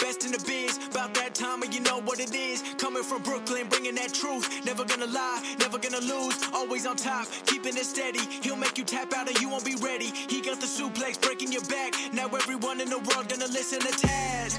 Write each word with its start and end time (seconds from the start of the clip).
best 0.00 0.24
in 0.24 0.32
the 0.32 0.42
biz. 0.46 0.78
About 0.90 1.14
that 1.14 1.34
time 1.34 1.62
and 1.62 1.74
you 1.74 1.80
know 1.80 2.00
what 2.00 2.20
it 2.20 2.34
is. 2.34 2.62
Coming 2.78 3.02
from 3.02 3.22
Brooklyn, 3.22 3.68
bringing 3.68 3.94
that 3.96 4.12
truth. 4.12 4.48
Never 4.64 4.84
gonna 4.84 5.06
lie, 5.06 5.56
never 5.58 5.78
gonna 5.78 6.00
lose. 6.00 6.36
Always 6.52 6.86
on 6.86 6.96
top, 6.96 7.26
keeping 7.46 7.76
it 7.76 7.86
steady. 7.86 8.20
He'll 8.42 8.56
make 8.56 8.78
you 8.78 8.84
tap 8.84 9.12
out 9.14 9.28
and 9.28 9.38
you 9.40 9.48
won't 9.48 9.64
be 9.64 9.76
ready. 9.76 10.06
He 10.06 10.40
got 10.40 10.60
the 10.60 10.66
suplex 10.66 11.20
breaking 11.20 11.52
your 11.52 11.64
back. 11.64 11.94
Now 12.12 12.26
everyone 12.26 12.80
in 12.80 12.88
the 12.88 12.98
world 12.98 13.28
gonna 13.28 13.46
listen 13.46 13.80
to 13.80 13.88
Taz. 13.88 14.58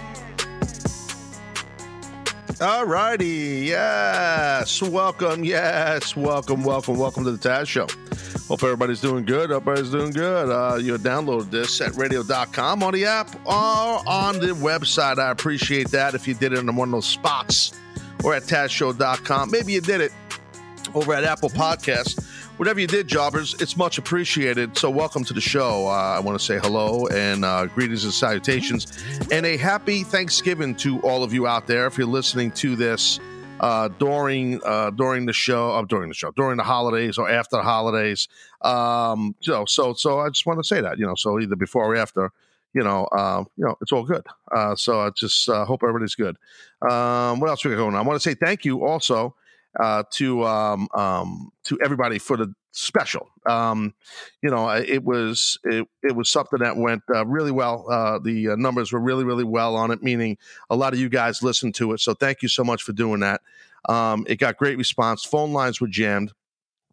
All 2.62 2.86
righty. 2.86 3.66
Yes. 3.68 4.82
Welcome. 4.82 5.44
Yes. 5.44 6.16
Welcome. 6.16 6.64
Welcome. 6.64 6.98
Welcome 6.98 7.26
to 7.26 7.32
the 7.32 7.50
Taz 7.50 7.68
Show. 7.68 7.88
Hope 8.48 8.62
everybody's 8.62 9.02
doing 9.02 9.26
good. 9.26 9.52
Everybody's 9.52 9.90
doing 9.90 10.12
good. 10.12 10.52
Uh, 10.52 10.76
you 10.76 10.96
download 11.00 11.50
this 11.50 11.82
at 11.82 11.96
radio.com 11.96 12.84
on 12.84 12.94
the 12.94 13.06
app 13.06 13.34
or 13.44 14.08
on 14.08 14.40
the 14.40 14.54
website. 14.54 15.18
I 15.18 15.32
appreciate 15.32 15.90
that 15.90 16.14
if 16.14 16.28
you 16.28 16.36
did 16.36 16.54
it 16.54 16.60
in 16.60 16.76
one 16.76 16.90
of 16.90 16.92
those 16.94 17.08
spots 17.08 17.74
or 18.24 18.36
at 18.36 18.44
TazShow.com. 18.44 19.50
Maybe 19.50 19.74
you 19.74 19.82
did 19.82 20.00
it 20.00 20.12
over 20.94 21.14
at 21.14 21.24
Apple 21.24 21.50
Podcasts. 21.50 22.24
Whatever 22.58 22.80
you 22.80 22.88
did, 22.88 23.08
jobbers, 23.08 23.56
it's 23.60 23.76
much 23.76 23.98
appreciated. 23.98 24.78
So, 24.78 24.92
welcome 24.92 25.26
to 25.26 25.34
the 25.34 25.42
show. 25.42 25.88
Uh, 25.88 25.92
I 25.92 26.20
want 26.20 26.40
to 26.40 26.46
say 26.46 26.58
hello 26.58 27.08
and 27.08 27.44
uh, 27.44 27.66
greetings 27.66 28.06
and 28.06 28.14
salutations, 28.14 29.04
and 29.32 29.46
a 29.46 29.58
happy 29.58 30.04
Thanksgiving 30.04 30.76
to 30.76 31.02
all 31.02 31.24
of 31.24 31.34
you 31.34 31.48
out 31.48 31.68
there. 31.68 31.86
If 31.88 31.98
you're 31.98 32.08
listening 32.08 32.52
to 32.52 32.76
this 32.78 33.20
uh, 33.60 33.88
during 34.00 34.62
uh, 34.64 34.92
during 34.92 35.26
the 35.26 35.34
show, 35.34 35.72
uh, 35.72 35.84
during 35.84 36.10
the 36.10 36.16
show, 36.16 36.32
during 36.32 36.58
the 36.58 36.64
holidays 36.64 37.18
or 37.18 37.30
after 37.30 37.58
the 37.58 37.64
holidays, 37.64 38.28
um, 38.62 39.36
so 39.42 39.66
so 39.66 39.94
so 39.94 40.20
I 40.20 40.30
just 40.30 40.46
want 40.46 40.60
to 40.60 40.64
say 40.64 40.82
that 40.82 40.98
you 40.98 41.06
know, 41.06 41.16
so 41.16 41.40
either 41.40 41.56
before 41.56 41.94
or 41.94 41.96
after, 41.96 42.32
you 42.74 42.84
know, 42.84 43.06
uh, 43.06 43.44
you 43.58 43.66
know, 43.66 43.76
it's 43.82 43.92
all 43.92 44.04
good. 44.04 44.26
Uh, 44.56 44.76
so 44.76 45.02
I 45.02 45.10
just 45.12 45.48
uh, 45.50 45.66
hope 45.66 45.82
everybody's 45.84 46.16
good. 46.16 46.38
Um, 46.82 47.40
what 47.40 47.50
else 47.50 47.64
we 47.64 47.72
got 47.72 47.78
going 47.78 47.96
on? 47.96 48.02
I 48.04 48.08
want 48.08 48.22
to 48.22 48.30
say 48.30 48.36
thank 48.36 48.66
you 48.66 48.86
also 48.86 49.36
uh, 49.80 50.04
to 50.12 50.44
um, 50.46 50.88
um, 50.94 51.52
to 51.66 51.80
everybody 51.82 52.20
for 52.20 52.38
the 52.38 52.54
special. 52.76 53.30
Um, 53.46 53.94
you 54.42 54.50
know, 54.50 54.70
it 54.70 55.04
was 55.04 55.58
it, 55.64 55.88
it 56.04 56.16
was 56.16 56.30
something 56.30 56.60
that 56.60 56.78
went 56.78 57.04
uh, 57.14 57.26
really 57.26 57.52
well. 57.52 57.90
Uh, 57.90 58.20
the 58.20 58.50
uh, 58.50 58.56
numbers 58.56 58.92
were 58.92 59.00
really 59.00 59.24
really 59.24 59.44
well 59.44 59.76
on 59.76 59.92
it, 59.92 60.04
meaning 60.04 60.38
a 60.70 60.76
lot 60.76 60.94
of 60.94 61.00
you 61.00 61.10
guys 61.10 61.42
listened 61.42 61.74
to 61.76 61.94
it. 61.94 62.02
So 62.02 62.14
thank 62.14 62.42
you 62.42 62.50
so 62.50 62.64
much 62.64 62.84
for 62.84 62.92
doing 62.92 63.22
that. 63.22 63.42
Um, 63.88 64.26
it 64.28 64.40
got 64.40 64.58
great 64.58 64.78
response. 64.78 65.24
Phone 65.24 65.54
lines 65.54 65.80
were 65.80 65.88
jammed. 65.88 66.34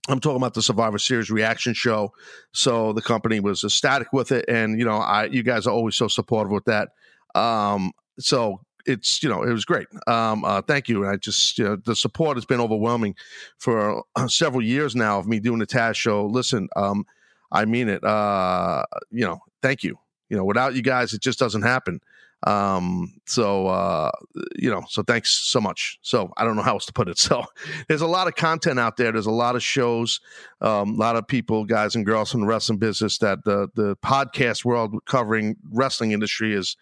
I'm 0.09 0.21
talking 0.21 0.37
about 0.37 0.55
the 0.55 0.63
Survivor 0.63 0.99
Series 0.99 1.31
reaction 1.31 1.75
show. 1.75 2.13
So 2.53 2.93
the 2.93 3.03
company 3.03 3.41
was 3.41 3.63
ecstatic 3.65 4.13
with 4.13 4.33
it, 4.33 4.45
and 4.49 4.79
you 4.79 4.85
know, 4.85 4.97
I 4.97 5.27
you 5.27 5.43
guys 5.43 5.67
are 5.67 5.73
always 5.73 5.97
so 5.97 6.09
supportive 6.09 6.53
with 6.53 6.65
that. 6.67 6.91
Um, 7.35 7.93
so 8.19 8.61
it's 8.87 9.23
you 9.23 9.29
know 9.29 9.43
it 9.43 9.53
was 9.53 9.65
great. 9.65 9.87
Um, 10.07 10.45
uh, 10.45 10.63
thank 10.63 10.89
you. 10.89 11.03
And 11.03 11.13
I 11.13 11.17
just 11.17 11.59
you 11.59 11.65
know, 11.65 11.77
the 11.77 11.97
support 11.97 12.37
has 12.37 12.45
been 12.45 12.61
overwhelming 12.61 13.15
for 13.59 14.05
uh, 14.17 14.29
several 14.29 14.63
years 14.63 14.95
now 14.95 15.19
of 15.19 15.27
me 15.27 15.41
doing 15.41 15.59
the 15.59 15.67
Taz 15.67 15.95
show. 15.95 16.27
Listen, 16.27 16.69
um, 16.77 17.07
I 17.51 17.65
mean 17.65 17.89
it. 17.89 18.05
Uh, 18.05 18.85
you 19.11 19.25
know, 19.25 19.41
thank 19.63 19.83
you. 19.83 19.99
You 20.29 20.37
know, 20.37 20.45
without 20.45 20.75
you 20.75 20.83
guys, 20.83 21.13
it 21.13 21.21
just 21.21 21.39
doesn't 21.39 21.63
happen. 21.63 22.01
Um, 22.45 23.21
so 23.27 23.69
uh, 23.69 24.11
you 24.57 24.71
know, 24.71 24.83
so 24.89 25.03
thanks 25.03 25.31
so 25.31 25.61
much. 25.61 25.99
So 26.03 26.33
I 26.37 26.45
don't 26.45 26.57
know 26.57 26.63
how 26.63 26.73
else 26.73 26.87
to 26.87 26.93
put 26.93 27.09
it. 27.09 27.19
So 27.23 27.45
there's 27.89 28.01
a 28.01 28.07
lot 28.07 28.27
of 28.27 28.35
content 28.35 28.81
out 28.81 28.97
there. 28.97 29.13
There's 29.13 29.27
a 29.27 29.31
lot 29.31 29.55
of 29.55 29.63
shows, 29.63 30.21
um, 30.61 30.95
a 30.95 30.99
lot 30.99 31.15
of 31.15 31.27
people, 31.29 31.65
guys 31.65 31.95
and 31.95 32.05
girls 32.05 32.33
from 32.33 32.41
the 32.41 32.47
wrestling 32.47 32.79
business 32.79 33.19
that 33.19 33.45
the 33.45 33.69
the 33.75 33.97
podcast 33.97 34.65
world 34.65 34.97
covering 35.07 35.57
wrestling 35.71 36.11
industry 36.11 36.53
is, 36.53 36.77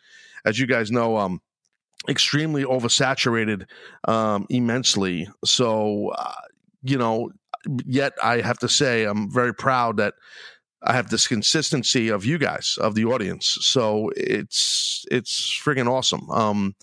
as 0.46 0.58
you 0.58 0.66
guys 0.66 0.90
know, 0.90 1.18
um 1.18 1.42
extremely 2.08 2.64
oversaturated 2.64 3.66
um, 4.08 4.46
immensely. 4.48 5.28
So, 5.44 6.08
uh, 6.16 6.32
you 6.82 6.98
know, 6.98 7.30
yet 7.84 8.12
I 8.22 8.40
have 8.40 8.58
to 8.58 8.68
say 8.68 9.04
I'm 9.04 9.30
very 9.30 9.54
proud 9.54 9.98
that 9.98 10.14
I 10.82 10.94
have 10.94 11.10
this 11.10 11.28
consistency 11.28 12.08
of 12.08 12.24
you 12.24 12.38
guys, 12.38 12.78
of 12.80 12.94
the 12.94 13.04
audience. 13.04 13.58
So 13.60 14.10
it's 14.16 15.04
it's 15.10 15.60
friggin' 15.62 15.88
awesome. 15.88 16.30
Um, 16.30 16.74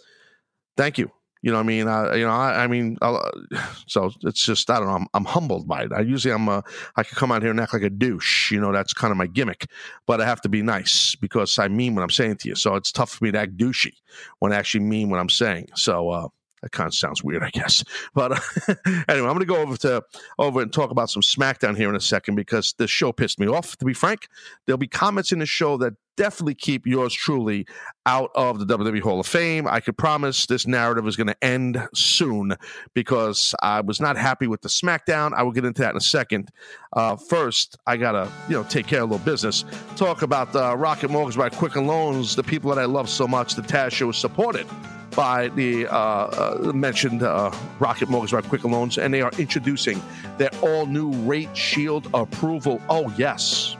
thank 0.75 0.97
you. 0.97 1.11
You 1.47 1.53
know, 1.53 1.62
I 1.62 1.63
mean, 1.63 1.88
I, 1.88 2.16
you 2.16 2.25
know, 2.25 2.31
I, 2.31 2.66
I 2.66 2.68
mean, 2.68 2.97
I'll, 3.02 3.31
so 3.88 4.12
it's 4.24 4.44
just 4.44 4.69
I 4.69 4.80
don't 4.80 4.88
know. 4.88 4.96
I'm, 4.96 5.08
I'm 5.13 5.24
humbled 5.24 5.66
by 5.66 5.84
it. 5.84 5.94
I 5.94 6.02
usually 6.02 6.34
I'm 6.34 6.50
a, 6.50 6.62
I 6.97 7.03
could 7.03 7.18
come 7.18 7.31
out 7.31 7.41
here 7.41 7.52
and 7.52 7.59
act 7.62 7.72
like 7.72 7.84
a 7.84 7.90
douche. 7.90 8.52
You 8.52 8.59
know, 8.59 8.74
that's 8.74 8.91
kind 8.91 9.12
of 9.12 9.18
my 9.18 9.28
gimmick. 9.28 9.68
But 10.08 10.19
I 10.19 10.25
have 10.25 10.41
to 10.41 10.50
be 10.50 10.62
nice 10.62 11.16
because 11.16 11.58
I 11.58 11.69
mean 11.69 11.96
what 11.96 12.02
I'm 12.02 12.09
saying 12.09 12.35
to 12.40 12.50
you. 12.50 12.56
So 12.56 12.75
it's 12.75 12.91
tough 12.91 13.12
for 13.12 13.24
me 13.24 13.31
to 13.31 13.40
act 13.40 13.56
douchey 13.56 13.94
when 14.40 14.52
I 14.52 14.58
actually 14.58 14.84
mean 14.84 15.09
what 15.09 15.22
I'm 15.22 15.30
saying. 15.30 15.69
So 15.74 16.09
uh, 16.09 16.28
that 16.62 16.72
kind 16.72 16.88
of 16.88 16.95
sounds 16.95 17.23
weird, 17.23 17.44
I 17.44 17.50
guess. 17.50 17.84
But 18.13 18.31
uh, 18.34 18.40
anyway, 19.07 19.28
I'm 19.28 19.38
going 19.38 19.40
to 19.40 19.45
go 19.45 19.57
over 19.57 19.78
to 19.78 20.03
over 20.40 20.62
and 20.62 20.73
talk 20.73 20.91
about 20.91 21.09
some 21.09 21.22
SmackDown 21.22 21.78
here 21.78 21.90
in 21.90 21.95
a 21.95 22.01
second 22.01 22.35
because 22.35 22.73
the 22.78 22.88
show 22.88 23.12
pissed 23.12 23.40
me 23.40 23.47
off. 23.47 23.78
To 23.78 23.85
be 23.85 23.94
frank, 23.94 24.28
there'll 24.66 24.78
be 24.78 24.88
comments 24.88 25.31
in 25.31 25.40
the 25.40 25.46
show 25.46 25.78
that 25.78 25.94
definitely 26.16 26.56
keep 26.56 26.88
yours 26.88 27.13
truly 27.13 27.67
out 28.07 28.31
of 28.34 28.57
the 28.57 28.66
WWE 28.78 29.01
Hall 29.01 29.19
of 29.19 29.28
Fame. 29.28 29.67
I 29.67 29.79
could 29.79 29.97
promise 29.97 30.47
this 30.47 30.66
narrative 30.66 31.07
is 31.07 31.16
going 31.16 31.28
to 31.28 31.44
end 31.44 31.88
soon 31.94 32.56
because 32.96 33.53
I 33.62 33.81
was 33.81 34.01
not 34.01 34.17
happy 34.17 34.47
with 34.47 34.62
the 34.62 34.69
SmackDown. 34.69 35.34
I 35.34 35.44
will 35.44 35.51
get 35.51 35.63
into 35.63 35.84
that 35.84 35.91
in 35.91 35.97
a 35.97 36.01
second. 36.01 36.50
Uh, 36.94 37.16
first, 37.16 37.78
I 37.85 37.97
gotta 37.97 38.31
you 38.50 38.56
know 38.56 38.63
take 38.63 38.88
care 38.88 39.03
of 39.03 39.12
a 39.12 39.13
little 39.13 39.25
business. 39.25 39.63
Talk 39.96 40.23
about 40.23 40.56
uh, 40.56 40.75
Rocket 40.75 41.12
Mortgage 41.12 41.38
by 41.38 41.50
Quicken 41.50 41.85
Loans, 41.85 42.35
the 42.35 42.44
people 42.44 42.73
that 42.73 42.81
I 42.81 42.85
love 42.85 43.09
so 43.09 43.28
much. 43.28 43.53
The 43.53 43.62
Taz 43.62 43.91
Show 43.91 44.09
is 44.09 44.17
supported 44.17 44.66
by 45.12 45.50
the 45.50 45.88
uh, 45.88 45.95
uh, 45.95 46.72
mentioned 46.73 47.23
uh, 47.23 47.51
Rocket 47.79 48.09
Mortgage 48.09 48.31
by 48.31 48.41
Quicken 48.41 48.72
Loans, 48.72 48.97
and 48.97 49.13
they 49.13 49.22
are 49.22 49.31
introducing 49.38 50.01
their 50.38 50.51
all 50.62 50.85
new 50.85 51.12
Rate 51.23 51.56
Shield 51.56 52.09
approval. 52.13 52.81
Oh, 52.90 53.13
yes. 53.17 53.78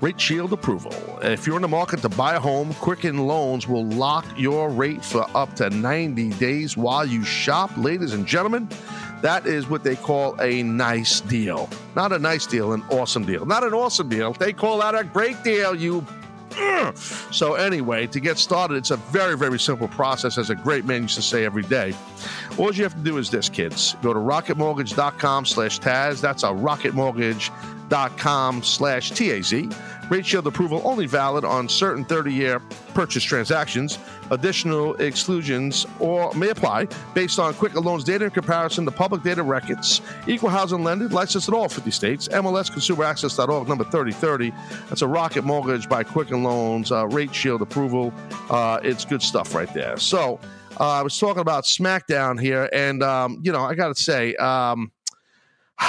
Rate 0.00 0.20
Shield 0.20 0.52
approval. 0.52 0.92
If 1.22 1.46
you're 1.46 1.56
in 1.56 1.62
the 1.62 1.68
market 1.68 2.02
to 2.02 2.08
buy 2.10 2.34
a 2.34 2.40
home, 2.40 2.74
Quicken 2.74 3.26
Loans 3.26 3.66
will 3.66 3.86
lock 3.86 4.26
your 4.36 4.68
rate 4.68 5.04
for 5.04 5.26
up 5.34 5.54
to 5.56 5.70
90 5.70 6.30
days 6.34 6.76
while 6.76 7.06
you 7.06 7.24
shop. 7.24 7.70
Ladies 7.78 8.12
and 8.12 8.26
gentlemen, 8.26 8.68
that 9.22 9.46
is 9.46 9.68
what 9.68 9.82
they 9.82 9.96
call 9.96 10.38
a 10.40 10.62
nice 10.62 11.20
deal. 11.22 11.70
Not 11.94 12.12
a 12.12 12.18
nice 12.18 12.46
deal, 12.46 12.74
an 12.74 12.82
awesome 12.90 13.24
deal. 13.24 13.46
Not 13.46 13.64
an 13.64 13.72
awesome 13.72 14.10
deal. 14.10 14.34
They 14.34 14.52
call 14.52 14.78
that 14.78 14.94
a 14.94 15.02
great 15.02 15.42
deal, 15.42 15.74
you 15.74 16.06
so 17.30 17.54
anyway, 17.54 18.06
to 18.08 18.20
get 18.20 18.38
started, 18.38 18.76
it's 18.76 18.90
a 18.90 18.96
very, 18.96 19.36
very 19.36 19.58
simple 19.58 19.88
process, 19.88 20.38
as 20.38 20.50
a 20.50 20.54
great 20.54 20.84
man 20.84 21.02
used 21.02 21.16
to 21.16 21.22
say 21.22 21.44
every 21.44 21.62
day. 21.62 21.94
All 22.58 22.72
you 22.72 22.84
have 22.84 22.94
to 22.94 23.00
do 23.00 23.18
is 23.18 23.30
this, 23.30 23.48
kids. 23.48 23.96
Go 24.02 24.12
to 24.12 24.18
rocketmortgage.com 24.18 25.46
slash 25.46 25.80
Taz. 25.80 26.20
That's 26.20 26.42
a 26.42 26.48
rocketmortgage.com 26.48 28.62
slash 28.62 29.10
T-A-Z. 29.10 29.68
Rate 30.08 30.24
shield 30.24 30.46
approval 30.46 30.80
only 30.84 31.06
valid 31.06 31.44
on 31.44 31.68
certain 31.68 32.04
30-year 32.04 32.60
purchase 32.94 33.24
transactions. 33.24 33.98
Additional 34.30 34.94
exclusions 34.96 35.86
or 36.00 36.32
may 36.34 36.50
apply 36.50 36.86
based 37.14 37.38
on 37.38 37.54
Quicken 37.54 37.82
Loans 37.82 38.04
data 38.04 38.26
in 38.26 38.30
comparison 38.30 38.84
to 38.84 38.90
public 38.90 39.22
data 39.22 39.42
records. 39.42 40.00
Equal 40.26 40.50
housing 40.50 40.84
lender, 40.84 41.08
licensed 41.08 41.48
in 41.48 41.54
all 41.54 41.68
50 41.68 41.90
states. 41.90 42.28
NMLS 42.28 42.70
ConsumerAccess.org, 42.70 43.68
number 43.68 43.84
3030. 43.84 44.52
That's 44.88 45.02
a 45.02 45.08
Rocket 45.08 45.42
Mortgage 45.42 45.88
by 45.88 46.04
Quicken 46.04 46.42
Loans. 46.42 46.92
Uh, 46.92 47.06
rate 47.08 47.34
shield 47.34 47.62
approval. 47.62 48.12
Uh, 48.50 48.80
it's 48.82 49.04
good 49.04 49.22
stuff 49.22 49.54
right 49.54 49.72
there. 49.74 49.96
So 49.96 50.40
uh, 50.78 50.90
I 50.90 51.02
was 51.02 51.18
talking 51.18 51.40
about 51.40 51.64
SmackDown 51.64 52.40
here, 52.40 52.68
and 52.72 53.02
um, 53.02 53.40
you 53.42 53.52
know 53.52 53.62
I 53.62 53.74
got 53.74 53.96
to 53.96 54.02
say, 54.02 54.34
um, 54.36 54.92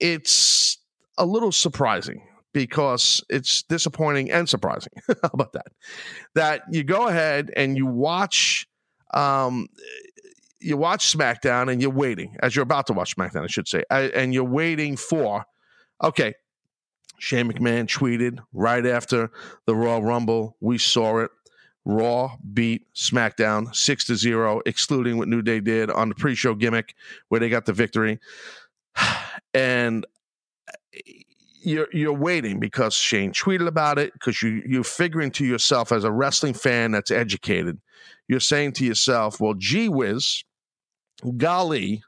it's 0.00 0.78
a 1.16 1.24
little 1.24 1.52
surprising 1.52 2.22
because 2.54 3.22
it's 3.28 3.62
disappointing 3.64 4.30
and 4.30 4.48
surprising. 4.48 4.92
How 5.08 5.30
about 5.34 5.52
that? 5.52 5.66
That 6.34 6.62
you 6.70 6.84
go 6.84 7.08
ahead 7.08 7.52
and 7.54 7.76
you 7.76 7.84
watch 7.84 8.66
um 9.12 9.66
you 10.60 10.78
watch 10.78 11.12
SmackDown 11.14 11.70
and 11.70 11.82
you're 11.82 11.90
waiting 11.90 12.36
as 12.40 12.56
you're 12.56 12.62
about 12.62 12.86
to 12.86 12.94
watch 12.94 13.14
SmackDown, 13.14 13.42
I 13.44 13.48
should 13.48 13.68
say, 13.68 13.82
and 13.90 14.32
you're 14.32 14.44
waiting 14.44 14.96
for 14.96 15.44
okay. 16.02 16.34
Shane 17.18 17.50
McMahon 17.50 17.86
tweeted 17.86 18.38
right 18.52 18.84
after 18.84 19.30
the 19.66 19.74
Raw 19.74 19.98
Rumble. 19.98 20.56
We 20.60 20.78
saw 20.78 21.18
it. 21.18 21.30
Raw 21.86 22.36
beat 22.52 22.86
SmackDown 22.94 23.74
six 23.74 24.06
to 24.06 24.16
zero, 24.16 24.62
excluding 24.64 25.18
what 25.18 25.28
New 25.28 25.42
Day 25.42 25.60
did 25.60 25.90
on 25.90 26.08
the 26.08 26.14
pre-show 26.14 26.54
gimmick 26.54 26.94
where 27.28 27.40
they 27.40 27.48
got 27.48 27.66
the 27.66 27.72
victory. 27.72 28.20
And 29.52 30.04
you're 31.64 31.88
you're 31.92 32.12
waiting 32.12 32.60
because 32.60 32.94
Shane 32.94 33.32
tweeted 33.32 33.66
about 33.66 33.98
it 33.98 34.12
because 34.12 34.42
you 34.42 34.62
you're 34.66 34.84
figuring 34.84 35.30
to 35.32 35.44
yourself 35.44 35.92
as 35.92 36.04
a 36.04 36.12
wrestling 36.12 36.54
fan 36.54 36.92
that's 36.92 37.10
educated, 37.10 37.80
you're 38.28 38.40
saying 38.40 38.72
to 38.72 38.84
yourself, 38.84 39.40
well, 39.40 39.54
gee 39.54 39.88
whiz, 39.88 40.44
golly, 41.36 42.02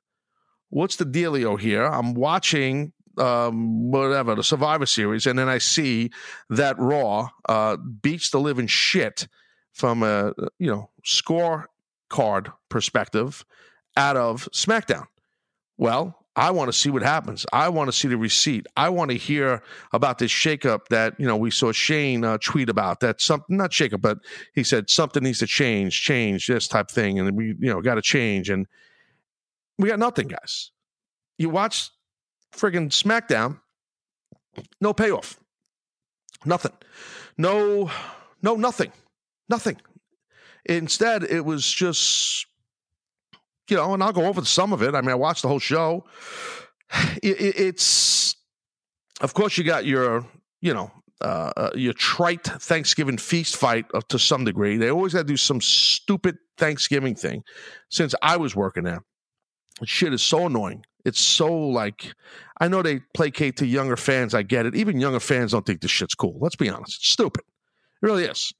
what's 0.70 0.96
the 0.96 1.04
dealio 1.04 1.58
here? 1.58 1.84
I'm 1.84 2.14
watching 2.14 2.92
um, 3.18 3.90
whatever 3.90 4.34
the 4.34 4.44
Survivor 4.44 4.86
Series, 4.86 5.26
and 5.26 5.38
then 5.38 5.48
I 5.48 5.58
see 5.58 6.10
that 6.50 6.78
Raw 6.78 7.28
uh, 7.48 7.76
beats 7.76 8.30
the 8.30 8.40
living 8.40 8.66
shit 8.66 9.26
from 9.72 10.02
a 10.02 10.32
you 10.58 10.70
know 10.70 10.90
score 11.04 11.68
card 12.08 12.50
perspective 12.68 13.44
out 13.96 14.16
of 14.16 14.48
SmackDown. 14.52 15.06
Well, 15.78 16.25
I 16.36 16.50
want 16.50 16.68
to 16.68 16.78
see 16.78 16.90
what 16.90 17.02
happens. 17.02 17.46
I 17.50 17.70
want 17.70 17.88
to 17.88 17.92
see 17.92 18.08
the 18.08 18.18
receipt. 18.18 18.66
I 18.76 18.90
want 18.90 19.10
to 19.10 19.16
hear 19.16 19.62
about 19.92 20.18
this 20.18 20.30
shakeup 20.30 20.88
that 20.90 21.18
you 21.18 21.26
know 21.26 21.36
we 21.36 21.50
saw 21.50 21.72
Shane 21.72 22.24
uh, 22.24 22.36
tweet 22.38 22.68
about. 22.68 23.00
That 23.00 23.22
something 23.22 23.56
not 23.56 23.70
shakeup, 23.70 24.02
but 24.02 24.18
he 24.54 24.62
said 24.62 24.90
something 24.90 25.22
needs 25.22 25.38
to 25.38 25.46
change, 25.46 26.02
change 26.02 26.46
this 26.46 26.68
type 26.68 26.90
thing, 26.90 27.18
and 27.18 27.34
we 27.36 27.46
you 27.58 27.72
know 27.72 27.80
got 27.80 27.94
to 27.94 28.02
change, 28.02 28.50
and 28.50 28.66
we 29.78 29.88
got 29.88 29.98
nothing, 29.98 30.28
guys. 30.28 30.70
You 31.38 31.48
watch 31.48 31.90
friggin' 32.54 32.90
SmackDown, 32.90 33.60
no 34.78 34.92
payoff, 34.92 35.40
nothing, 36.44 36.72
no, 37.38 37.90
no, 38.42 38.56
nothing, 38.56 38.92
nothing. 39.48 39.80
Instead, 40.66 41.22
it 41.22 41.46
was 41.46 41.70
just 41.70 42.46
you 43.68 43.76
know, 43.76 43.94
and 43.94 44.02
I'll 44.02 44.12
go 44.12 44.26
over 44.26 44.44
some 44.44 44.72
of 44.72 44.82
it. 44.82 44.94
I 44.94 45.00
mean, 45.00 45.10
I 45.10 45.14
watched 45.14 45.42
the 45.42 45.48
whole 45.48 45.58
show. 45.58 46.04
It, 47.22 47.40
it, 47.40 47.60
it's, 47.60 48.36
of 49.20 49.34
course, 49.34 49.58
you 49.58 49.64
got 49.64 49.86
your, 49.86 50.26
you 50.60 50.72
know, 50.74 50.90
uh, 51.20 51.52
uh, 51.56 51.70
your 51.74 51.94
trite 51.94 52.44
Thanksgiving 52.44 53.18
feast 53.18 53.56
fight 53.56 53.86
to 54.08 54.18
some 54.18 54.44
degree. 54.44 54.76
They 54.76 54.90
always 54.90 55.14
got 55.14 55.20
to 55.20 55.24
do 55.24 55.36
some 55.36 55.60
stupid 55.60 56.36
Thanksgiving 56.58 57.14
thing. 57.14 57.42
Since 57.90 58.14
I 58.22 58.36
was 58.36 58.54
working 58.54 58.84
there, 58.84 59.02
shit 59.84 60.12
is 60.12 60.22
so 60.22 60.46
annoying. 60.46 60.84
It's 61.04 61.20
so 61.20 61.52
like, 61.52 62.12
I 62.60 62.68
know 62.68 62.82
they 62.82 63.00
placate 63.14 63.56
to 63.58 63.66
younger 63.66 63.96
fans. 63.96 64.34
I 64.34 64.42
get 64.42 64.66
it. 64.66 64.74
Even 64.74 65.00
younger 65.00 65.20
fans 65.20 65.52
don't 65.52 65.64
think 65.64 65.80
this 65.80 65.90
shit's 65.90 66.14
cool. 66.14 66.36
Let's 66.40 66.56
be 66.56 66.68
honest. 66.68 66.96
It's 66.96 67.08
stupid. 67.08 67.44
It 68.02 68.06
really 68.06 68.24
is. 68.24 68.52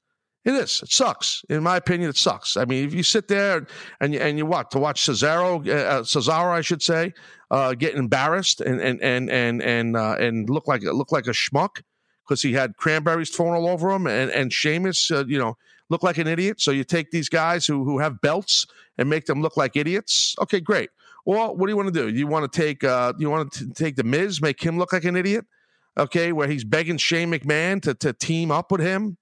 It 0.47 0.55
is. 0.55 0.81
It 0.81 0.89
sucks. 0.93 1.43
In 1.49 1.61
my 1.61 1.75
opinion, 1.75 2.09
it 2.09 2.15
sucks. 2.15 2.55
I 2.55 2.63
mean, 2.63 2.87
if 2.87 2.93
you 2.93 3.03
sit 3.03 3.27
there 3.27 3.67
and 3.99 4.13
you, 4.13 4.21
and 4.21 4.37
you 4.37 4.45
what 4.45 4.71
to 4.71 4.79
watch 4.79 5.05
Cesaro, 5.05 5.67
uh, 5.67 5.71
uh, 5.71 6.01
Cesaro, 6.03 6.51
I 6.51 6.61
should 6.61 6.81
say, 6.81 7.13
uh, 7.51 7.73
get 7.73 7.95
embarrassed 7.95 8.61
and 8.61 8.79
and 8.79 9.01
and 9.01 9.29
and 9.29 9.61
and 9.61 9.97
uh, 9.97 10.15
and 10.17 10.49
look 10.49 10.65
like 10.65 10.83
look 10.83 11.11
like 11.11 11.27
a 11.27 11.31
schmuck 11.31 11.81
because 12.23 12.41
he 12.41 12.53
had 12.53 12.77
cranberries 12.77 13.29
thrown 13.29 13.55
all 13.55 13.67
over 13.67 13.91
him, 13.91 14.07
and 14.07 14.31
and 14.31 14.53
Sheamus, 14.53 15.11
uh, 15.11 15.25
you 15.27 15.37
know, 15.37 15.57
look 15.89 16.01
like 16.01 16.17
an 16.17 16.27
idiot. 16.27 16.61
So 16.61 16.71
you 16.71 16.85
take 16.85 17.11
these 17.11 17.27
guys 17.27 17.65
who 17.65 17.83
who 17.83 17.99
have 17.99 18.21
belts 18.21 18.67
and 18.97 19.09
make 19.09 19.25
them 19.25 19.41
look 19.41 19.57
like 19.57 19.75
idiots. 19.75 20.33
Okay, 20.39 20.61
great. 20.61 20.91
Well, 21.25 21.57
what 21.57 21.65
do 21.65 21.73
you 21.73 21.75
want 21.75 21.93
to 21.93 22.01
do? 22.05 22.07
You 22.07 22.25
want 22.25 22.49
to 22.49 22.57
take 22.61 22.85
uh, 22.85 23.11
you 23.19 23.29
want 23.29 23.51
to 23.51 23.67
take 23.71 23.97
the 23.97 24.05
Miz, 24.05 24.41
make 24.41 24.63
him 24.63 24.77
look 24.77 24.93
like 24.93 25.03
an 25.03 25.17
idiot? 25.17 25.45
Okay, 25.97 26.31
where 26.31 26.47
he's 26.47 26.63
begging 26.63 26.95
Shane 26.95 27.33
McMahon 27.33 27.81
to 27.81 27.93
to 27.95 28.13
team 28.13 28.49
up 28.49 28.71
with 28.71 28.79
him 28.79 29.17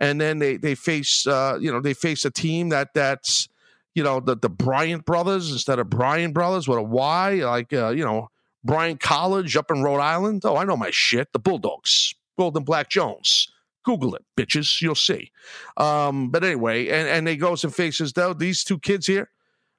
and 0.00 0.20
then 0.20 0.38
they 0.38 0.56
they 0.56 0.74
face 0.74 1.26
uh, 1.26 1.58
you 1.60 1.72
know 1.72 1.80
they 1.80 1.94
face 1.94 2.24
a 2.24 2.30
team 2.30 2.68
that 2.70 2.94
that's 2.94 3.48
you 3.94 4.02
know 4.02 4.20
the 4.20 4.36
the 4.36 4.48
Bryant 4.48 5.04
brothers 5.04 5.50
instead 5.50 5.78
of 5.78 5.90
Bryan 5.90 6.32
brothers 6.32 6.68
with 6.68 6.78
a 6.78 6.82
Y 6.82 7.34
like 7.36 7.72
uh, 7.72 7.88
you 7.90 8.04
know 8.04 8.30
Bryant 8.64 9.00
College 9.00 9.56
up 9.56 9.70
in 9.70 9.82
Rhode 9.82 10.00
Island. 10.00 10.42
Oh, 10.44 10.56
I 10.56 10.64
know 10.64 10.76
my 10.76 10.90
shit. 10.90 11.32
The 11.32 11.38
Bulldogs, 11.38 12.14
Golden 12.38 12.64
Black 12.64 12.88
Jones. 12.90 13.48
Google 13.84 14.16
it, 14.16 14.24
bitches. 14.36 14.82
You'll 14.82 14.96
see. 14.96 15.30
Um, 15.76 16.30
but 16.30 16.42
anyway, 16.42 16.88
and 16.88 17.08
and 17.08 17.26
they 17.26 17.36
goes 17.36 17.62
and 17.64 17.74
faces 17.74 18.12
though 18.12 18.34
these 18.34 18.64
two 18.64 18.78
kids 18.78 19.06
here 19.06 19.30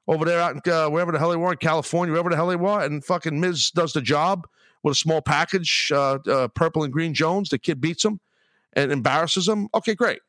over 0.07 0.23
there 0.23 0.39
out 0.39 0.55
in 0.55 0.71
uh, 0.71 0.89
wherever 0.89 1.11
the 1.11 1.19
hell 1.19 1.29
they 1.29 1.35
were 1.35 1.51
in 1.51 1.57
California, 1.57 2.13
wherever 2.13 2.29
the 2.29 2.35
hell 2.35 2.47
they 2.47 2.55
were, 2.55 2.81
and 2.81 3.03
fucking 3.03 3.39
Miz 3.39 3.69
does 3.71 3.91
the 3.91 4.01
job 4.01 4.47
with 4.81 4.93
a 4.93 4.95
small 4.95 5.21
package, 5.21 5.91
uh, 5.93 6.19
uh, 6.25 6.47
purple 6.47 6.83
and 6.83 6.93
green 6.93 7.13
Jones. 7.13 7.49
The 7.49 7.59
kid 7.59 7.81
beats 7.81 8.05
him 8.05 8.21
and 8.73 8.91
embarrasses 8.91 9.47
him, 9.47 9.69
okay, 9.73 9.95
great. 9.95 10.19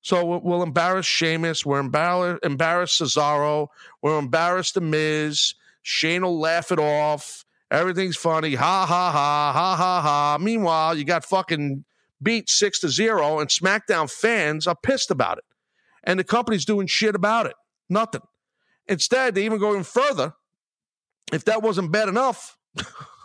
So 0.00 0.38
we'll 0.38 0.62
embarrass 0.62 1.06
Sheamus. 1.06 1.66
We're 1.66 1.80
embarrass, 1.80 2.38
embarrass 2.42 2.98
Cesaro. 2.98 3.68
We're 4.00 4.18
embarrass 4.18 4.72
The 4.72 4.80
Miz. 4.80 5.54
Shane 5.82 6.22
will 6.22 6.38
laugh 6.38 6.70
it 6.70 6.78
off. 6.78 7.44
Everything's 7.70 8.16
funny. 8.16 8.54
Ha, 8.54 8.86
ha, 8.86 9.12
ha, 9.12 9.52
ha, 9.52 9.76
ha, 9.76 10.00
ha. 10.00 10.38
Meanwhile, 10.40 10.96
you 10.96 11.04
got 11.04 11.24
fucking 11.24 11.84
beat 12.22 12.48
six 12.48 12.80
to 12.80 12.88
zero, 12.88 13.40
and 13.40 13.50
SmackDown 13.50 14.10
fans 14.10 14.66
are 14.66 14.76
pissed 14.76 15.10
about 15.10 15.38
it. 15.38 15.44
And 16.04 16.18
the 16.18 16.24
company's 16.24 16.64
doing 16.64 16.86
shit 16.86 17.14
about 17.14 17.46
it. 17.46 17.54
Nothing. 17.90 18.22
Instead, 18.86 19.34
they 19.34 19.44
even 19.44 19.58
go 19.58 19.72
even 19.72 19.84
further. 19.84 20.34
If 21.32 21.44
that 21.44 21.62
wasn't 21.62 21.92
bad 21.92 22.08
enough, 22.08 22.56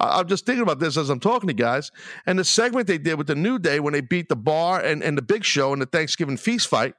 I'm 0.00 0.26
just 0.26 0.46
thinking 0.46 0.62
about 0.62 0.80
this 0.80 0.96
as 0.96 1.10
I'm 1.10 1.20
talking 1.20 1.48
to 1.48 1.54
guys. 1.54 1.90
And 2.26 2.38
the 2.38 2.44
segment 2.44 2.86
they 2.86 2.98
did 2.98 3.16
with 3.16 3.26
the 3.26 3.34
New 3.34 3.58
Day 3.58 3.80
when 3.80 3.92
they 3.92 4.00
beat 4.00 4.28
the 4.28 4.36
Bar 4.36 4.80
and, 4.80 5.02
and 5.02 5.16
the 5.16 5.22
Big 5.22 5.44
Show 5.44 5.72
in 5.72 5.78
the 5.78 5.86
Thanksgiving 5.86 6.36
feast 6.36 6.68
fight. 6.68 6.94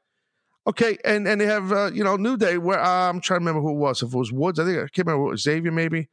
Okay, 0.65 0.97
and 1.03 1.27
and 1.27 1.41
they 1.41 1.45
have 1.45 1.73
uh, 1.73 1.91
you 1.93 2.05
know 2.05 2.15
New 2.15 2.37
Day 2.37 2.57
where 2.57 2.79
uh, 2.79 3.09
I'm 3.09 3.19
trying 3.19 3.41
to 3.41 3.45
remember 3.45 3.61
who 3.61 3.71
it 3.71 3.79
was. 3.79 4.01
If 4.01 4.13
it 4.13 4.17
was 4.17 4.31
Woods, 4.31 4.59
I 4.59 4.65
think 4.65 4.77
I 4.77 4.87
can't 4.87 5.07
remember. 5.07 5.31
Was, 5.31 5.41
Xavier 5.41 5.71
maybe. 5.71 6.07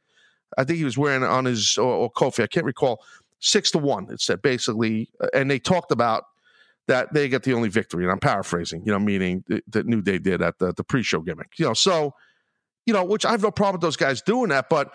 I 0.57 0.65
think 0.65 0.77
he 0.77 0.83
was 0.83 0.97
wearing 0.97 1.23
on 1.23 1.45
his 1.45 1.77
or, 1.77 1.93
or 1.93 2.11
Kofi. 2.11 2.43
I 2.43 2.47
can't 2.47 2.65
recall. 2.65 3.01
Six 3.39 3.71
to 3.71 3.77
one. 3.77 4.07
It 4.11 4.19
said 4.19 4.41
basically, 4.41 5.09
uh, 5.21 5.27
and 5.33 5.49
they 5.49 5.57
talked 5.57 5.91
about 5.91 6.25
that 6.87 7.13
they 7.13 7.29
get 7.29 7.43
the 7.43 7.53
only 7.53 7.69
victory. 7.69 8.03
And 8.03 8.11
I'm 8.11 8.19
paraphrasing, 8.19 8.83
you 8.85 8.91
know, 8.91 8.99
meaning 8.99 9.45
that 9.67 9.85
New 9.85 10.01
Day 10.01 10.19
did 10.19 10.41
at 10.41 10.59
the 10.59 10.73
the 10.73 10.83
pre-show 10.83 11.21
gimmick. 11.21 11.57
You 11.57 11.67
know, 11.67 11.73
so 11.73 12.13
you 12.85 12.93
know, 12.93 13.05
which 13.05 13.25
I 13.25 13.31
have 13.31 13.41
no 13.41 13.51
problem 13.51 13.75
with 13.75 13.81
those 13.81 13.95
guys 13.95 14.21
doing 14.21 14.49
that, 14.49 14.69
but 14.69 14.91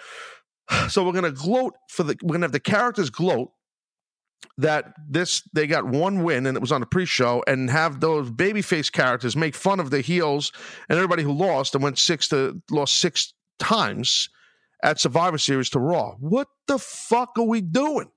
so 0.88 1.04
we're 1.04 1.20
to 1.20 1.32
gloat 1.32 1.74
for 1.88 2.02
the 2.02 2.16
we're 2.22 2.36
to 2.36 2.44
have 2.44 2.52
the 2.52 2.60
characters 2.60 3.10
gloat 3.10 3.50
that 4.58 4.94
this 5.08 5.42
they 5.52 5.66
got 5.66 5.86
one 5.86 6.22
win 6.22 6.46
and 6.46 6.56
it 6.56 6.60
was 6.60 6.72
on 6.72 6.80
the 6.80 6.86
pre-show 6.86 7.42
and 7.46 7.70
have 7.70 8.00
those 8.00 8.30
babyface 8.30 8.90
characters 8.90 9.36
make 9.36 9.54
fun 9.54 9.80
of 9.80 9.90
the 9.90 10.00
heels 10.00 10.52
and 10.88 10.96
everybody 10.96 11.22
who 11.22 11.32
lost 11.32 11.74
and 11.74 11.82
went 11.82 11.98
six 11.98 12.28
to 12.28 12.60
lost 12.70 12.98
six 12.98 13.32
times 13.58 14.28
at 14.82 15.00
Survivor 15.00 15.38
Series 15.38 15.70
to 15.70 15.78
Raw. 15.78 16.12
What 16.20 16.48
the 16.68 16.78
fuck 16.78 17.30
are 17.38 17.44
we 17.44 17.60
doing? 17.60 18.10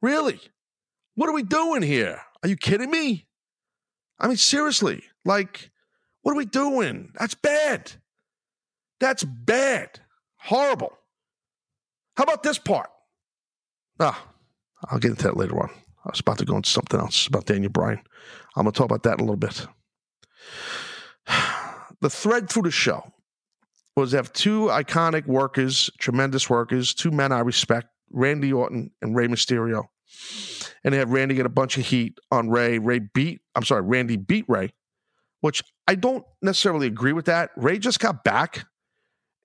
Really? 0.00 0.40
What 1.14 1.28
are 1.28 1.34
we 1.34 1.42
doing 1.42 1.82
here? 1.82 2.20
Are 2.42 2.48
you 2.48 2.56
kidding 2.56 2.90
me? 2.90 3.26
I 4.18 4.28
mean, 4.28 4.36
seriously, 4.36 5.02
like, 5.24 5.70
what 6.22 6.32
are 6.32 6.36
we 6.36 6.46
doing? 6.46 7.12
That's 7.18 7.34
bad. 7.34 7.92
That's 9.00 9.24
bad. 9.24 10.00
Horrible. 10.36 10.96
How 12.16 12.24
about 12.24 12.42
this 12.42 12.58
part? 12.58 12.90
Ah, 14.00 14.26
I'll 14.88 14.98
get 14.98 15.12
into 15.12 15.24
that 15.24 15.36
later 15.36 15.58
on. 15.60 15.70
I 16.04 16.10
was 16.10 16.20
about 16.20 16.38
to 16.38 16.44
go 16.44 16.56
into 16.56 16.68
something 16.68 16.98
else 16.98 17.26
about 17.26 17.46
Daniel 17.46 17.70
Bryan. 17.70 18.00
I'm 18.56 18.64
going 18.64 18.72
to 18.72 18.76
talk 18.76 18.86
about 18.86 19.04
that 19.04 19.14
in 19.14 19.20
a 19.20 19.22
little 19.22 19.36
bit. 19.36 19.66
The 22.00 22.10
thread 22.10 22.50
through 22.50 22.62
the 22.62 22.72
show 22.72 23.12
was 23.94 24.10
have 24.10 24.32
two 24.32 24.62
iconic 24.62 25.24
workers, 25.28 25.88
tremendous 26.00 26.50
workers, 26.50 26.94
two 26.94 27.12
men 27.12 27.30
I 27.30 27.38
respect, 27.38 27.86
Randy 28.10 28.52
Orton 28.52 28.90
and 29.00 29.14
Rey 29.14 29.28
Mysterio. 29.28 29.84
And 30.82 30.92
they 30.92 30.98
had 30.98 31.10
Randy 31.10 31.36
get 31.36 31.46
a 31.46 31.48
bunch 31.48 31.78
of 31.78 31.86
heat 31.86 32.18
on 32.32 32.50
Ray. 32.50 32.80
Rey 32.80 32.98
beat, 32.98 33.42
I'm 33.54 33.62
sorry, 33.62 33.82
Randy 33.82 34.16
beat 34.16 34.46
Rey, 34.48 34.72
which 35.42 35.62
I 35.86 35.94
don't 35.94 36.24
necessarily 36.42 36.88
agree 36.88 37.12
with 37.12 37.26
that. 37.26 37.50
Rey 37.56 37.78
just 37.78 38.00
got 38.00 38.24
back 38.24 38.66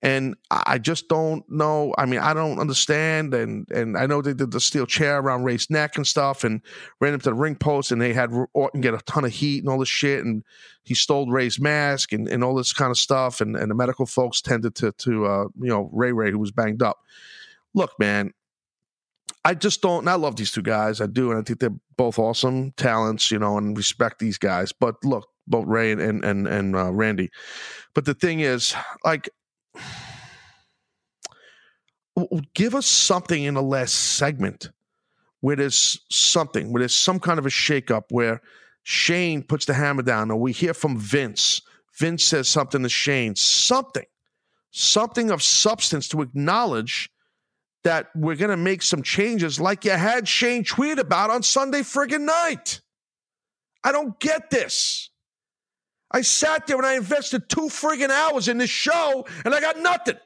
and 0.00 0.36
I 0.50 0.78
just 0.78 1.08
don't 1.08 1.44
know. 1.50 1.92
I 1.98 2.06
mean, 2.06 2.20
I 2.20 2.32
don't 2.32 2.60
understand. 2.60 3.34
And 3.34 3.68
and 3.70 3.98
I 3.98 4.06
know 4.06 4.22
they 4.22 4.32
did 4.32 4.52
the 4.52 4.60
steel 4.60 4.86
chair 4.86 5.18
around 5.18 5.42
Rey's 5.42 5.70
neck 5.70 5.96
and 5.96 6.06
stuff, 6.06 6.44
and 6.44 6.60
ran 7.00 7.14
him 7.14 7.20
to 7.20 7.30
the 7.30 7.34
ring 7.34 7.56
post, 7.56 7.90
and 7.90 8.00
they 8.00 8.12
had 8.12 8.30
Orton 8.52 8.80
get 8.80 8.94
a 8.94 8.98
ton 8.98 9.24
of 9.24 9.32
heat 9.32 9.62
and 9.62 9.68
all 9.68 9.78
this 9.78 9.88
shit, 9.88 10.24
and 10.24 10.44
he 10.84 10.94
stole 10.94 11.28
Rey's 11.30 11.58
mask 11.58 12.12
and, 12.12 12.28
and 12.28 12.44
all 12.44 12.54
this 12.54 12.72
kind 12.72 12.90
of 12.90 12.98
stuff, 12.98 13.40
and, 13.40 13.56
and 13.56 13.70
the 13.70 13.74
medical 13.74 14.06
folks 14.06 14.40
tended 14.40 14.76
to 14.76 14.92
to 14.92 15.26
uh, 15.26 15.44
you 15.60 15.68
know 15.68 15.90
Rey 15.92 16.12
Rey 16.12 16.30
who 16.30 16.38
was 16.38 16.52
banged 16.52 16.82
up. 16.82 16.98
Look, 17.74 17.98
man, 17.98 18.32
I 19.44 19.54
just 19.54 19.82
don't. 19.82 20.06
I 20.06 20.14
love 20.14 20.36
these 20.36 20.52
two 20.52 20.62
guys. 20.62 21.00
I 21.00 21.06
do, 21.06 21.30
and 21.32 21.40
I 21.40 21.42
think 21.42 21.58
they're 21.58 21.74
both 21.96 22.20
awesome 22.20 22.70
talents, 22.72 23.32
you 23.32 23.38
know, 23.40 23.58
and 23.58 23.76
respect 23.76 24.20
these 24.20 24.38
guys. 24.38 24.70
But 24.70 24.94
look, 25.02 25.26
both 25.48 25.66
Rey 25.66 25.90
and 25.90 26.00
and 26.00 26.24
and, 26.24 26.46
and 26.46 26.76
uh, 26.76 26.92
Randy. 26.92 27.30
But 27.94 28.04
the 28.04 28.14
thing 28.14 28.40
is, 28.40 28.74
like 29.04 29.28
give 32.54 32.74
us 32.74 32.86
something 32.86 33.44
in 33.44 33.54
the 33.54 33.62
last 33.62 33.94
segment 33.94 34.70
where 35.40 35.56
there's 35.56 36.00
something, 36.10 36.72
where 36.72 36.80
there's 36.80 36.96
some 36.96 37.20
kind 37.20 37.38
of 37.38 37.46
a 37.46 37.50
shakeup 37.50 38.04
where 38.10 38.40
Shane 38.82 39.42
puts 39.42 39.66
the 39.66 39.74
hammer 39.74 40.02
down, 40.02 40.30
or 40.30 40.40
we 40.40 40.52
hear 40.52 40.74
from 40.74 40.98
Vince. 40.98 41.60
Vince 41.98 42.24
says 42.24 42.48
something 42.48 42.82
to 42.82 42.88
Shane, 42.88 43.36
something, 43.36 44.06
something 44.70 45.30
of 45.30 45.42
substance 45.42 46.08
to 46.08 46.22
acknowledge 46.22 47.10
that 47.84 48.08
we're 48.14 48.36
going 48.36 48.50
to 48.50 48.56
make 48.56 48.82
some 48.82 49.02
changes 49.02 49.60
like 49.60 49.84
you 49.84 49.92
had 49.92 50.26
Shane 50.26 50.64
tweet 50.64 50.98
about 50.98 51.30
on 51.30 51.42
Sunday 51.42 51.80
friggin' 51.80 52.22
night. 52.22 52.80
I 53.84 53.92
don't 53.92 54.18
get 54.18 54.50
this. 54.50 55.10
I 56.10 56.22
sat 56.22 56.66
there 56.66 56.76
and 56.76 56.86
I 56.86 56.96
invested 56.96 57.48
two 57.48 57.68
friggin' 57.68 58.10
hours 58.10 58.48
in 58.48 58.58
this 58.58 58.70
show 58.70 59.26
and 59.44 59.54
I 59.54 59.60
got 59.60 59.78
nothing. 59.78 60.16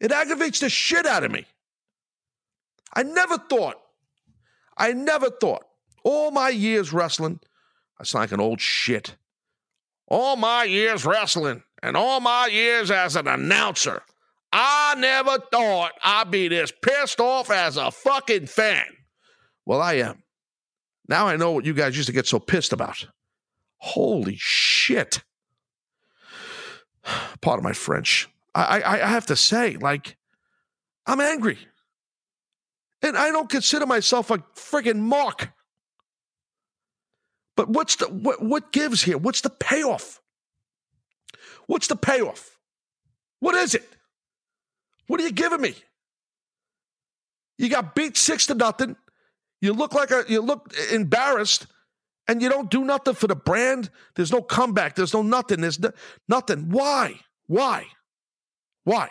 It 0.00 0.12
aggravates 0.12 0.60
the 0.60 0.68
shit 0.68 1.06
out 1.06 1.24
of 1.24 1.32
me. 1.32 1.46
I 2.94 3.02
never 3.02 3.38
thought, 3.38 3.76
I 4.76 4.92
never 4.92 5.30
thought, 5.30 5.64
all 6.04 6.30
my 6.30 6.48
years 6.48 6.92
wrestling, 6.92 7.40
I 8.00 8.04
sound 8.04 8.22
like 8.22 8.32
an 8.32 8.40
old 8.40 8.60
shit. 8.60 9.16
All 10.06 10.36
my 10.36 10.64
years 10.64 11.04
wrestling 11.04 11.62
and 11.82 11.96
all 11.96 12.20
my 12.20 12.46
years 12.46 12.90
as 12.90 13.16
an 13.16 13.26
announcer, 13.26 14.02
I 14.52 14.94
never 14.96 15.38
thought 15.52 15.92
I'd 16.02 16.30
be 16.30 16.48
this 16.48 16.72
pissed 16.82 17.20
off 17.20 17.50
as 17.50 17.76
a 17.76 17.90
fucking 17.90 18.46
fan. 18.46 18.86
Well, 19.66 19.82
I 19.82 19.94
am. 19.94 20.22
Now 21.08 21.26
I 21.26 21.36
know 21.36 21.52
what 21.52 21.66
you 21.66 21.74
guys 21.74 21.96
used 21.96 22.06
to 22.06 22.12
get 22.12 22.26
so 22.26 22.38
pissed 22.38 22.72
about. 22.72 23.06
Holy 23.78 24.36
shit. 24.38 25.22
Part 27.40 27.58
of 27.58 27.64
my 27.64 27.72
French. 27.72 28.28
I, 28.54 28.80
I, 28.80 28.94
I 29.04 29.06
have 29.06 29.26
to 29.26 29.36
say, 29.36 29.76
like, 29.76 30.16
I'm 31.06 31.20
angry. 31.20 31.58
And 33.02 33.16
I 33.16 33.30
don't 33.30 33.48
consider 33.48 33.86
myself 33.86 34.30
a 34.30 34.38
friggin' 34.56 34.98
mark. 34.98 35.50
But 37.56 37.68
what's 37.68 37.96
the 37.96 38.06
what, 38.06 38.42
what 38.42 38.72
gives 38.72 39.02
here? 39.02 39.18
What's 39.18 39.40
the 39.40 39.50
payoff? 39.50 40.20
What's 41.66 41.88
the 41.88 41.96
payoff? 41.96 42.58
What 43.40 43.54
is 43.54 43.74
it? 43.74 43.88
What 45.08 45.20
are 45.20 45.24
you 45.24 45.32
giving 45.32 45.60
me? 45.60 45.74
You 47.56 47.68
got 47.68 47.94
beat 47.94 48.16
six 48.16 48.46
to 48.46 48.54
nothing. 48.54 48.96
You 49.60 49.72
look 49.72 49.92
like 49.92 50.10
a 50.12 50.24
you 50.28 50.40
look 50.40 50.72
embarrassed, 50.92 51.66
and 52.28 52.40
you 52.42 52.48
don't 52.50 52.70
do 52.70 52.84
nothing 52.84 53.14
for 53.14 53.26
the 53.26 53.34
brand. 53.34 53.90
There's 54.14 54.30
no 54.30 54.42
comeback. 54.42 54.94
There's 54.94 55.14
no 55.14 55.22
nothing. 55.22 55.62
There's 55.62 55.80
no, 55.80 55.90
nothing. 56.28 56.68
Why? 56.68 57.18
Why? 57.46 57.86
Why? 58.84 59.10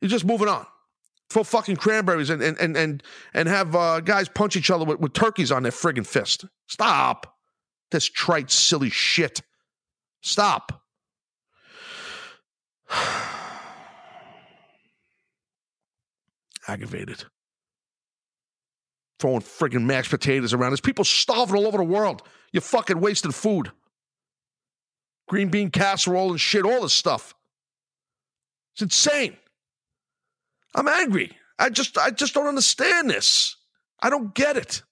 You're 0.00 0.08
just 0.08 0.24
moving 0.24 0.48
on. 0.48 0.66
For 1.28 1.44
fucking 1.44 1.76
cranberries 1.76 2.30
and 2.30 2.40
and 2.42 2.58
and 2.58 2.74
and, 2.74 3.02
and 3.34 3.48
have 3.48 3.76
uh, 3.76 4.00
guys 4.00 4.30
punch 4.30 4.56
each 4.56 4.70
other 4.70 4.86
with, 4.86 4.98
with 4.98 5.12
turkeys 5.12 5.52
on 5.52 5.62
their 5.62 5.72
friggin' 5.72 6.06
fist. 6.06 6.46
Stop. 6.66 7.36
This 7.90 8.06
trite, 8.06 8.50
silly 8.50 8.88
shit. 8.88 9.42
Stop. 10.22 10.82
Aggravated. 16.66 17.24
Throwing 19.18 19.40
friggin' 19.40 19.82
mashed 19.82 20.10
potatoes 20.10 20.52
around. 20.52 20.70
There's 20.70 20.80
people 20.80 21.04
starving 21.04 21.56
all 21.56 21.66
over 21.66 21.78
the 21.78 21.84
world. 21.84 22.22
You're 22.52 22.60
fucking 22.60 23.00
wasting 23.00 23.32
food. 23.32 23.72
Green 25.28 25.48
bean 25.48 25.70
casserole 25.70 26.30
and 26.30 26.40
shit, 26.40 26.64
all 26.64 26.82
this 26.82 26.92
stuff. 26.92 27.34
It's 28.74 28.82
insane. 28.82 29.36
I'm 30.74 30.88
angry. 30.88 31.36
I 31.58 31.70
just 31.70 31.98
I 31.98 32.10
just 32.10 32.34
don't 32.34 32.46
understand 32.46 33.10
this. 33.10 33.56
I 34.00 34.10
don't 34.10 34.34
get 34.34 34.56
it. 34.56 34.82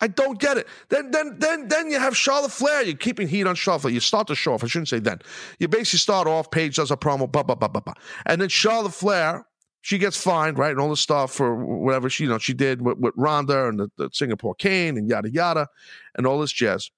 I 0.00 0.08
don't 0.08 0.40
get 0.40 0.56
it. 0.56 0.66
Then 0.88 1.10
then 1.10 1.36
then 1.38 1.68
then 1.68 1.90
you 1.90 1.98
have 1.98 2.16
Charlotte 2.16 2.50
Flair. 2.50 2.82
You're 2.82 2.96
keeping 2.96 3.28
heat 3.28 3.46
on 3.46 3.54
Charlotte 3.54 3.82
Flair. 3.82 3.94
You 3.94 4.00
start 4.00 4.26
the 4.26 4.34
show 4.34 4.54
off. 4.54 4.64
I 4.64 4.66
shouldn't 4.66 4.88
say 4.88 4.98
then. 4.98 5.20
You 5.58 5.68
basically 5.68 5.98
start 5.98 6.26
off, 6.26 6.50
Paige 6.50 6.76
does 6.76 6.90
a 6.90 6.96
promo, 6.96 7.30
blah, 7.30 7.42
blah, 7.42 7.54
blah, 7.54 7.68
blah, 7.68 7.80
blah. 7.80 7.94
And 8.26 8.40
then 8.40 8.48
Charlotte 8.48 8.94
Flair, 8.94 9.46
she 9.82 9.98
gets 9.98 10.22
fined, 10.22 10.58
right? 10.58 10.70
And 10.70 10.80
all 10.80 10.90
the 10.90 10.96
stuff 10.96 11.32
for 11.32 11.54
whatever 11.54 12.10
she, 12.10 12.24
you 12.24 12.30
know, 12.30 12.38
she 12.38 12.54
did 12.54 12.82
with, 12.82 12.98
with 12.98 13.14
Ronda 13.16 13.68
and 13.68 13.80
the, 13.80 13.90
the 13.96 14.10
Singapore 14.12 14.54
cane 14.54 14.98
and 14.98 15.08
yada 15.08 15.30
yada 15.30 15.68
and 16.14 16.26
all 16.26 16.40
this 16.40 16.52
jazz. 16.52 16.90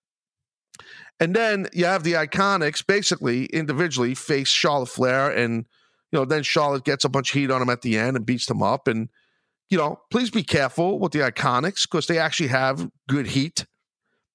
And 1.20 1.36
then 1.36 1.68
you 1.72 1.84
have 1.84 2.02
the 2.02 2.14
iconics 2.14 2.84
basically 2.84 3.46
individually 3.46 4.14
face 4.14 4.48
Charlotte 4.48 4.88
Flair 4.88 5.30
and 5.30 5.66
you 6.12 6.18
know, 6.18 6.24
then 6.26 6.42
Charlotte 6.42 6.84
gets 6.84 7.04
a 7.04 7.08
bunch 7.08 7.30
of 7.30 7.40
heat 7.40 7.50
on 7.50 7.62
him 7.62 7.70
at 7.70 7.80
the 7.80 7.98
end 7.98 8.16
and 8.16 8.26
beats 8.26 8.46
them 8.46 8.62
up. 8.62 8.86
And, 8.86 9.08
you 9.70 9.78
know, 9.78 9.98
please 10.10 10.30
be 10.30 10.42
careful 10.42 10.98
with 10.98 11.12
the 11.12 11.20
Iconics 11.20 11.82
because 11.82 12.06
they 12.06 12.18
actually 12.18 12.50
have 12.50 12.88
good 13.08 13.26
heat, 13.26 13.64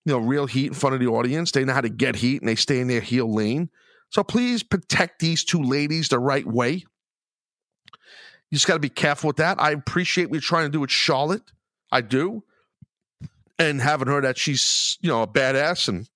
you 0.04 0.14
know, 0.14 0.18
real 0.18 0.48
heat 0.48 0.68
in 0.68 0.74
front 0.74 0.96
of 0.96 1.00
the 1.00 1.08
audience. 1.08 1.52
They 1.52 1.64
know 1.64 1.74
how 1.74 1.82
to 1.82 1.90
get 1.90 2.16
heat 2.16 2.42
and 2.42 2.50
they 2.50 2.56
stay 2.56 2.80
in 2.80 2.88
their 2.88 3.02
heel 3.02 3.32
lane. 3.32 3.70
So 4.10 4.24
please 4.24 4.64
protect 4.64 5.20
these 5.20 5.44
two 5.44 5.62
ladies 5.62 6.10
the 6.10 6.18
right 6.18 6.48
way. 6.48 6.86
You 8.50 8.56
just 8.56 8.68
got 8.68 8.76
to 8.76 8.80
be 8.80 8.90
careful 8.90 9.28
with 9.28 9.38
that. 9.38 9.62
I 9.62 9.72
appreciate 9.72 10.26
what 10.26 10.36
you're 10.36 10.42
trying 10.42 10.66
to 10.66 10.72
do 10.72 10.80
with 10.80 10.92
Charlotte. 10.92 11.52
I 11.92 12.02
do. 12.02 12.44
And 13.60 13.82
having 13.82 14.08
her 14.08 14.22
that 14.22 14.38
she's, 14.38 14.98
you 15.02 15.10
know, 15.10 15.24
a 15.24 15.28
badass 15.28 15.88
and 15.88 16.08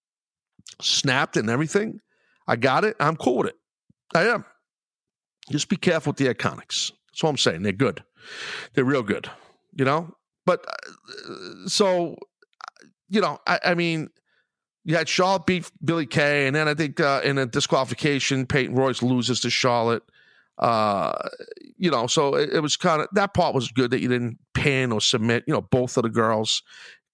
snapped 0.82 1.38
and 1.38 1.50
everything. 1.50 2.00
I 2.48 2.56
got 2.56 2.84
it. 2.84 2.96
I'm 3.00 3.16
cool 3.16 3.38
with 3.38 3.48
it. 3.48 3.56
I 4.14 4.28
am. 4.28 4.46
Just 5.50 5.70
be 5.70 5.78
careful 5.78 6.12
with 6.12 6.18
the 6.18 6.34
Iconics. 6.34 6.92
That's 7.12 7.24
all 7.24 7.30
I'm 7.30 7.38
saying. 7.38 7.64
They're 7.64 7.72
good. 7.72 8.04
They're 8.74 8.86
real 8.86 9.04
good, 9.04 9.30
you 9.74 9.86
know? 9.86 10.16
But 10.46 10.66
uh, 10.68 11.68
so, 11.68 12.18
you 13.10 13.22
know, 13.22 13.40
I, 13.48 13.60
I, 13.66 13.76
mean, 13.76 14.10
you 14.84 14.96
had 14.96 15.10
Charlotte 15.10 15.46
beat 15.46 15.72
Billy 15.84 16.06
Kay, 16.06 16.48
and 16.48 16.56
then 16.56 16.68
I 16.68 16.74
think 16.74 17.00
uh, 17.00 17.22
in 17.24 17.38
a 17.38 17.46
disqualification, 17.46 18.46
Peyton 18.46 18.76
Royce 18.76 19.02
loses 19.02 19.42
to 19.42 19.50
Charlotte. 19.50 20.04
Uh, 20.62 21.14
you 21.78 21.90
know, 21.90 22.06
so 22.06 22.36
it, 22.36 22.52
it 22.54 22.60
was 22.60 22.78
kind 22.78 23.02
of 23.02 23.08
that 23.14 23.34
part 23.34 23.56
was 23.56 23.72
good 23.72 23.92
that 23.92 24.00
you 24.00 24.08
didn't 24.08 24.38
pin 24.54 24.92
or 24.92 25.02
submit, 25.02 25.44
you 25.48 25.54
know, 25.54 25.62
both 25.62 25.98
of 25.98 26.04
the 26.04 26.10
girls 26.10 26.62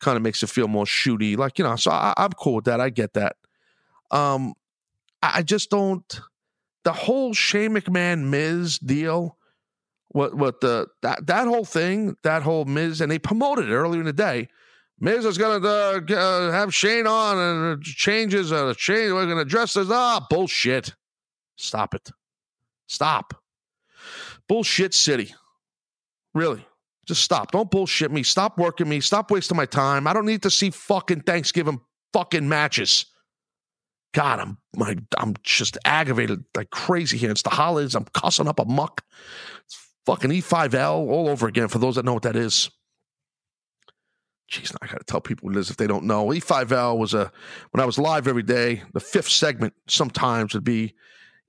kind 0.02 0.18
of 0.18 0.22
makes 0.22 0.44
it 0.44 0.50
feel 0.50 0.68
more 0.68 0.86
shooty. 0.86 1.38
Like, 1.38 1.58
you 1.58 1.64
know, 1.64 1.76
so 1.78 1.92
I, 1.92 2.14
I'm 2.18 2.32
cool 2.32 2.56
with 2.56 2.66
that. 2.66 2.82
I 2.82 2.90
get 2.90 3.14
that. 3.14 3.38
Um, 4.12 4.54
I 5.24 5.44
just 5.44 5.70
don't 5.70 6.20
the 6.84 6.94
whole 6.94 7.34
Shane 7.34 7.72
McMahon 7.72 8.26
Miz 8.30 8.80
deal, 8.80 9.38
what 10.10 10.36
what 10.36 10.62
the 10.62 10.88
that 11.02 11.28
that 11.28 11.48
whole 11.48 11.66
thing, 11.66 12.16
that 12.24 12.44
whole 12.44 12.66
Miz, 12.66 13.02
and 13.02 13.12
they 13.12 13.20
promoted 13.20 13.70
it 13.70 13.74
earlier 13.74 14.00
in 14.00 14.06
the 14.06 14.14
day. 14.14 14.48
Miz 15.00 15.26
is 15.26 15.38
to 15.38 15.46
uh, 15.46 16.02
uh, 16.16 16.52
have 16.52 16.74
Shane 16.74 17.06
on 17.06 17.38
and 17.38 17.84
changes 17.84 18.52
uh, 18.52 18.74
change. 18.76 19.12
We're 19.12 19.26
to 19.26 19.46
dress 19.46 19.76
as 19.76 19.92
ah 19.92 20.26
bullshit. 20.30 20.96
Stop 21.58 21.94
it. 21.94 22.10
Stop. 22.88 23.34
Bullshit 24.48 24.94
city. 24.94 25.34
Really. 26.34 26.66
Just 27.06 27.24
stop. 27.24 27.52
Don't 27.52 27.72
bullshit 27.72 28.12
me. 28.12 28.24
Stop 28.24 28.58
working 28.58 28.90
me. 28.90 29.00
Stop 29.00 29.32
wasting 29.32 29.56
my 29.56 29.66
time. 29.66 30.08
I 30.08 30.14
don't 30.14 30.26
need 30.26 30.44
to 30.44 30.50
see 30.50 30.70
fucking 30.70 31.22
Thanksgiving 31.22 31.80
fucking 32.12 32.48
matches. 32.48 33.06
God, 34.14 34.40
I'm 34.40 34.58
my, 34.76 34.98
I'm 35.18 35.36
just 35.44 35.78
aggravated 35.86 36.44
like 36.56 36.70
crazy 36.70 37.18
here. 37.18 37.32
It's 37.32 37.44
the 37.44 37.50
holidays. 37.50 37.96
I'm 37.96 38.06
cussing 38.14 38.48
up 38.48 38.60
a 38.60 38.66
muck. 38.66 39.04
It's 39.66 39.78
fucking 40.06 40.32
E5L 40.32 41.10
all 41.10 41.30
over 41.30 41.48
again 41.48 41.68
for 41.68 41.80
those 41.80 41.96
that 41.96 42.06
know 42.06 42.14
what 42.14 42.24
that 42.24 42.36
is. 42.36 42.70
Jeez, 44.52 44.76
I 44.82 44.88
got 44.88 45.00
to 45.00 45.04
tell 45.06 45.20
people 45.20 45.48
what 45.48 45.58
it 45.58 45.60
is 45.60 45.70
if 45.70 45.78
they 45.78 45.88
don't 45.88 46.06
know. 46.06 46.28
E5L 46.28 46.98
was 46.98 47.14
a 47.14 47.32
when 47.72 47.82
I 47.82 47.86
was 47.86 47.98
live 47.98 48.28
every 48.28 48.44
day. 48.44 48.82
The 48.94 49.00
fifth 49.00 49.30
segment 49.30 49.74
sometimes 49.88 50.54
would 50.54 50.64
be 50.64 50.96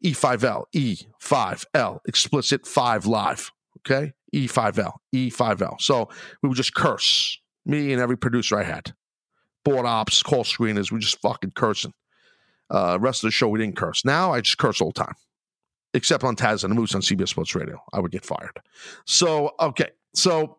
E5L, 0.04 0.64
E5L, 0.74 2.00
explicit 2.06 2.66
five 2.66 3.06
live. 3.06 3.50
Okay, 3.78 4.12
E5L, 4.34 4.92
E5L. 5.14 5.80
So 5.80 6.08
we 6.42 6.48
would 6.48 6.56
just 6.56 6.74
curse 6.74 7.38
me 7.64 7.92
and 7.92 8.00
every 8.00 8.16
producer 8.16 8.58
I 8.58 8.64
had, 8.64 8.92
board 9.64 9.86
ops, 9.86 10.22
call 10.22 10.44
screeners. 10.44 10.90
We 10.90 10.98
just 10.98 11.20
fucking 11.20 11.52
cursing. 11.52 11.94
Uh, 12.70 12.98
rest 13.00 13.24
of 13.24 13.28
the 13.28 13.32
show, 13.32 13.48
we 13.48 13.58
didn't 13.58 13.76
curse. 13.76 14.04
Now 14.04 14.32
I 14.32 14.40
just 14.40 14.58
curse 14.58 14.80
all 14.80 14.90
the 14.90 15.04
time, 15.04 15.14
except 15.94 16.24
on 16.24 16.36
Taz 16.36 16.64
and 16.64 16.70
the 16.70 16.74
Moose 16.74 16.94
on 16.94 17.00
CBS 17.00 17.28
Sports 17.28 17.54
Radio. 17.54 17.82
I 17.92 18.00
would 18.00 18.12
get 18.12 18.24
fired. 18.24 18.60
So, 19.06 19.54
okay. 19.60 19.90
So, 20.14 20.58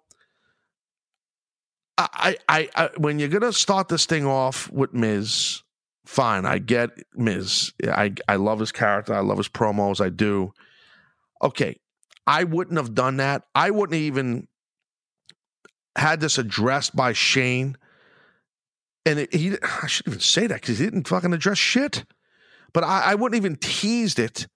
I, 1.98 2.38
I, 2.48 2.70
I 2.76 2.90
when 2.98 3.20
you're 3.20 3.28
gonna 3.28 3.52
start 3.52 3.90
this 3.90 4.06
thing 4.06 4.26
off 4.26 4.72
with 4.72 4.94
Miz, 4.94 5.64
fine. 6.10 6.46
I 6.46 6.58
get 6.58 6.90
Miz. 7.14 7.72
I, 7.84 8.14
I 8.28 8.36
love 8.38 8.60
his 8.60 8.72
character. 8.72 9.14
I 9.14 9.20
love 9.20 9.38
his 9.38 9.50
promos. 9.50 10.02
I 10.04 10.10
do. 10.10 10.54
Okay, 11.42 11.80
I 12.26 12.44
wouldn't 12.44 12.78
have 12.78 12.94
done 12.94 13.18
that. 13.18 13.44
I 13.56 13.72
wouldn't 13.72 13.96
even 13.96 14.48
had 15.96 16.20
this 16.20 16.38
addressed 16.38 16.96
by 16.96 17.14
Shane 17.14 17.78
and 19.06 19.20
it, 19.20 19.34
he 19.34 19.56
I 19.62 19.88
shouldn't 19.88 20.14
even 20.14 20.20
say 20.22 20.48
that 20.48 20.62
because 20.62 20.78
he 20.78 20.86
didn't 20.86 21.08
fucking 21.08 21.34
address 21.34 21.58
shit. 21.58 22.06
But 22.74 22.84
I, 22.84 23.12
I 23.12 23.16
wouldn't 23.16 23.38
even 23.38 23.56
teased 23.56 24.20
it 24.20 24.48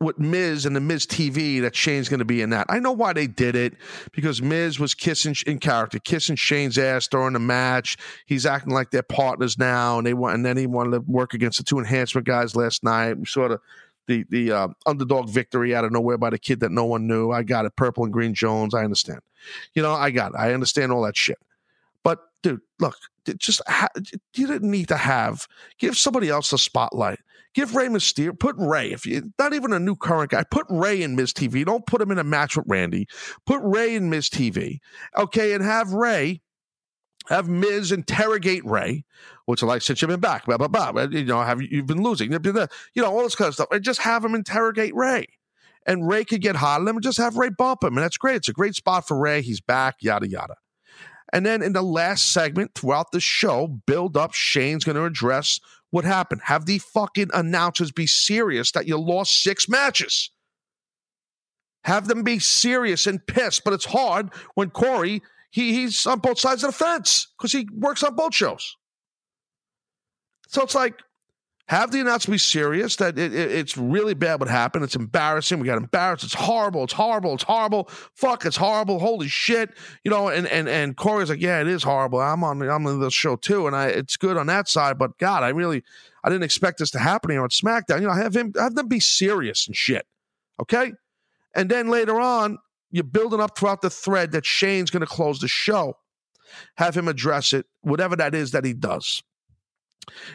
with 0.00 0.18
Miz 0.18 0.64
and 0.64 0.76
the 0.76 0.80
Miz 0.80 1.06
TV 1.06 1.60
that 1.62 1.74
Shane's 1.74 2.08
going 2.08 2.20
to 2.20 2.24
be 2.24 2.40
in 2.40 2.50
that. 2.50 2.66
I 2.68 2.78
know 2.78 2.92
why 2.92 3.12
they 3.12 3.26
did 3.26 3.56
it 3.56 3.74
because 4.12 4.40
Miz 4.40 4.78
was 4.78 4.94
kissing 4.94 5.34
in 5.46 5.58
character, 5.58 5.98
kissing 5.98 6.36
Shane's 6.36 6.78
ass 6.78 7.08
during 7.08 7.32
the 7.32 7.40
match. 7.40 7.96
He's 8.26 8.46
acting 8.46 8.72
like 8.72 8.90
they're 8.90 9.02
partners 9.02 9.58
now, 9.58 9.98
and 9.98 10.06
they 10.06 10.14
want, 10.14 10.34
and 10.34 10.46
then 10.46 10.56
he 10.56 10.66
wanted 10.66 10.92
to 10.92 11.00
work 11.00 11.34
against 11.34 11.58
the 11.58 11.64
two 11.64 11.78
enhancement 11.78 12.26
guys 12.26 12.54
last 12.54 12.84
night. 12.84 13.18
We 13.18 13.26
saw 13.26 13.48
the 13.48 14.24
the 14.30 14.52
uh, 14.52 14.68
underdog 14.86 15.28
victory 15.28 15.74
out 15.74 15.84
of 15.84 15.92
nowhere 15.92 16.16
by 16.16 16.30
the 16.30 16.38
kid 16.38 16.60
that 16.60 16.72
no 16.72 16.84
one 16.84 17.06
knew. 17.06 17.30
I 17.30 17.42
got 17.42 17.66
it. 17.66 17.76
Purple 17.76 18.04
and 18.04 18.12
green 18.12 18.34
Jones. 18.34 18.74
I 18.74 18.84
understand. 18.84 19.20
You 19.74 19.82
know, 19.82 19.92
I 19.92 20.10
got 20.10 20.32
it. 20.32 20.38
I 20.38 20.54
understand 20.54 20.92
all 20.92 21.02
that 21.02 21.16
shit. 21.16 21.38
But 22.02 22.20
dude, 22.42 22.60
look, 22.78 22.96
just 23.36 23.60
ha- 23.66 23.88
you 24.34 24.46
didn't 24.46 24.70
need 24.70 24.88
to 24.88 24.96
have 24.96 25.46
give 25.78 25.96
somebody 25.96 26.28
else 26.30 26.50
the 26.50 26.58
spotlight. 26.58 27.18
Give 27.54 27.74
Rey 27.74 27.86
Mysterio, 27.86 28.38
put 28.38 28.56
Rey, 28.58 28.92
if 28.92 29.06
you 29.06 29.32
not 29.38 29.54
even 29.54 29.72
a 29.72 29.78
new 29.78 29.96
current 29.96 30.30
guy, 30.30 30.44
put 30.50 30.66
Rey 30.68 31.02
in 31.02 31.16
Miz 31.16 31.32
TV. 31.32 31.64
Don't 31.64 31.86
put 31.86 32.00
him 32.00 32.10
in 32.10 32.18
a 32.18 32.24
match 32.24 32.56
with 32.56 32.66
Randy. 32.68 33.08
Put 33.46 33.60
Rey 33.62 33.94
in 33.94 34.10
Miz 34.10 34.28
TV. 34.28 34.78
Okay, 35.16 35.54
and 35.54 35.64
have 35.64 35.92
Rey 35.92 36.42
have 37.28 37.48
Miz 37.48 37.92
interrogate 37.92 38.64
Rey, 38.64 39.04
which 39.46 39.62
I 39.62 39.66
like 39.66 39.82
since 39.82 40.00
you've 40.00 40.08
been 40.08 40.20
back, 40.20 40.46
blah 40.46 40.56
blah 40.56 40.68
blah. 40.68 41.02
You 41.10 41.24
know, 41.24 41.42
have 41.42 41.60
you, 41.60 41.68
you've 41.70 41.86
been 41.86 42.02
losing, 42.02 42.32
you 42.32 42.68
know, 42.96 43.06
all 43.06 43.22
this 43.22 43.34
kind 43.34 43.48
of 43.48 43.54
stuff. 43.54 43.68
And 43.70 43.82
just 43.82 44.00
have 44.00 44.24
him 44.24 44.34
interrogate 44.34 44.94
Rey, 44.94 45.26
And 45.86 46.08
Rey 46.08 46.24
could 46.24 46.40
get 46.40 46.56
hot 46.56 46.80
on 46.80 46.88
him 46.88 46.96
and 46.96 47.02
just 47.02 47.18
have 47.18 47.36
Rey 47.36 47.50
bump 47.50 47.84
him. 47.84 47.96
And 47.96 48.04
that's 48.04 48.16
great. 48.16 48.36
It's 48.36 48.48
a 48.48 48.52
great 48.54 48.74
spot 48.74 49.06
for 49.06 49.18
Rey. 49.18 49.42
He's 49.42 49.60
back, 49.60 49.96
yada 50.00 50.28
yada. 50.28 50.56
And 51.32 51.44
then 51.44 51.62
in 51.62 51.74
the 51.74 51.82
last 51.82 52.32
segment 52.32 52.74
throughout 52.74 53.12
the 53.12 53.20
show, 53.20 53.66
build 53.66 54.16
up, 54.16 54.32
Shane's 54.32 54.84
going 54.84 54.96
to 54.96 55.04
address 55.04 55.60
what 55.90 56.04
happened. 56.04 56.42
Have 56.44 56.66
the 56.66 56.78
fucking 56.78 57.30
announcers 57.32 57.92
be 57.92 58.06
serious 58.06 58.72
that 58.72 58.86
you 58.86 58.98
lost 58.98 59.42
six 59.42 59.68
matches. 59.68 60.30
Have 61.84 62.08
them 62.08 62.22
be 62.22 62.38
serious 62.38 63.06
and 63.06 63.26
pissed. 63.26 63.64
But 63.64 63.72
it's 63.72 63.86
hard 63.86 64.30
when 64.54 64.70
Corey, 64.70 65.22
he, 65.50 65.72
he's 65.72 66.06
on 66.06 66.18
both 66.18 66.38
sides 66.38 66.62
of 66.62 66.70
the 66.70 66.76
fence 66.76 67.28
because 67.38 67.52
he 67.52 67.68
works 67.72 68.02
on 68.02 68.14
both 68.14 68.34
shows. 68.34 68.76
So 70.48 70.62
it's 70.62 70.74
like, 70.74 70.94
have 71.68 71.90
the 71.90 72.00
announcer 72.00 72.30
be 72.30 72.38
serious 72.38 72.96
that 72.96 73.18
it, 73.18 73.34
it, 73.34 73.52
it's 73.52 73.76
really 73.76 74.14
bad 74.14 74.40
what 74.40 74.48
happened. 74.48 74.84
It's 74.84 74.96
embarrassing. 74.96 75.60
We 75.60 75.66
got 75.66 75.76
embarrassed. 75.76 76.24
It's 76.24 76.34
horrible. 76.34 76.84
It's 76.84 76.94
horrible. 76.94 77.34
It's 77.34 77.42
horrible. 77.42 77.90
Fuck, 78.14 78.46
it's 78.46 78.56
horrible. 78.56 78.98
Holy 78.98 79.28
shit. 79.28 79.70
You 80.02 80.10
know, 80.10 80.28
and 80.28 80.46
and 80.46 80.66
and 80.66 80.96
Corey's 80.96 81.28
like, 81.28 81.42
yeah, 81.42 81.60
it 81.60 81.68
is 81.68 81.82
horrible. 81.82 82.20
I'm 82.20 82.42
on 82.42 82.62
I'm 82.62 82.86
on 82.86 83.00
the 83.00 83.10
show 83.10 83.36
too, 83.36 83.66
and 83.66 83.76
I 83.76 83.88
it's 83.88 84.16
good 84.16 84.38
on 84.38 84.46
that 84.46 84.66
side. 84.66 84.98
But 84.98 85.18
God, 85.18 85.42
I 85.42 85.50
really 85.50 85.84
I 86.24 86.30
didn't 86.30 86.44
expect 86.44 86.78
this 86.78 86.90
to 86.92 86.98
happen 86.98 87.30
here 87.30 87.42
on 87.42 87.50
SmackDown. 87.50 88.00
You 88.00 88.06
know, 88.06 88.14
have 88.14 88.34
him 88.34 88.54
have 88.56 88.74
them 88.74 88.88
be 88.88 89.00
serious 89.00 89.66
and 89.66 89.76
shit. 89.76 90.06
Okay? 90.60 90.92
And 91.54 91.70
then 91.70 91.88
later 91.88 92.18
on, 92.18 92.58
you're 92.90 93.04
building 93.04 93.40
up 93.40 93.58
throughout 93.58 93.82
the 93.82 93.90
thread 93.90 94.32
that 94.32 94.46
Shane's 94.46 94.88
gonna 94.88 95.06
close 95.06 95.38
the 95.40 95.48
show. 95.48 95.98
Have 96.78 96.96
him 96.96 97.08
address 97.08 97.52
it, 97.52 97.66
whatever 97.82 98.16
that 98.16 98.34
is 98.34 98.52
that 98.52 98.64
he 98.64 98.72
does 98.72 99.22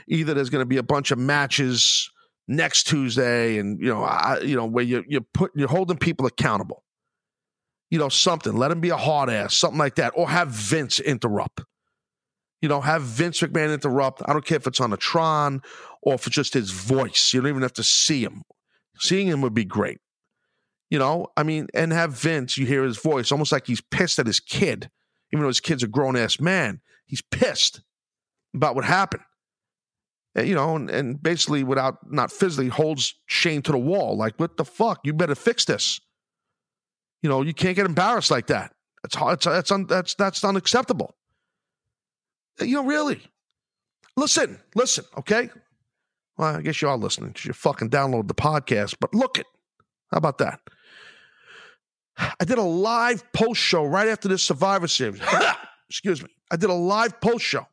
either 0.07 0.33
there's 0.33 0.49
going 0.49 0.61
to 0.61 0.67
be 0.67 0.77
a 0.77 0.83
bunch 0.83 1.11
of 1.11 1.17
matches 1.17 2.09
next 2.47 2.83
Tuesday, 2.87 3.57
and 3.57 3.79
you 3.79 3.87
know, 3.87 4.03
I, 4.03 4.39
you 4.41 4.55
know, 4.55 4.65
where 4.65 4.83
you 4.83 5.03
you 5.07 5.21
put 5.21 5.51
you're 5.55 5.67
holding 5.67 5.97
people 5.97 6.25
accountable. 6.25 6.83
You 7.89 7.99
know, 7.99 8.09
something. 8.09 8.55
Let 8.55 8.71
him 8.71 8.81
be 8.81 8.89
a 8.89 8.97
hard 8.97 9.29
ass, 9.29 9.55
something 9.55 9.77
like 9.77 9.95
that, 9.95 10.13
or 10.15 10.29
have 10.29 10.49
Vince 10.49 10.99
interrupt. 10.99 11.63
You 12.61 12.69
know, 12.69 12.81
have 12.81 13.03
Vince 13.03 13.41
McMahon 13.41 13.73
interrupt. 13.73 14.21
I 14.25 14.33
don't 14.33 14.45
care 14.45 14.55
if 14.55 14.67
it's 14.67 14.79
on 14.79 14.93
a 14.93 14.97
Tron 14.97 15.61
or 16.01 16.13
if 16.15 16.25
it's 16.25 16.35
just 16.35 16.53
his 16.53 16.71
voice. 16.71 17.33
You 17.33 17.41
don't 17.41 17.49
even 17.49 17.61
have 17.61 17.73
to 17.73 17.83
see 17.83 18.23
him. 18.23 18.43
Seeing 18.97 19.27
him 19.27 19.41
would 19.41 19.53
be 19.53 19.65
great. 19.65 19.99
You 20.89 20.97
know, 20.97 21.27
I 21.35 21.43
mean, 21.43 21.67
and 21.73 21.91
have 21.91 22.13
Vince, 22.13 22.57
you 22.57 22.65
hear 22.65 22.83
his 22.83 22.97
voice 22.97 23.31
almost 23.31 23.51
like 23.51 23.67
he's 23.67 23.81
pissed 23.81 24.19
at 24.19 24.27
his 24.27 24.39
kid, 24.39 24.89
even 25.33 25.41
though 25.41 25.47
his 25.47 25.59
kid's 25.59 25.83
a 25.83 25.87
grown 25.87 26.15
ass 26.15 26.39
man. 26.39 26.81
He's 27.05 27.21
pissed 27.21 27.81
about 28.53 28.75
what 28.75 28.85
happened 28.85 29.23
Uh, 30.37 30.41
you 30.41 30.55
know, 30.55 30.75
and, 30.75 30.89
and 30.89 31.21
basically 31.21 31.63
without 31.63 32.11
not 32.11 32.31
physically 32.31 32.69
holds 32.69 33.13
Shane 33.27 33.61
to 33.63 33.71
the 33.71 33.77
wall. 33.77 34.17
Like, 34.17 34.35
what 34.37 34.57
the 34.57 34.65
fuck? 34.65 35.01
You 35.03 35.13
better 35.13 35.35
fix 35.35 35.65
this. 35.65 35.99
You 37.21 37.29
know, 37.29 37.41
you 37.41 37.53
can't 37.53 37.75
get 37.75 37.85
embarrassed 37.85 38.31
like 38.31 38.47
that. 38.47 38.73
That's 39.03 39.15
it's, 39.19 39.47
it's 39.47 39.71
un, 39.71 39.85
that's 39.87 40.15
that's 40.15 40.43
unacceptable. 40.43 41.15
Uh, 42.59 42.65
you 42.65 42.75
know, 42.75 42.85
really. 42.85 43.21
Listen, 44.15 44.59
listen, 44.75 45.05
okay? 45.17 45.49
Well, 46.37 46.55
I 46.55 46.61
guess 46.61 46.81
you 46.81 46.89
are 46.89 46.97
listening 46.97 47.29
because 47.29 47.45
you 47.45 47.53
fucking 47.53 47.89
download 47.89 48.27
the 48.27 48.35
podcast, 48.35 48.95
but 48.99 49.13
look 49.13 49.39
it. 49.39 49.47
How 50.11 50.17
about 50.17 50.37
that? 50.39 50.59
I 52.17 52.45
did 52.45 52.59
a 52.59 52.63
live 52.63 53.23
post 53.33 53.59
show 53.59 53.85
right 53.85 54.07
after 54.07 54.27
this 54.27 54.43
Survivor 54.43 54.87
Series. 54.87 55.21
Excuse 55.89 56.21
me. 56.21 56.29
I 56.51 56.55
did 56.55 56.69
a 56.69 56.73
live 56.75 57.19
post 57.21 57.43
show 57.43 57.65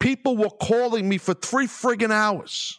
People 0.00 0.36
were 0.36 0.50
calling 0.50 1.08
me 1.08 1.18
for 1.18 1.34
three 1.34 1.66
friggin' 1.66 2.10
hours. 2.10 2.78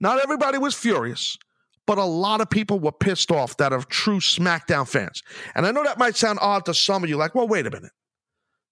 Not 0.00 0.22
everybody 0.22 0.58
was 0.58 0.74
furious, 0.74 1.38
but 1.86 1.98
a 1.98 2.04
lot 2.04 2.40
of 2.40 2.50
people 2.50 2.78
were 2.78 2.92
pissed 2.92 3.30
off 3.30 3.56
that 3.58 3.72
are 3.72 3.82
true 3.82 4.20
SmackDown 4.20 4.88
fans. 4.88 5.22
And 5.54 5.66
I 5.66 5.70
know 5.70 5.84
that 5.84 5.98
might 5.98 6.16
sound 6.16 6.38
odd 6.42 6.64
to 6.66 6.74
some 6.74 7.02
of 7.02 7.08
you, 7.08 7.16
like, 7.16 7.34
well, 7.34 7.48
wait 7.48 7.66
a 7.66 7.70
minute. 7.70 7.92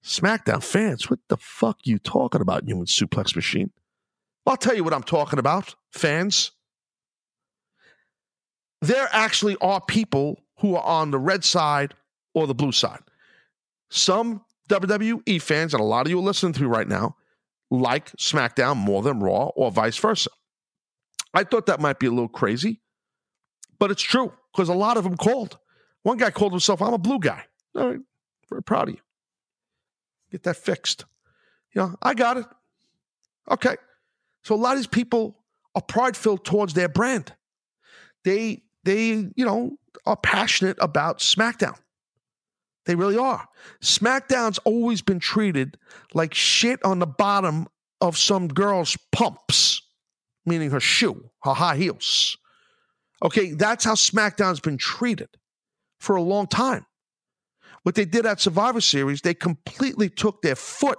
SmackDown 0.05 0.63
fans, 0.63 1.09
what 1.09 1.21
the 1.29 1.39
fuck 1.39 1.79
you 1.85 1.99
talking 1.99 2.41
about, 2.41 2.65
human 2.65 2.87
suplex 2.87 3.35
machine? 3.35 3.71
I'll 4.47 4.59
tell 4.59 4.75
you 4.75 4.85
what 4.85 4.93
I'm 4.93 5.03
talking 5.03 5.39
about, 5.39 5.75
fans. 5.91 6.51
There 8.83 9.09
actually 9.13 9.57
are 9.63 9.81
people 9.81 10.43
who 10.59 10.77
are 10.77 10.85
on 10.85 11.11
the 11.11 11.19
red 11.19 11.43
side 11.43 11.95
or 12.35 12.47
the 12.47 12.55
blue 12.55 12.73
side. 12.73 13.01
Some 13.89 14.45
WWE 14.69 15.41
fans, 15.41 15.73
and 15.73 15.81
a 15.81 15.85
lot 15.85 16.07
of 16.07 16.11
you 16.11 16.19
are 16.19 16.23
listening 16.23 16.53
to 16.55 16.63
me 16.63 16.67
right 16.67 16.89
now, 16.89 17.17
like 17.79 18.13
SmackDown 18.17 18.77
more 18.77 19.03
than 19.03 19.21
Raw 19.21 19.51
or 19.57 19.71
vice 19.71 19.97
versa. 19.97 20.31
I 21.33 21.45
thought 21.45 21.67
that 21.67 21.81
might 21.81 21.99
be 21.99 22.07
a 22.07 22.11
little 22.11 22.29
crazy, 22.29 22.81
but 23.79 23.91
it's 23.91 24.03
true 24.03 24.33
because 24.53 24.69
a 24.69 24.75
lot 24.75 24.97
of 24.97 25.05
them 25.05 25.17
called. 25.17 25.59
One 26.03 26.19
guy 26.19 26.31
called 26.31 26.53
himself, 26.53 26.81
I'm 26.83 26.95
a 26.95 26.99
blue 26.99 27.19
guy. 27.19 27.45
All 27.75 27.91
right, 27.91 28.01
very 28.49 28.63
proud 28.63 28.89
of 28.89 28.95
you. 28.95 29.01
Get 30.31 30.43
that 30.45 30.57
fixed. 30.57 31.05
You 31.75 31.83
know, 31.83 31.97
I 32.03 32.15
got 32.15 32.37
it. 32.37 32.47
Okay. 33.51 33.77
So 34.43 34.55
a 34.55 34.57
lot 34.57 34.73
of 34.73 34.79
these 34.79 34.87
people 34.87 35.37
are 35.75 35.83
pride 35.83 36.17
filled 36.17 36.45
towards 36.45 36.75
their 36.75 36.89
brand. 36.89 37.33
They 38.25 38.63
they, 38.85 39.29
you 39.35 39.45
know, 39.45 39.79
are 40.07 40.17
passionate 40.17 40.77
about 40.81 41.19
SmackDown. 41.19 41.77
They 42.87 42.95
really 42.95 43.17
are. 43.17 43.47
SmackDown's 43.83 44.59
always 44.59 45.01
been 45.03 45.21
treated 45.21 45.79
like 46.13 46.35
shit 46.35 46.85
on 46.85 46.99
the 46.99 47.07
bottom 47.07 47.67
of 48.01 48.19
some 48.19 48.49
girl's 48.49 48.97
pumps, 49.13 49.81
meaning 50.45 50.71
her 50.71 50.81
shoe, 50.81 51.31
her 51.43 51.55
high 51.55 51.77
heels. 51.77 52.37
Okay, 53.23 53.53
that's 53.53 53.85
how 53.85 53.95
SmackDown's 53.95 54.61
been 54.61 54.77
treated 54.77 55.31
for 55.99 56.17
a 56.17 56.23
long 56.23 56.47
time. 56.47 56.85
What 57.85 57.95
they 57.95 58.05
did 58.05 58.27
at 58.27 58.41
Survivor 58.41 58.81
Series, 58.81 59.23
they 59.23 59.35
completely 59.35 60.11
took 60.11 60.43
their 60.43 60.57
foot 60.57 60.99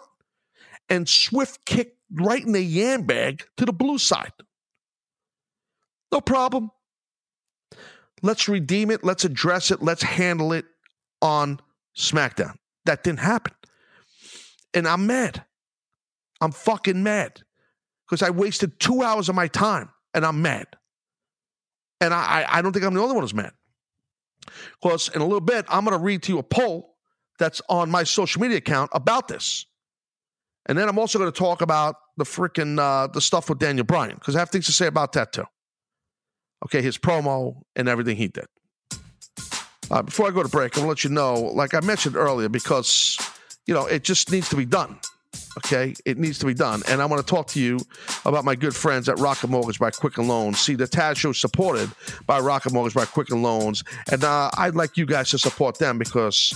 and 0.90 1.08
swift 1.08 1.66
kicked 1.66 1.98
right 2.12 2.44
in 2.44 2.52
the 2.52 2.62
yam 2.62 3.04
bag 3.04 3.44
to 3.58 3.66
the 3.66 3.74
blue 3.74 3.98
side. 3.98 4.32
No 6.12 6.22
problem. 6.22 6.72
Let's 8.22 8.48
redeem 8.48 8.92
it. 8.92 9.04
Let's 9.04 9.26
address 9.26 9.72
it. 9.72 9.82
Let's 9.82 10.04
handle 10.04 10.54
it 10.54 10.66
on 11.22 11.60
SmackDown. 11.96 12.56
That 12.86 13.04
didn't 13.04 13.20
happen. 13.20 13.54
And 14.74 14.88
I'm 14.88 15.08
mad. 15.08 15.44
I'm 16.42 16.52
fucking 16.52 17.02
mad 17.02 17.42
because 18.08 18.22
I 18.22 18.30
wasted 18.30 18.80
two 18.80 19.02
hours 19.02 19.30
of 19.30 19.36
my 19.36 19.48
time 19.48 19.90
and 20.14 20.26
I'm 20.26 20.42
mad. 20.42 20.68
And 22.02 22.14
I, 22.14 22.46
I 22.48 22.62
don't 22.62 22.74
think 22.74 22.86
I'm 22.86 22.94
the 22.94 23.02
only 23.02 23.14
one 23.14 23.24
who's 23.24 23.34
mad. 23.34 23.54
Because 24.82 25.10
in 25.10 25.22
a 25.22 25.24
little 25.24 25.42
bit, 25.42 25.66
I'm 25.70 25.86
going 25.86 25.98
to 25.98 26.04
read 26.04 26.24
to 26.24 26.34
you 26.34 26.40
a 26.40 26.44
poll 26.44 26.96
that's 27.40 27.62
on 27.70 27.90
my 27.90 28.04
social 28.04 28.42
media 28.42 28.58
account 28.58 28.92
about 28.94 29.28
this. 29.28 29.66
And 30.68 30.78
then 30.78 30.90
I'm 30.90 31.00
also 31.00 31.20
going 31.20 31.32
to 31.32 31.38
talk 31.38 31.62
about 31.62 31.96
the 32.18 32.24
freaking 32.24 32.80
uh, 32.80 33.08
the 33.08 33.22
stuff 33.22 33.50
with 33.50 33.60
Daniel 33.60 33.86
Bryan 33.86 34.16
because 34.16 34.36
I 34.36 34.40
have 34.40 34.50
things 34.50 34.66
to 34.66 34.72
say 34.72 34.88
about 34.88 35.14
that 35.14 35.32
too. 35.32 35.46
Okay, 36.66 36.82
his 36.82 36.98
promo 36.98 37.62
and 37.76 37.88
everything 37.88 38.18
he 38.18 38.28
did. 38.28 38.46
Uh, 39.92 40.02
before 40.02 40.28
I 40.28 40.32
go 40.32 40.44
to 40.44 40.50
break, 40.50 40.76
I'm 40.76 40.82
gonna 40.82 40.90
let 40.90 41.04
you 41.04 41.10
know, 41.10 41.36
like 41.36 41.74
I 41.74 41.80
mentioned 41.82 42.16
earlier, 42.16 42.50
because 42.50 43.18
you 43.66 43.74
know 43.74 43.86
it 43.86 44.04
just 44.04 44.32
needs 44.32 44.50
to 44.50 44.56
be 44.56 44.66
done. 44.66 45.00
Okay, 45.58 45.94
it 46.06 46.18
needs 46.18 46.40
to 46.40 46.46
be 46.46 46.54
done, 46.54 46.84
and 46.88 47.02
I 47.02 47.06
want 47.06 47.26
to 47.26 47.30
talk 47.30 47.48
to 47.48 47.62
you 47.62 47.80
about 48.26 48.44
my 48.44 48.56
good 48.56 48.76
friends 48.76 49.08
at 49.08 49.20
Rocket 49.20 49.48
Mortgage 49.50 49.80
by 49.80 49.90
Quicken 49.92 50.28
Loans. 50.28 50.60
See, 50.60 50.76
the 50.76 50.86
Taz 50.86 51.18
Show 51.18 51.30
is 51.30 51.40
supported 51.40 51.90
by 52.26 52.40
Rocket 52.40 52.74
Mortgage 52.74 52.94
by 52.94 53.06
Quicken 53.06 53.42
Loans, 53.42 53.84
and 54.12 54.24
uh, 54.24 54.50
I'd 54.58 54.76
like 54.76 54.98
you 54.98 55.06
guys 55.06 55.30
to 55.32 55.38
support 55.38 55.78
them 55.78 55.98
because 55.98 56.54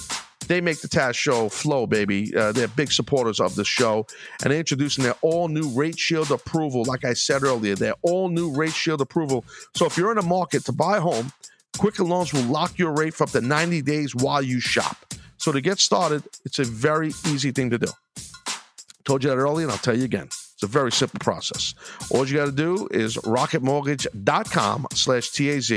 they 0.48 0.60
make 0.60 0.82
the 0.82 0.88
Taz 0.88 1.15
Show 1.15 1.48
flow, 1.48 1.88
baby. 1.88 2.36
Uh, 2.36 2.52
they're 2.52 2.68
big 2.68 2.92
supporters 2.92 3.39
of 3.39 3.56
the 3.56 3.63
show, 3.63 4.06
and 4.44 4.52
they're 4.52 4.60
introducing 4.60 5.04
their 5.04 5.15
all 5.22 5.48
new 5.48 5.70
Rate 5.70 6.00
Shield 6.00 6.32
approval. 6.32 6.84
Like 6.84 7.06
I 7.06 7.13
said 7.13 7.44
earlier, 7.44 7.76
their 7.76 7.96
all 8.02 8.30
new 8.30 8.54
Rate 8.54 8.74
Shield 8.74 9.00
approval. 9.00 9.46
So 9.76 9.86
if 9.86 9.96
you're 9.96 10.12
in 10.12 10.18
a 10.18 10.24
market 10.24 10.65
to 10.65 10.72
buy 10.74 10.98
a 10.98 11.02
home 11.02 11.32
Quicken 11.80 12.10
Loans 12.10 12.34
will 12.34 12.44
lock 12.44 12.78
your 12.78 12.92
rate 12.92 13.13
for 13.13 13.24
up 13.24 13.30
to 13.30 13.39
90 13.39 13.82
days 13.84 14.13
while 14.13 14.42
you 14.42 14.60
shop. 14.60 14.98
So 15.38 15.54
to 15.54 15.62
get 15.62 15.80
started, 15.80 16.24
it's 16.44 16.60
a 16.60 16.65
very 16.65 17.13
easy 17.26 17.52
thing 17.52 17.70
to 17.70 17.78
do. 17.78 17.88
Told 19.06 19.24
you 19.24 19.30
that 19.30 19.38
earlier, 19.38 19.65
and 19.65 19.72
I'll 19.72 19.78
tell 19.78 19.98
you 19.98 20.04
again. 20.04 20.26
It's 20.26 20.63
a 20.63 20.68
very 20.68 20.92
simple 20.92 21.20
process. 21.20 21.74
All 22.12 22.28
you 22.28 22.36
got 22.36 22.48
to 22.48 22.52
do 22.52 22.89
is 22.92 23.15
rocketmortgage.com 23.15 24.88
slash 24.94 25.30
TAZ. 25.30 25.70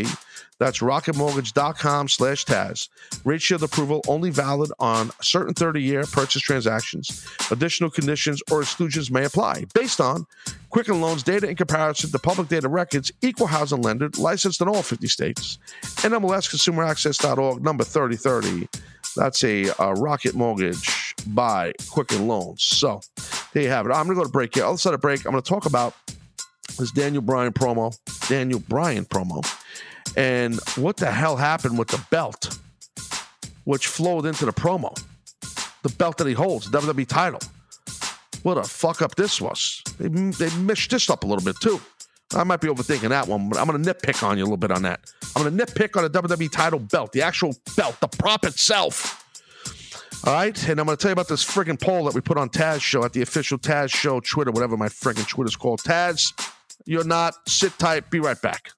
That's 0.58 0.80
rocketmortgage.com 0.80 2.08
slash 2.08 2.46
Taz. 2.46 2.88
Rate 3.24 3.40
shield 3.40 3.62
approval 3.62 4.02
only 4.08 4.30
valid 4.30 4.72
on 4.80 5.12
certain 5.20 5.54
30 5.54 5.82
year 5.82 6.04
purchase 6.10 6.42
transactions. 6.42 7.24
Additional 7.52 7.90
conditions 7.90 8.42
or 8.50 8.60
exclusions 8.60 9.08
may 9.08 9.24
apply 9.24 9.66
based 9.72 10.00
on 10.00 10.26
Quicken 10.72 11.00
Loans 11.00 11.22
data 11.22 11.48
in 11.48 11.54
comparison 11.54 12.10
to 12.10 12.18
public 12.18 12.48
data 12.48 12.68
records, 12.68 13.12
equal 13.22 13.46
housing 13.46 13.82
lender, 13.82 14.10
licensed 14.18 14.60
in 14.60 14.68
all 14.68 14.82
50 14.82 15.06
states. 15.06 15.58
NMLSconsumeraccess.org, 15.82 17.62
number 17.62 17.84
3030. 17.84 18.68
That's 19.14 19.44
a 19.44 19.70
uh, 19.80 19.92
Rocket 19.92 20.34
Mortgage 20.34 21.14
by 21.28 21.72
Quicken 21.90 22.26
Loans. 22.26 22.62
So 22.62 23.00
there 23.52 23.62
you 23.62 23.68
have 23.68 23.86
it. 23.86 23.90
I'm 23.90 24.06
going 24.06 24.16
to 24.16 24.22
go 24.22 24.24
to 24.24 24.32
break 24.32 24.54
here. 24.54 24.64
I'll 24.64 24.76
set 24.76 24.94
a 24.94 24.98
break. 24.98 25.24
I'm 25.24 25.32
going 25.32 25.42
to 25.42 25.48
talk 25.48 25.66
about 25.66 25.94
this 26.78 26.90
Daniel 26.90 27.22
Bryan 27.22 27.52
promo. 27.52 27.96
Daniel 28.28 28.60
Bryan 28.60 29.04
promo 29.04 29.44
and 30.16 30.60
what 30.76 30.96
the 30.96 31.10
hell 31.10 31.36
happened 31.36 31.78
with 31.78 31.88
the 31.88 32.04
belt, 32.10 32.58
which 33.64 33.86
flowed 33.86 34.26
into 34.26 34.44
the 34.44 34.52
promo? 34.52 34.96
The 35.82 35.88
belt 35.90 36.18
that 36.18 36.26
he 36.26 36.34
holds, 36.34 36.68
WWE 36.68 37.06
title. 37.06 37.40
What 38.42 38.58
a 38.58 38.64
fuck 38.64 39.02
up 39.02 39.14
this 39.14 39.40
was. 39.40 39.82
They, 39.98 40.08
they 40.08 40.54
mished 40.56 40.90
this 40.90 41.08
up 41.08 41.24
a 41.24 41.26
little 41.26 41.44
bit 41.44 41.56
too. 41.60 41.80
I 42.34 42.44
might 42.44 42.60
be 42.60 42.68
overthinking 42.68 43.10
that 43.10 43.28
one, 43.28 43.48
but 43.48 43.58
I'm 43.58 43.66
going 43.66 43.82
to 43.82 43.94
nitpick 43.94 44.26
on 44.26 44.38
you 44.38 44.44
a 44.44 44.46
little 44.46 44.56
bit 44.56 44.70
on 44.70 44.82
that. 44.82 45.00
I'm 45.36 45.42
going 45.42 45.56
to 45.56 45.66
nitpick 45.66 45.96
on 45.96 46.10
the 46.10 46.22
WWE 46.22 46.50
title 46.50 46.78
belt, 46.78 47.12
the 47.12 47.22
actual 47.22 47.54
belt, 47.76 48.00
the 48.00 48.08
prop 48.08 48.44
itself. 48.44 49.18
All 50.24 50.32
right, 50.32 50.68
and 50.68 50.78
I'm 50.78 50.86
going 50.86 50.96
to 50.96 51.02
tell 51.02 51.10
you 51.10 51.14
about 51.14 51.28
this 51.28 51.44
friggin' 51.44 51.80
poll 51.80 52.04
that 52.04 52.14
we 52.14 52.20
put 52.20 52.38
on 52.38 52.48
Taz 52.48 52.80
Show 52.80 53.04
at 53.04 53.12
the 53.12 53.22
official 53.22 53.58
Taz 53.58 53.92
Show 53.92 54.20
Twitter, 54.20 54.52
whatever 54.52 54.76
my 54.76 54.88
friggin' 54.88 55.26
Twitter's 55.28 55.56
called. 55.56 55.80
Taz, 55.80 56.32
you're 56.86 57.04
not. 57.04 57.34
Sit 57.48 57.76
tight. 57.78 58.08
Be 58.10 58.20
right 58.20 58.40
back. 58.40 58.70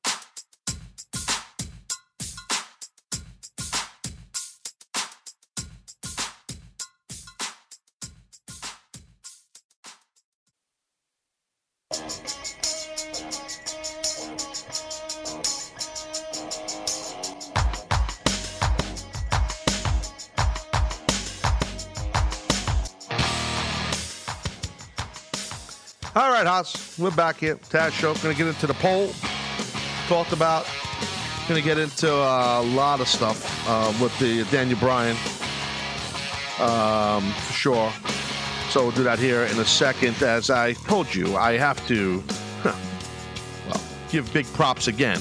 All 26.17 26.31
right, 26.31 26.47
Haas, 26.47 26.97
we're 26.97 27.11
back 27.11 27.39
here. 27.39 27.57
Taz 27.57 27.91
Show. 27.91 28.15
Going 28.15 28.33
to 28.33 28.39
get 28.39 28.47
into 28.47 28.69
the 28.69 28.75
poll. 28.75 29.11
Talked 30.07 30.33
about. 30.33 30.65
Going 31.49 31.61
to 31.61 31.67
get 31.67 31.77
into 31.77 32.09
a 32.09 32.63
lot 32.63 33.01
of 33.01 33.09
stuff 33.09 33.69
uh, 33.69 33.93
with 34.01 34.17
the 34.21 34.45
Daniel 34.45 34.79
Bryan, 34.79 35.17
um, 36.61 37.33
for 37.33 37.53
sure. 37.53 37.93
So 38.71 38.85
we'll 38.85 38.93
do 38.93 39.03
that 39.03 39.19
here 39.19 39.43
in 39.43 39.59
a 39.59 39.65
second. 39.65 40.23
As 40.23 40.51
I 40.51 40.75
told 40.75 41.13
you, 41.13 41.37
I 41.37 41.57
have 41.57 41.85
to, 41.89 42.23
huh, 42.63 42.77
well, 43.69 43.83
give 44.09 44.33
big 44.33 44.47
props 44.53 44.87
again 44.87 45.21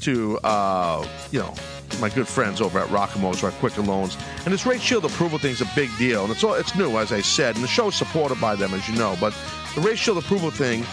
to, 0.00 0.38
uh, 0.38 1.06
you 1.32 1.40
know, 1.40 1.52
my 2.00 2.08
good 2.08 2.28
friends 2.28 2.62
over 2.62 2.78
at 2.78 2.88
Rockamos, 2.88 3.42
right? 3.42 3.52
Quicken 3.54 3.84
Loans. 3.84 4.16
And 4.46 4.54
this 4.54 4.64
rate 4.64 4.80
shield 4.80 5.04
approval 5.04 5.38
thing 5.38 5.50
is 5.50 5.60
a 5.60 5.70
big 5.74 5.90
deal. 5.98 6.22
And 6.22 6.32
it's 6.32 6.42
all, 6.42 6.54
it's 6.54 6.74
new, 6.74 6.96
as 6.96 7.12
I 7.12 7.20
said. 7.20 7.56
And 7.56 7.62
the 7.62 7.68
show 7.68 7.88
is 7.88 7.94
supported 7.94 8.40
by 8.40 8.54
them, 8.54 8.72
as 8.72 8.88
you 8.88 8.96
know. 8.96 9.18
But 9.20 9.34
the 9.74 9.96
shield 9.96 10.18
approval 10.18 10.50
thing 10.50 10.84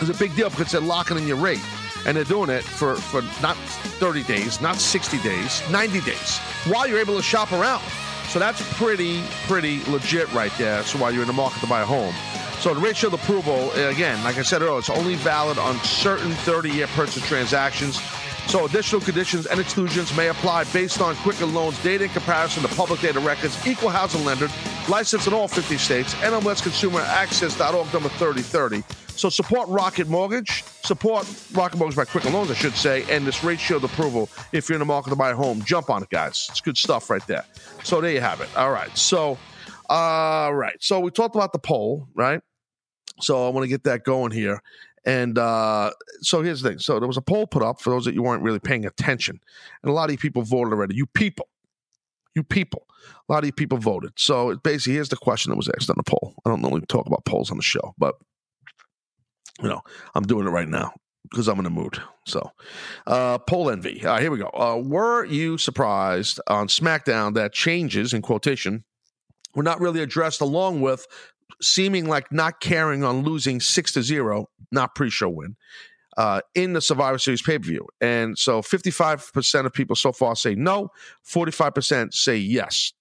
is 0.00 0.08
a 0.08 0.14
big 0.14 0.34
deal 0.34 0.50
because 0.50 0.72
they're 0.72 0.80
locking 0.80 1.16
in 1.16 1.26
your 1.26 1.36
rate. 1.36 1.60
And 2.06 2.16
they're 2.16 2.24
doing 2.24 2.50
it 2.50 2.64
for, 2.64 2.96
for 2.96 3.22
not 3.40 3.56
30 3.56 4.24
days, 4.24 4.60
not 4.60 4.76
60 4.76 5.18
days, 5.22 5.62
90 5.70 6.00
days, 6.02 6.38
while 6.66 6.86
you're 6.86 6.98
able 6.98 7.16
to 7.16 7.22
shop 7.22 7.50
around. 7.52 7.82
So 8.28 8.38
that's 8.38 8.60
pretty, 8.76 9.22
pretty 9.46 9.82
legit 9.84 10.30
right 10.34 10.52
there. 10.58 10.82
So 10.82 10.98
while 10.98 11.12
you're 11.12 11.22
in 11.22 11.28
the 11.28 11.32
market 11.32 11.60
to 11.60 11.66
buy 11.66 11.80
a 11.80 11.86
home. 11.86 12.14
So 12.60 12.74
the 12.74 12.94
shield 12.94 13.14
approval, 13.14 13.70
again, 13.72 14.22
like 14.24 14.38
I 14.38 14.42
said 14.42 14.62
earlier, 14.62 14.78
it's 14.78 14.90
only 14.90 15.14
valid 15.14 15.58
on 15.58 15.76
certain 15.80 16.32
30-year 16.32 16.88
purchase 16.88 17.26
transactions. 17.26 18.00
So 18.46 18.66
additional 18.66 19.00
conditions 19.00 19.46
and 19.46 19.58
exclusions 19.58 20.16
may 20.16 20.28
apply 20.28 20.64
based 20.64 21.00
on 21.00 21.16
Quicken 21.16 21.52
Loans 21.54 21.82
data 21.82 22.04
in 22.04 22.10
comparison 22.10 22.62
to 22.62 22.68
public 22.74 23.00
data 23.00 23.18
records, 23.20 23.66
equal 23.66 23.90
housing 23.90 24.24
lender, 24.24 24.48
licensed 24.88 25.26
in 25.26 25.32
all 25.32 25.48
50 25.48 25.76
states, 25.76 26.14
NMLSconsumeraccess.org 26.14 27.92
number 27.92 28.08
3030. 28.10 28.82
So 29.16 29.28
support 29.28 29.68
Rocket 29.68 30.08
Mortgage, 30.08 30.64
support 30.82 31.26
Rocket 31.52 31.78
Mortgage 31.78 31.96
by 31.96 32.04
Quicken 32.04 32.32
Loans, 32.32 32.50
I 32.50 32.54
should 32.54 32.74
say, 32.74 33.04
and 33.08 33.26
this 33.26 33.44
rate 33.44 33.60
shield 33.60 33.84
approval 33.84 34.28
if 34.52 34.68
you're 34.68 34.74
in 34.74 34.80
the 34.80 34.86
market 34.86 35.10
to 35.10 35.16
buy 35.16 35.30
a 35.30 35.36
home. 35.36 35.62
Jump 35.62 35.88
on 35.88 36.02
it, 36.02 36.10
guys. 36.10 36.48
It's 36.50 36.60
good 36.60 36.76
stuff 36.76 37.10
right 37.10 37.24
there. 37.26 37.44
So 37.82 38.00
there 38.00 38.10
you 38.10 38.20
have 38.20 38.40
it. 38.40 38.48
All 38.56 38.72
right. 38.72 38.96
So, 38.96 39.38
all 39.88 40.54
right. 40.54 40.76
So 40.80 41.00
we 41.00 41.10
talked 41.10 41.36
about 41.36 41.52
the 41.52 41.60
poll, 41.60 42.08
right? 42.14 42.40
So 43.20 43.46
I 43.46 43.50
want 43.50 43.64
to 43.64 43.68
get 43.68 43.84
that 43.84 44.04
going 44.04 44.32
here. 44.32 44.60
And 45.06 45.38
uh, 45.38 45.90
so 46.20 46.42
here's 46.42 46.62
the 46.62 46.70
thing. 46.70 46.78
So 46.78 46.98
there 46.98 47.06
was 47.06 47.16
a 47.16 47.22
poll 47.22 47.46
put 47.46 47.62
up 47.62 47.80
for 47.80 47.90
those 47.90 48.04
that 48.06 48.14
you 48.14 48.22
weren't 48.22 48.42
really 48.42 48.58
paying 48.58 48.86
attention. 48.86 49.38
And 49.82 49.90
a 49.90 49.92
lot 49.92 50.06
of 50.06 50.12
you 50.12 50.18
people 50.18 50.42
voted 50.42 50.72
already. 50.72 50.96
You 50.96 51.06
people. 51.06 51.48
You 52.34 52.42
people. 52.42 52.86
A 53.28 53.32
lot 53.32 53.40
of 53.40 53.46
you 53.46 53.52
people 53.52 53.78
voted. 53.78 54.12
So 54.16 54.56
basically, 54.56 54.94
here's 54.94 55.10
the 55.10 55.16
question 55.16 55.50
that 55.50 55.56
was 55.56 55.70
asked 55.76 55.90
on 55.90 55.96
the 55.96 56.02
poll. 56.02 56.34
I 56.44 56.48
don't 56.48 56.62
normally 56.62 56.82
talk 56.86 57.06
about 57.06 57.24
polls 57.24 57.50
on 57.50 57.58
the 57.58 57.62
show, 57.62 57.94
but 57.98 58.14
you 59.62 59.68
know, 59.68 59.82
I'm 60.14 60.24
doing 60.24 60.46
it 60.46 60.50
right 60.50 60.68
now 60.68 60.92
because 61.30 61.48
I'm 61.48 61.58
in 61.58 61.66
a 61.66 61.70
mood. 61.70 62.02
So, 62.26 62.50
uh, 63.06 63.38
poll 63.38 63.70
envy. 63.70 64.04
All 64.04 64.12
right, 64.12 64.22
here 64.22 64.30
we 64.30 64.38
go. 64.38 64.50
Uh, 64.52 64.80
were 64.82 65.24
you 65.24 65.58
surprised 65.58 66.40
on 66.48 66.68
SmackDown 66.68 67.34
that 67.34 67.52
changes 67.52 68.12
in 68.12 68.22
quotation 68.22 68.84
were 69.54 69.62
not 69.62 69.80
really 69.80 70.00
addressed 70.00 70.40
along 70.40 70.80
with 70.80 71.06
seeming 71.60 72.06
like 72.06 72.30
not 72.32 72.60
caring 72.60 73.04
on 73.04 73.22
losing 73.22 73.60
six 73.60 73.92
to 73.92 74.02
zero, 74.02 74.48
not 74.70 74.94
pre-show 74.94 75.28
win, 75.28 75.56
uh, 76.16 76.40
in 76.54 76.72
the 76.72 76.80
Survivor 76.80 77.18
Series 77.18 77.42
pay-per-view. 77.42 77.86
And 78.00 78.38
so 78.38 78.62
55% 78.62 79.66
of 79.66 79.72
people 79.72 79.96
so 79.96 80.12
far 80.12 80.36
say 80.36 80.54
no, 80.54 80.90
45% 81.26 82.14
say 82.14 82.36
yes. 82.36 82.92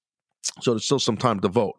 So 0.62 0.72
there's 0.72 0.86
still 0.86 1.00
some 1.00 1.18
time 1.18 1.40
to 1.42 1.48
vote. 1.48 1.76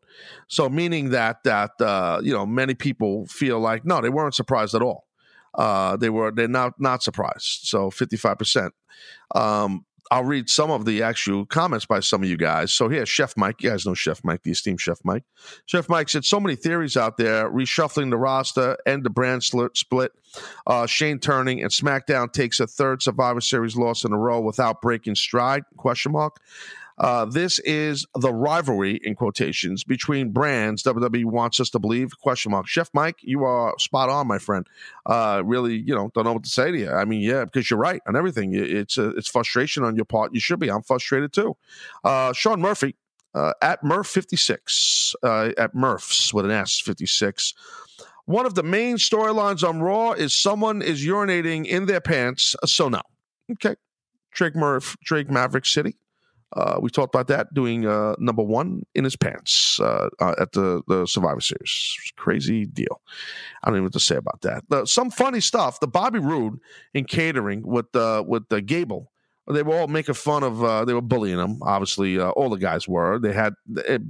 So 0.49 0.69
meaning 0.69 1.11
that 1.11 1.43
that 1.45 1.73
uh, 1.81 2.21
you 2.23 2.33
know 2.33 2.47
many 2.47 2.75
people 2.75 3.27
feel 3.27 3.61
like 3.61 3.85
no, 3.85 4.01
they 4.01 4.09
weren't 4.09 4.35
surprised 4.35 4.75
at 4.75 4.83
all. 4.83 5.05
Uh, 5.55 5.97
they 5.97 6.09
were 6.09 6.33
they're 6.33 6.49
not 6.49 6.73
not 6.79 7.03
surprised. 7.03 7.67
So 7.67 7.91
55 7.91 8.39
percent. 8.39 8.75
Um, 9.35 9.85
I'll 10.11 10.25
read 10.25 10.51
some 10.51 10.71
of 10.71 10.85
the 10.85 11.03
actual 11.03 11.47
comments 11.47 11.87
by 11.87 12.01
some 12.01 12.23
of 12.23 12.29
you 12.29 12.37
guys. 12.37 12.73
So 12.73 12.89
here, 12.89 13.07
Chef 13.07 13.37
Mike, 13.37 13.63
you 13.63 13.71
guys 13.71 13.87
know 13.87 13.95
Chef 13.95 14.23
Mike, 14.23 14.43
the 14.43 14.51
esteemed 14.51 14.81
Chef 14.81 14.99
Mike. 15.03 15.25
Chef 15.67 15.89
Mike 15.89 16.09
said 16.09 16.25
so 16.25 16.39
many 16.39 16.57
theories 16.57 16.97
out 16.97 17.17
there, 17.17 17.51
reshuffling 17.51 18.11
the 18.11 18.19
roster, 18.19 18.77
end 18.87 19.05
the 19.05 19.11
brand 19.11 19.43
split. 19.43 20.13
Uh, 20.67 20.87
Shane 20.87 21.19
turning 21.19 21.63
and 21.63 21.71
SmackDown 21.71 22.33
takes 22.33 22.61
a 22.61 22.67
third 22.67 23.03
Survivor 23.03 23.41
Series 23.41 23.77
loss 23.77 24.05
in 24.05 24.13
a 24.13 24.19
row 24.19 24.41
without 24.41 24.83
breaking 24.83 25.15
stride? 25.15 25.63
Question 25.77 26.13
mark. 26.13 26.41
Uh, 26.99 27.25
this 27.25 27.59
is 27.61 28.07
the 28.15 28.33
rivalry 28.33 29.01
in 29.03 29.15
quotations 29.15 29.83
between 29.83 30.31
brands 30.31 30.83
WWE 30.85 31.25
wants 31.25 31.59
us 31.59 31.71
to 31.71 31.79
believe. 31.79 32.11
Question 32.21 32.53
mark. 32.53 32.67
Chef 32.69 32.89
Mike, 32.93 33.17
you 33.21 33.45
are 33.45 33.75
spot 33.79 34.09
on, 34.09 34.27
my 34.27 34.39
friend. 34.39 34.67
Uh, 35.07 35.43
really, 35.45 35.77
you 35.77 35.95
know, 35.95 36.11
don't 36.15 36.25
know 36.25 36.33
what 36.35 36.45
to 36.45 36.51
say 36.51 36.71
to 36.71 36.79
you. 36.79 36.91
I 36.91 37.05
mean, 37.05 37.21
yeah, 37.21 37.45
because 37.45 37.71
you're 37.71 37.79
right 37.79 38.01
on 38.07 38.17
everything. 38.17 38.55
It's 38.55 38.97
a, 38.99 39.11
it's 39.11 39.29
frustration 39.29 39.83
on 39.83 39.97
your 39.97 40.05
part. 40.05 40.35
You 40.35 40.41
should 40.41 40.61
be. 40.61 40.71
I'm 40.71 40.83
frustrated 40.83 41.33
too. 41.33 41.57
Uh, 42.05 42.33
Sean 42.33 42.61
Murphy 42.61 42.95
uh, 43.35 43.53
at 43.61 43.83
Murph 43.83 44.07
56 44.07 45.15
uh, 45.23 45.51
at 45.59 45.75
Murphs 45.75 46.33
with 46.33 46.45
an 46.45 46.51
S 46.51 46.81
56. 46.81 47.55
One 48.27 48.47
of 48.47 48.55
the 48.55 48.63
main 48.63 48.97
storylines 48.97 49.69
on 49.69 49.81
Raw 49.83 50.13
is 50.13 50.35
someone 50.35 50.81
is 50.81 51.05
urinating 51.05 51.67
in 51.67 51.87
their 51.87 52.01
pants. 52.01 52.57
So 52.65 52.89
no, 52.89 53.03
okay. 53.53 53.77
Drake 54.33 54.57
Murph, 54.57 54.97
Drake 55.05 55.31
Maverick 55.31 55.67
City. 55.67 55.97
Uh, 56.55 56.79
we 56.81 56.89
talked 56.89 57.15
about 57.15 57.27
that 57.27 57.53
doing 57.53 57.87
uh, 57.87 58.15
number 58.19 58.43
one 58.43 58.83
in 58.95 59.05
his 59.05 59.17
pants 59.17 59.81
uh, 59.81 60.09
uh 60.21 60.35
at 60.39 60.53
the, 60.53 60.83
the 60.87 61.07
Survivor 61.07 61.41
Series. 61.41 61.97
Crazy 62.17 62.65
deal. 62.65 63.01
I 63.63 63.69
don't 63.69 63.77
even 63.77 63.83
know 63.83 63.87
what 63.87 63.93
to 63.95 64.01
say 64.01 64.17
about 64.17 64.41
that. 64.43 64.89
Some 64.89 65.11
funny 65.11 65.41
stuff. 65.41 65.81
The 65.81 65.89
Bobby 65.89 66.21
Roode 66.21 66.59
in 66.93 67.05
catering 67.05 67.67
with 67.67 67.91
the 67.93 68.25
with 68.27 68.49
the 68.49 68.61
Gable. 68.61 69.11
They 69.47 69.63
were 69.63 69.77
all 69.77 69.89
making 69.89 70.15
fun 70.15 70.43
of. 70.43 70.63
Uh, 70.63 70.85
they 70.85 70.95
were 70.95 71.03
bullying 71.03 71.39
him. 71.39 71.59
Obviously, 71.63 72.19
uh, 72.19 72.31
all 72.31 72.49
the 72.49 72.57
guys 72.57 72.89
were. 72.89 73.19
They 73.19 73.33
had 73.33 73.55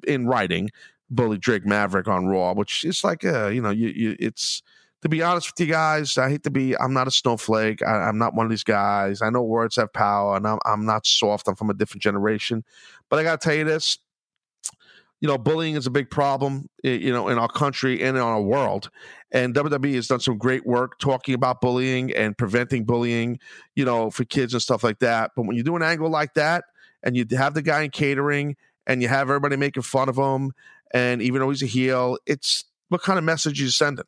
in 0.07 0.27
writing 0.27 0.71
bully 1.11 1.39
Drake 1.39 1.67
Maverick 1.67 2.09
on 2.09 2.27
Raw, 2.27 2.55
which 2.55 2.85
is 2.85 3.05
like, 3.05 3.23
you 3.23 3.61
know, 3.61 3.71
you, 3.71 3.89
you 3.89 4.17
it's 4.19 4.63
to 5.05 5.09
be 5.11 5.23
honest 5.23 5.53
with 5.53 5.61
you 5.61 5.73
guys, 5.73 6.17
I 6.17 6.31
hate 6.31 6.43
to 6.45 6.51
be, 6.51 6.77
I'm 6.77 6.95
not 6.95 7.07
a 7.07 7.11
snowflake. 7.11 7.83
I, 7.83 8.09
am 8.09 8.17
not 8.17 8.35
one 8.35 8.47
of 8.47 8.51
these 8.51 8.65
guys. 8.65 9.21
I 9.21 9.29
know 9.29 9.43
words 9.43 9.77
have 9.77 9.93
power 9.93 10.35
and 10.37 10.47
I'm, 10.47 10.59
I'm 10.65 10.87
not 10.87 11.07
soft. 11.07 11.47
I'm 11.47 11.55
from 11.55 11.69
a 11.69 11.75
different 11.75 12.03
generation. 12.03 12.65
But 13.11 13.19
I 13.19 13.23
got 13.23 13.41
to 13.41 13.45
tell 13.47 13.55
you 13.55 13.65
this 13.65 13.99
you 15.21 15.29
know, 15.29 15.39
bullying 15.39 15.75
is 15.75 15.87
a 15.87 15.91
big 15.91 16.11
problem, 16.11 16.69
you 16.83 17.11
know, 17.11 17.29
in 17.29 17.39
our 17.39 17.49
country 17.49 18.03
and 18.03 18.15
in 18.15 18.23
our 18.23 18.43
world. 18.43 18.91
And 19.33 19.55
WWE 19.55 19.95
has 19.95 20.09
done 20.09 20.21
some 20.21 20.37
great 20.37 20.67
work 20.67 20.99
talking 20.99 21.35
about 21.35 21.63
bullying 21.63 22.13
and 22.15 22.37
preventing 22.37 22.85
bullying, 22.85 23.39
you 23.75 23.87
know, 23.87 24.11
for 24.11 24.25
kids 24.25 24.53
and 24.53 24.61
stuff 24.61 24.85
like 24.85 24.99
that. 24.99 25.31
But 25.35 25.47
when 25.47 25.57
you 25.57 25.63
do 25.63 25.77
an 25.77 25.83
angle 25.83 26.11
like 26.11 26.35
that, 26.35 26.65
and 27.03 27.17
you 27.17 27.25
have 27.39 27.55
the 27.55 27.63
guy 27.63 27.83
in 27.83 27.91
catering, 27.91 28.57
and 28.87 29.01
you 29.01 29.09
have 29.09 29.31
everybody 29.31 29.57
making 29.57 29.83
fun 29.85 30.11
of 30.11 30.17
him, 30.17 30.53
and 30.93 31.23
even 31.23 31.41
though 31.41 31.49
he's 31.49 31.63
a 31.63 31.67
heel, 31.67 32.19
it's 32.27 32.65
what 32.91 33.01
kind 33.01 33.19
of 33.19 33.25
message 33.25 33.59
you 33.59 33.69
sending? 33.69 34.05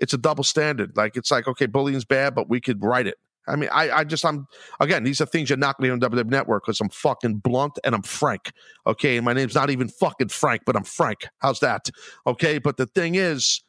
It's 0.00 0.12
a 0.12 0.18
double 0.18 0.44
standard. 0.44 0.96
Like 0.96 1.16
it's 1.16 1.30
like, 1.30 1.48
okay, 1.48 1.66
bullying's 1.66 2.04
bad, 2.04 2.34
but 2.34 2.48
we 2.48 2.60
could 2.60 2.82
write 2.82 3.06
it. 3.06 3.16
I 3.48 3.56
mean, 3.56 3.70
I, 3.72 3.90
I 3.90 4.04
just, 4.04 4.24
I'm, 4.24 4.46
again, 4.78 5.04
these 5.04 5.20
are 5.20 5.26
things 5.26 5.48
you're 5.48 5.56
not 5.56 5.78
going 5.78 5.98
to 5.98 6.06
on 6.06 6.12
WWE 6.12 6.26
Network 6.26 6.64
because 6.66 6.80
I'm 6.80 6.90
fucking 6.90 7.38
blunt 7.38 7.78
and 7.82 7.94
I'm 7.94 8.02
frank. 8.02 8.52
Okay. 8.86 9.16
And 9.16 9.24
my 9.24 9.32
name's 9.32 9.54
not 9.54 9.70
even 9.70 9.88
fucking 9.88 10.28
Frank, 10.28 10.62
but 10.66 10.76
I'm 10.76 10.84
Frank. 10.84 11.26
How's 11.38 11.60
that? 11.60 11.88
Okay. 12.26 12.58
But 12.58 12.76
the 12.76 12.86
thing 12.86 13.14
is, 13.14 13.62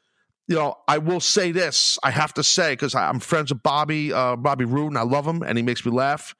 you 0.50 0.56
know, 0.56 0.74
I 0.88 0.98
will 0.98 1.20
say 1.20 1.52
this. 1.52 2.00
I 2.04 2.10
have 2.10 2.34
to 2.34 2.44
say 2.44 2.72
because 2.72 2.96
I'm 2.96 3.20
friends 3.20 3.54
with 3.54 3.62
Bobby, 3.62 4.12
uh, 4.12 4.36
Bobby 4.36 4.66
Roode, 4.66 4.88
and 4.88 4.98
I 4.98 5.04
love 5.04 5.24
him, 5.24 5.44
and 5.44 5.60
he 5.60 5.64
makes 5.64 5.86
me 5.86 5.92
laugh. 5.92 6.34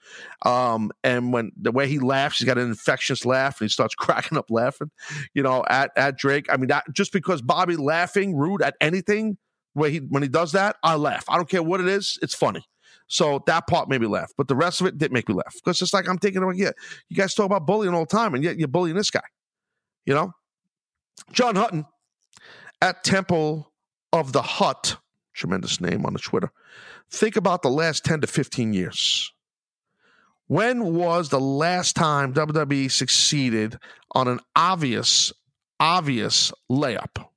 Um, 0.44 0.92
and 1.04 1.32
when 1.32 1.52
the 1.56 1.72
way 1.72 1.88
he 1.88 2.00
laughs, 2.00 2.40
he's 2.40 2.48
got 2.48 2.58
an 2.58 2.68
infectious 2.68 3.24
laugh, 3.24 3.62
and 3.62 3.70
he 3.70 3.72
starts 3.72 3.94
cracking 4.00 4.36
up 4.36 4.46
laughing. 4.50 4.90
You 5.36 5.44
know, 5.44 5.64
at 5.70 5.92
at 5.96 6.18
Drake. 6.18 6.48
I 6.50 6.58
mean, 6.58 6.70
that 6.70 6.86
just 6.92 7.14
because 7.14 7.44
Bobby 7.44 7.76
laughing 7.76 8.36
rude 8.36 8.64
at 8.64 8.74
anything, 8.82 9.38
where 9.74 9.90
he 9.90 9.98
when 10.00 10.24
he 10.24 10.30
does 10.30 10.52
that, 10.54 10.78
I 10.84 10.96
laugh. 10.96 11.26
I 11.30 11.36
don't 11.36 11.50
care 11.50 11.64
what 11.64 11.82
it 11.82 11.88
is. 11.88 12.18
It's 12.22 12.36
funny. 12.36 12.64
So 13.08 13.42
that 13.48 13.66
part 13.68 13.90
made 13.90 14.02
me 14.02 14.08
laugh, 14.08 14.32
but 14.38 14.48
the 14.48 14.56
rest 14.56 14.82
of 14.82 14.88
it 14.88 14.98
didn't 14.98 15.14
make 15.14 15.28
me 15.28 15.36
laugh 15.36 15.56
because 15.56 15.82
it's 15.82 15.94
like 15.94 16.08
I'm 16.08 16.20
thinking, 16.20 16.44
about, 16.44 16.58
yeah, 16.58 16.72
you 17.10 17.16
guys 17.16 17.34
talk 17.34 17.48
about 17.48 17.66
bullying 17.66 17.94
all 17.94 18.06
the 18.06 18.16
time, 18.16 18.36
and 18.36 18.44
yet 18.44 18.60
you're 18.60 18.68
bullying 18.68 18.96
this 18.96 19.10
guy. 19.10 19.24
You 20.06 20.14
know, 20.14 20.32
John 21.32 21.56
Hutton 21.56 21.86
at 22.82 23.04
Temple 23.04 23.72
of 24.14 24.32
the 24.32 24.44
Hut, 24.44 24.98
tremendous 25.34 25.82
name 25.82 26.06
on 26.06 26.14
the 26.14 26.20
Twitter. 26.20 26.52
Think 27.12 27.36
about 27.36 27.64
the 27.64 27.70
last 27.70 28.06
10 28.06 28.22
to 28.22 28.28
15 28.28 28.74
years. 28.74 29.32
When 30.48 30.96
was 30.96 31.30
the 31.30 31.40
last 31.40 31.96
time 31.96 32.34
WWE 32.34 32.92
succeeded 32.92 33.78
on 34.12 34.28
an 34.28 34.40
obvious, 34.56 35.32
obvious 35.80 36.52
layup? 36.72 37.29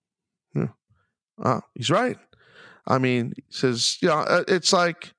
Uh, 1.42 1.60
he's 1.74 1.90
right. 1.90 2.16
I 2.86 2.98
mean, 2.98 3.32
he 3.36 3.42
says, 3.50 3.98
you 4.00 4.08
know, 4.08 4.18
uh, 4.18 4.44
it's 4.48 4.72
like 4.72 5.12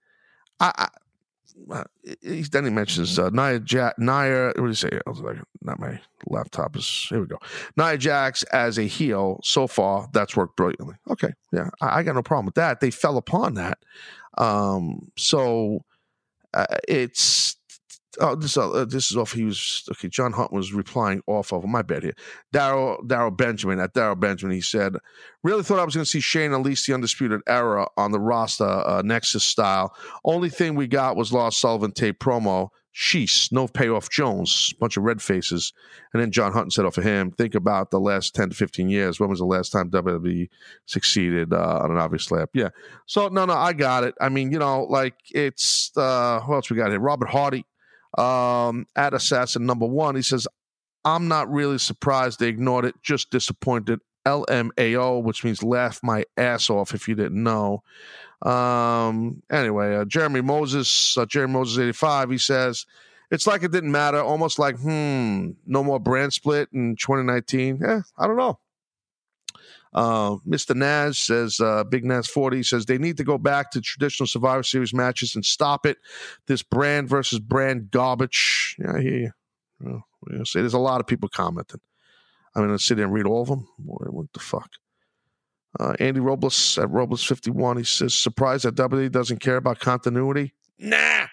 I, 0.60 0.72
I 0.76 0.88
uh, 1.72 1.84
he, 2.22 2.42
then 2.42 2.66
he 2.66 2.70
mentions 2.72 3.18
uh, 3.18 3.30
Nia 3.30 3.60
Jack, 3.60 3.98
Nia. 3.98 4.48
What 4.48 4.56
do 4.56 4.68
you 4.68 4.74
say? 4.74 4.90
I 5.06 5.10
was 5.10 5.20
like, 5.20 5.38
not 5.62 5.80
my 5.80 6.00
laptop 6.28 6.76
is. 6.76 7.06
Here 7.10 7.22
we 7.22 7.28
go. 7.28 7.38
Nia 7.78 7.98
Jax 7.98 8.44
as 8.44 8.78
a 8.78 8.84
heel 8.84 9.40
so 9.44 9.68
far. 9.68 10.10
That's 10.14 10.36
worked 10.36 10.58
brilliantly. 10.58 10.96
Okay, 11.10 11.34
yeah, 11.52 11.70
I, 11.82 12.00
I 12.00 12.04
got 12.04 12.16
no 12.16 12.24
problem 12.24 12.46
with 12.46 12.56
that. 12.56 12.80
They 12.80 12.92
fell 12.92 13.18
upon 13.18 13.54
that. 13.56 13.80
Um, 14.38 15.12
so 15.16 15.86
uh, 16.54 16.66
it's 16.88 17.56
Oh, 18.20 18.36
this 18.36 18.58
uh, 18.58 18.86
this 18.86 19.10
is 19.10 19.18
off. 19.18 19.32
He 19.32 19.44
was 19.44 19.88
okay. 19.92 20.08
John 20.08 20.34
Hunt 20.34 20.54
was 20.54 20.74
replying 20.74 21.22
off 21.28 21.52
of 21.52 21.66
my 21.66 21.82
bad 21.82 22.04
here. 22.04 22.16
Daryl 22.54 23.00
Daryl 23.08 23.36
Benjamin 23.36 23.80
at 23.80 23.94
Daryl 23.94 24.20
Benjamin. 24.20 24.54
He 24.54 24.62
said, 24.62 24.96
"Really 25.44 25.64
thought 25.64 25.80
I 25.80 25.86
was 25.86 25.96
going 25.96 26.06
to 26.06 26.10
see 26.10 26.20
Shane 26.20 26.54
unleash 26.54 26.86
the 26.86 26.94
undisputed 26.94 27.42
era 27.48 27.88
on 27.98 28.12
the 28.12 28.20
roster, 28.20 28.66
uh, 28.66 29.02
Nexus 29.04 29.44
style. 29.44 29.96
Only 30.24 30.50
thing 30.50 30.76
we 30.76 30.88
got 30.88 31.16
was 31.16 31.34
Lars 31.34 31.58
Sullivan 31.58 31.92
tape 31.92 32.20
promo. 32.20 32.70
Sheesh, 32.96 33.52
no 33.52 33.68
payoff 33.68 34.10
Jones, 34.10 34.72
bunch 34.80 34.98
of 34.98 35.04
red 35.04 35.20
faces. 35.20 35.74
And 36.14 36.22
then 36.22 36.32
John 36.32 36.52
Hunt 36.52 36.72
said 36.74 36.86
off 36.86 36.98
of 36.98 37.04
him, 37.04 37.32
think 37.32 37.56
about 37.56 37.90
the 37.90 38.00
last 38.00 38.36
10 38.36 38.50
to 38.50 38.56
15 38.56 38.88
years. 38.88 39.20
When 39.20 39.32
was 39.32 39.40
the 39.40 39.46
last 39.46 39.72
time 39.72 39.90
WWE 39.90 40.48
succeeded 40.86 41.54
uh, 41.54 41.80
on 41.82 41.90
an 41.90 41.98
obvious 41.98 42.26
slap? 42.26 42.52
Yeah. 42.54 42.70
So, 43.08 43.30
no, 43.30 43.46
no, 43.46 43.54
I 43.54 43.74
got 43.74 44.04
it. 44.04 44.14
I 44.22 44.30
mean, 44.30 44.52
you 44.52 44.60
know, 44.60 44.84
like 44.84 45.16
it's, 45.32 45.92
uh, 45.98 46.42
what 46.42 46.58
else 46.58 46.70
we 46.70 46.78
got 46.78 46.92
here? 46.92 47.00
Robert 47.00 47.30
Hardy 47.30 47.66
um, 48.18 48.86
at 48.96 49.14
Assassin 49.14 49.66
number 49.66 49.86
one. 49.86 50.16
He 50.16 50.22
says, 50.22 50.48
I'm 51.06 51.28
not 51.28 51.52
really 51.52 51.78
surprised 51.78 52.40
they 52.40 52.48
ignored 52.48 52.86
it, 52.86 52.96
just 53.02 53.30
disappointed. 53.32 54.00
LMAO, 54.26 55.22
which 55.22 55.44
means 55.44 55.64
laugh 55.64 56.00
my 56.02 56.24
ass 56.38 56.70
off 56.70 56.94
if 56.94 57.10
you 57.10 57.16
didn't 57.16 57.44
know. 57.44 57.84
Um, 58.42 59.42
anyway, 59.52 59.96
uh, 59.96 60.06
Jeremy 60.06 60.42
Moses, 60.42 61.18
uh, 61.18 61.26
Jeremy 61.26 61.54
Moses 61.54 61.78
85, 61.78 62.32
he 62.32 62.38
says, 62.38 62.86
it's 63.32 63.48
like 63.48 63.64
it 63.64 63.72
didn't 63.72 63.92
matter, 63.92 64.22
almost 64.22 64.60
like, 64.60 64.78
hmm, 64.78 65.52
no 65.66 65.84
more 65.84 66.00
brand 66.00 66.34
split 66.34 66.70
in 66.72 66.96
2019. 66.96 67.80
Yeah, 67.82 68.02
I 68.18 68.28
don't 68.28 68.38
know. 68.38 68.60
Uh, 69.94 70.38
Mr. 70.48 70.76
Naz 70.76 71.20
says, 71.20 71.60
uh, 71.60 71.84
Big 71.84 72.04
Naz 72.04 72.28
40 72.28 72.64
says 72.64 72.86
they 72.86 72.98
need 72.98 73.18
to 73.18 73.24
go 73.24 73.38
back 73.38 73.72
to 73.72 73.82
traditional 73.82 74.28
Survivor 74.28 74.64
Series 74.64 74.94
matches 74.94 75.36
and 75.36 75.46
stop 75.46 75.86
it. 75.86 75.98
This 76.48 76.64
brand 76.64 77.10
versus 77.10 77.40
brand 77.40 77.92
garbage. 77.92 78.76
Yeah, 78.80 78.96
I 78.96 79.02
hear 79.02 79.18
you. 79.18 79.32
Well, 79.80 80.06
say 80.46 80.62
there's 80.62 80.74
a 80.74 80.80
lot 80.80 81.00
of 81.00 81.08
people 81.08 81.30
commenting. 81.30 81.82
I'm 82.56 82.66
going 82.66 82.78
to 82.78 82.84
sit 82.84 82.96
there 82.96 83.06
and 83.06 83.14
read 83.14 83.26
all 83.26 83.42
of 83.42 83.50
them. 83.50 83.68
Boy, 83.80 84.06
What 84.10 84.32
the 84.34 84.40
fuck? 84.40 84.70
Uh, 85.80 85.94
Andy 86.00 86.20
Robles 86.20 86.78
at 86.78 86.90
Robles 86.90 87.24
51, 87.24 87.78
he 87.78 87.84
says, 87.84 88.14
surprised 88.14 88.66
that 88.66 88.76
WWE 88.76 89.12
doesn't 89.12 89.40
care 89.40 89.58
about 89.58 89.80
continuity. 89.80 90.54
Nah. 90.78 91.26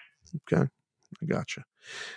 Okay. 0.51 0.63
I 1.21 1.25
got 1.27 1.55
you. 1.55 1.63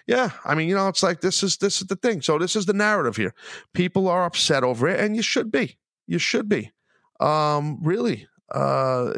Yeah, 0.07 0.31
I 0.45 0.55
mean, 0.55 0.69
you 0.69 0.75
know, 0.75 0.89
it's 0.89 1.03
like 1.03 1.21
this 1.21 1.43
is 1.43 1.57
this 1.57 1.81
is 1.81 1.87
the 1.87 1.97
thing. 1.97 2.23
So 2.23 2.39
this 2.39 2.55
is 2.55 2.67
the 2.67 2.73
narrative 2.73 3.17
here. 3.17 3.35
People 3.73 4.09
are 4.09 4.25
upset 4.25 4.63
over 4.63 4.87
it, 4.89 5.01
and 5.01 5.17
you 5.17 5.23
should 5.23 5.51
be. 5.51 5.77
You 6.07 6.19
should 6.19 6.49
be. 6.49 6.73
Um, 7.21 7.79
really. 7.83 8.29
Uh, 8.51 9.13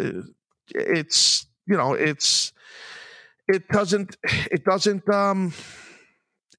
it's 0.69 1.47
you 1.67 1.77
know, 1.77 1.95
it's 1.95 2.53
it 3.49 3.69
doesn't 3.69 4.17
it 4.23 4.65
doesn't 4.65 5.09
um 5.09 5.53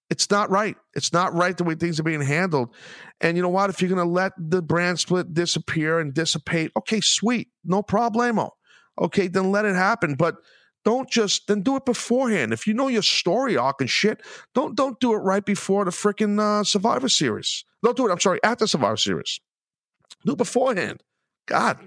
it's 0.09 0.29
not 0.29 0.49
right. 0.49 0.75
It's 0.95 1.11
not 1.11 1.33
right 1.33 1.57
the 1.57 1.63
way 1.63 1.75
things 1.75 1.99
are 1.99 2.03
being 2.03 2.21
handled. 2.21 2.73
And 3.19 3.35
you 3.35 3.43
know 3.43 3.49
what? 3.49 3.69
If 3.69 3.81
you're 3.81 3.89
going 3.89 4.05
to 4.05 4.09
let 4.09 4.31
the 4.37 4.61
brand 4.61 4.99
split 4.99 5.33
disappear 5.33 5.99
and 5.99 6.13
dissipate, 6.13 6.71
okay, 6.77 7.01
sweet, 7.01 7.49
no 7.65 7.83
problemo. 7.83 8.51
Okay, 8.99 9.27
then 9.27 9.51
let 9.51 9.65
it 9.65 9.75
happen. 9.75 10.15
But 10.15 10.35
don't 10.85 11.09
just 11.09 11.47
then 11.47 11.61
do 11.61 11.75
it 11.75 11.85
beforehand. 11.85 12.53
If 12.53 12.65
you 12.67 12.73
know 12.73 12.87
your 12.87 13.01
story 13.01 13.57
arc 13.57 13.81
and 13.81 13.89
shit, 13.89 14.21
don't 14.55 14.75
don't 14.75 14.99
do 14.99 15.13
it 15.13 15.17
right 15.17 15.43
before 15.43 15.83
the 15.83 15.91
freaking 15.91 16.39
uh, 16.39 16.63
Survivor 16.63 17.09
Series. 17.09 17.65
Don't 17.83 17.97
do 17.97 18.07
it. 18.07 18.11
I'm 18.11 18.19
sorry, 18.19 18.39
at 18.43 18.59
the 18.59 18.67
Survivor 18.67 18.97
Series. 18.97 19.41
Do 20.26 20.36
beforehand. 20.36 21.04
God, 21.46 21.80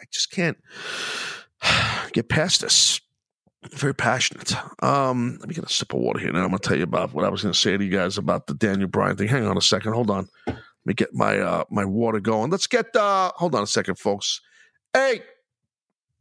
I 0.00 0.04
just 0.10 0.30
can't 0.30 0.58
get 2.12 2.28
past 2.28 2.60
this. 2.60 3.00
very 3.72 3.94
passionate. 3.94 4.54
Um, 4.82 5.36
let 5.40 5.48
me 5.48 5.54
get 5.54 5.64
a 5.64 5.68
sip 5.68 5.94
of 5.94 6.00
water 6.00 6.18
here. 6.18 6.32
Now 6.32 6.42
I'm 6.42 6.48
going 6.48 6.58
to 6.58 6.68
tell 6.68 6.76
you 6.76 6.84
about 6.84 7.14
what 7.14 7.24
I 7.24 7.28
was 7.28 7.42
going 7.42 7.52
to 7.52 7.58
say 7.58 7.76
to 7.76 7.84
you 7.84 7.90
guys 7.90 8.18
about 8.18 8.46
the 8.46 8.54
Daniel 8.54 8.88
Bryan 8.88 9.16
thing. 9.16 9.28
Hang 9.28 9.46
on 9.46 9.56
a 9.56 9.62
second. 9.62 9.92
Hold 9.92 10.10
on. 10.10 10.28
Let 10.46 10.56
me 10.84 10.94
get 10.94 11.14
my 11.14 11.38
uh, 11.38 11.64
my 11.70 11.84
water 11.84 12.20
going. 12.20 12.50
Let's 12.50 12.66
get. 12.66 12.94
Uh, 12.94 13.32
hold 13.36 13.54
on 13.54 13.62
a 13.62 13.66
second, 13.66 13.98
folks. 13.98 14.40
Hey, 14.92 15.22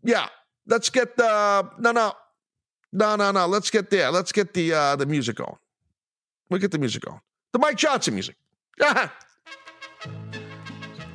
yeah. 0.04 0.28
Let's 0.68 0.90
get 0.90 1.18
the. 1.18 1.26
Uh, 1.26 1.64
no, 1.80 1.92
no, 1.92 2.14
no, 2.94 3.16
no, 3.18 3.32
no. 3.32 3.46
Let's 3.48 3.70
get 3.70 3.90
there. 3.90 4.10
Let's 4.10 4.32
get 4.32 4.54
the 4.54 4.74
uh, 4.74 4.96
the 4.96 5.06
music 5.06 5.36
going. 5.36 5.58
We'll 6.50 6.62
get 6.62 6.72
the 6.72 6.80
music 6.80 7.04
going. 7.04 7.20
The 7.52 7.60
Mike 7.60 7.76
Johnson 7.78 8.14
music. 8.14 8.38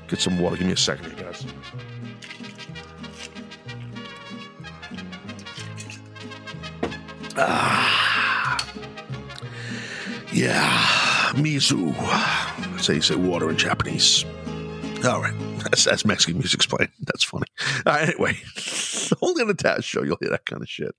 Get 0.09 0.21
some 0.21 0.39
water. 0.39 0.57
Give 0.57 0.67
me 0.67 0.73
a 0.73 0.77
second 0.77 1.13
here, 1.13 1.25
guys. 1.25 1.47
Ah. 7.37 8.67
Yeah. 10.33 10.89
Mizu. 11.35 11.95
That's 12.73 12.87
how 12.87 12.95
you 12.95 13.03
say 13.03 13.15
water 13.17 13.51
in 13.51 13.57
Japanese. 13.57 14.25
All 15.05 15.21
right. 15.21 15.35
That's, 15.63 15.85
that's 15.85 16.05
Mexican 16.05 16.39
music's 16.39 16.67
playing. 16.67 16.91
That's 17.01 17.23
funny. 17.23 17.47
anyway, 17.87 18.37
only 19.23 19.43
on 19.43 19.49
the 19.49 19.55
Taz 19.55 19.85
show 19.85 20.03
you'll 20.03 20.19
hear 20.21 20.31
that 20.31 20.47
kind 20.47 20.63
of 20.63 20.69
shit. 20.69 20.95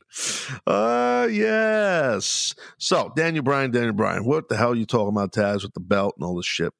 Uh, 0.65 1.27
yes. 1.29 2.55
So, 2.77 3.11
Daniel 3.15 3.43
Bryan, 3.43 3.71
Daniel 3.71 3.93
Bryan, 3.93 4.25
what 4.25 4.47
the 4.49 4.57
hell 4.57 4.71
are 4.71 4.75
you 4.75 4.85
talking 4.85 5.09
about, 5.09 5.33
Taz, 5.33 5.63
with 5.63 5.73
the 5.73 5.79
belt 5.79 6.15
and 6.17 6.25
all 6.25 6.35
this 6.35 6.45
shit? 6.45 6.73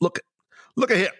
Look, 0.00 0.20
look 0.76 0.90
at 0.90 0.96
here. 0.96 1.10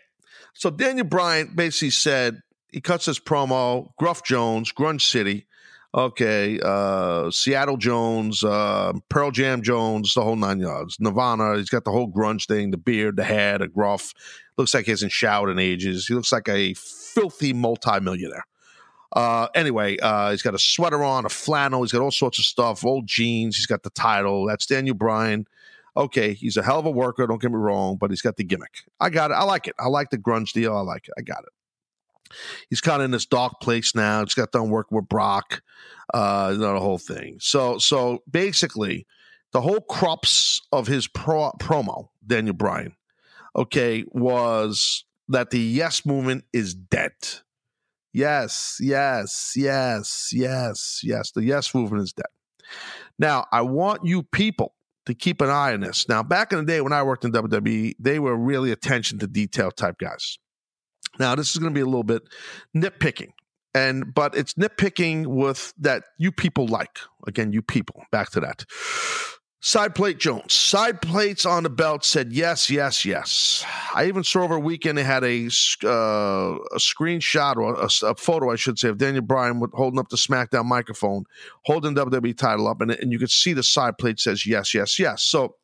So 0.54 0.70
Daniel 0.70 1.06
Bryan 1.06 1.52
basically 1.54 1.90
said 1.90 2.42
he 2.70 2.80
cuts 2.80 3.06
his 3.06 3.18
promo, 3.18 3.92
Gruff 3.98 4.24
Jones, 4.24 4.72
Grunge 4.72 5.02
City, 5.02 5.46
okay, 5.94 6.58
uh, 6.62 7.30
Seattle 7.30 7.76
Jones, 7.76 8.42
uh, 8.42 8.92
Pearl 9.08 9.30
Jam 9.30 9.62
Jones, 9.62 10.14
the 10.14 10.22
whole 10.22 10.36
nine 10.36 10.60
yards. 10.60 10.98
Nirvana, 11.00 11.56
he's 11.56 11.68
got 11.68 11.84
the 11.84 11.90
whole 11.90 12.10
grunge 12.10 12.46
thing, 12.46 12.70
the 12.70 12.78
beard, 12.78 13.16
the 13.16 13.24
hat, 13.24 13.62
a 13.62 13.68
gruff. 13.68 14.14
Looks 14.56 14.74
like 14.74 14.86
he 14.86 14.90
hasn't 14.90 15.12
showered 15.12 15.50
in 15.50 15.58
ages. 15.58 16.06
He 16.06 16.14
looks 16.14 16.32
like 16.32 16.48
a 16.48 16.74
filthy 16.74 17.52
multimillionaire. 17.52 18.46
Uh, 19.14 19.48
anyway, 19.54 19.98
uh, 19.98 20.30
he's 20.30 20.42
got 20.42 20.54
a 20.54 20.58
sweater 20.58 21.04
on, 21.04 21.26
a 21.26 21.28
flannel. 21.28 21.82
He's 21.82 21.92
got 21.92 22.00
all 22.00 22.10
sorts 22.10 22.38
of 22.38 22.44
stuff, 22.44 22.84
old 22.84 23.06
jeans. 23.06 23.56
He's 23.56 23.66
got 23.66 23.82
the 23.82 23.90
title. 23.90 24.46
That's 24.46 24.64
Daniel 24.64 24.94
Bryan. 24.94 25.46
Okay, 25.96 26.32
he's 26.32 26.56
a 26.56 26.62
hell 26.62 26.78
of 26.78 26.86
a 26.86 26.90
worker. 26.90 27.26
Don't 27.26 27.40
get 27.40 27.50
me 27.50 27.58
wrong, 27.58 27.96
but 27.96 28.10
he's 28.10 28.22
got 28.22 28.36
the 28.36 28.44
gimmick. 28.44 28.84
I 28.98 29.10
got 29.10 29.30
it. 29.30 29.34
I 29.34 29.44
like 29.44 29.68
it. 29.68 29.74
I 29.78 29.88
like 29.88 30.10
the 30.10 30.18
grunge 30.18 30.52
deal. 30.52 30.74
I 30.74 30.80
like 30.80 31.08
it. 31.08 31.14
I 31.18 31.22
got 31.22 31.40
it. 31.40 32.34
He's 32.70 32.80
kind 32.80 33.02
of 33.02 33.06
in 33.06 33.10
this 33.10 33.26
dark 33.26 33.60
place 33.60 33.94
now. 33.94 34.24
He's 34.24 34.34
got 34.34 34.52
done 34.52 34.70
working 34.70 34.96
with 34.96 35.08
Brock, 35.08 35.62
uh, 36.14 36.54
know, 36.56 36.74
the 36.74 36.80
whole 36.80 36.98
thing. 36.98 37.36
So, 37.40 37.76
so 37.78 38.22
basically, 38.30 39.06
the 39.52 39.60
whole 39.60 39.82
crux 39.82 40.62
of 40.72 40.86
his 40.86 41.06
pro- 41.08 41.52
promo, 41.60 42.08
Daniel 42.26 42.54
Bryan, 42.54 42.96
okay, 43.54 44.04
was 44.08 45.04
that 45.28 45.50
the 45.50 45.60
yes 45.60 46.06
movement 46.06 46.44
is 46.54 46.74
dead. 46.74 47.12
Yes, 48.14 48.78
yes, 48.80 49.52
yes, 49.56 50.30
yes, 50.32 51.00
yes. 51.02 51.30
The 51.32 51.44
yes 51.44 51.74
movement 51.74 52.02
is 52.02 52.12
dead. 52.12 52.26
Now, 53.18 53.46
I 53.52 53.62
want 53.62 54.04
you 54.04 54.22
people 54.22 54.74
to 55.06 55.14
keep 55.14 55.40
an 55.40 55.50
eye 55.50 55.72
on 55.72 55.80
this. 55.80 56.08
Now, 56.08 56.22
back 56.22 56.52
in 56.52 56.58
the 56.58 56.64
day 56.64 56.80
when 56.80 56.92
I 56.92 57.02
worked 57.02 57.24
in 57.24 57.32
WWE, 57.32 57.94
they 57.98 58.18
were 58.18 58.36
really 58.36 58.72
attention 58.72 59.18
to 59.20 59.26
detail 59.26 59.70
type 59.70 59.98
guys. 59.98 60.38
Now, 61.18 61.34
this 61.34 61.50
is 61.50 61.58
going 61.58 61.72
to 61.72 61.74
be 61.74 61.82
a 61.82 61.86
little 61.86 62.04
bit 62.04 62.22
nitpicking, 62.76 63.30
and 63.74 64.14
but 64.14 64.36
it's 64.36 64.54
nitpicking 64.54 65.26
with 65.26 65.74
that 65.78 66.04
you 66.18 66.32
people 66.32 66.66
like. 66.66 67.00
Again, 67.26 67.52
you 67.52 67.62
people. 67.62 68.02
Back 68.10 68.30
to 68.30 68.40
that. 68.40 68.64
Side 69.64 69.94
plate 69.94 70.18
Jones. 70.18 70.52
Side 70.52 71.00
plates 71.00 71.46
on 71.46 71.62
the 71.62 71.70
belt 71.70 72.04
said 72.04 72.32
yes, 72.32 72.68
yes, 72.68 73.04
yes. 73.04 73.64
I 73.94 74.06
even 74.06 74.24
saw 74.24 74.42
over 74.42 74.56
a 74.56 74.60
weekend 74.60 74.98
they 74.98 75.04
had 75.04 75.22
a, 75.22 75.46
uh, 75.84 76.56
a 76.56 76.78
screenshot 76.78 77.56
or 77.56 77.74
a, 77.76 78.10
a, 78.10 78.14
photo, 78.16 78.50
I 78.50 78.56
should 78.56 78.80
say, 78.80 78.88
of 78.88 78.98
Daniel 78.98 79.22
Bryan 79.22 79.62
holding 79.72 80.00
up 80.00 80.08
the 80.08 80.16
SmackDown 80.16 80.64
microphone, 80.64 81.26
holding 81.64 81.94
WWE 81.94 82.36
title 82.36 82.66
up, 82.66 82.80
and, 82.80 82.90
and 82.90 83.12
you 83.12 83.20
could 83.20 83.30
see 83.30 83.52
the 83.52 83.62
side 83.62 83.98
plate 83.98 84.18
says 84.18 84.44
yes, 84.44 84.74
yes, 84.74 84.98
yes. 84.98 85.22
So 85.22 85.54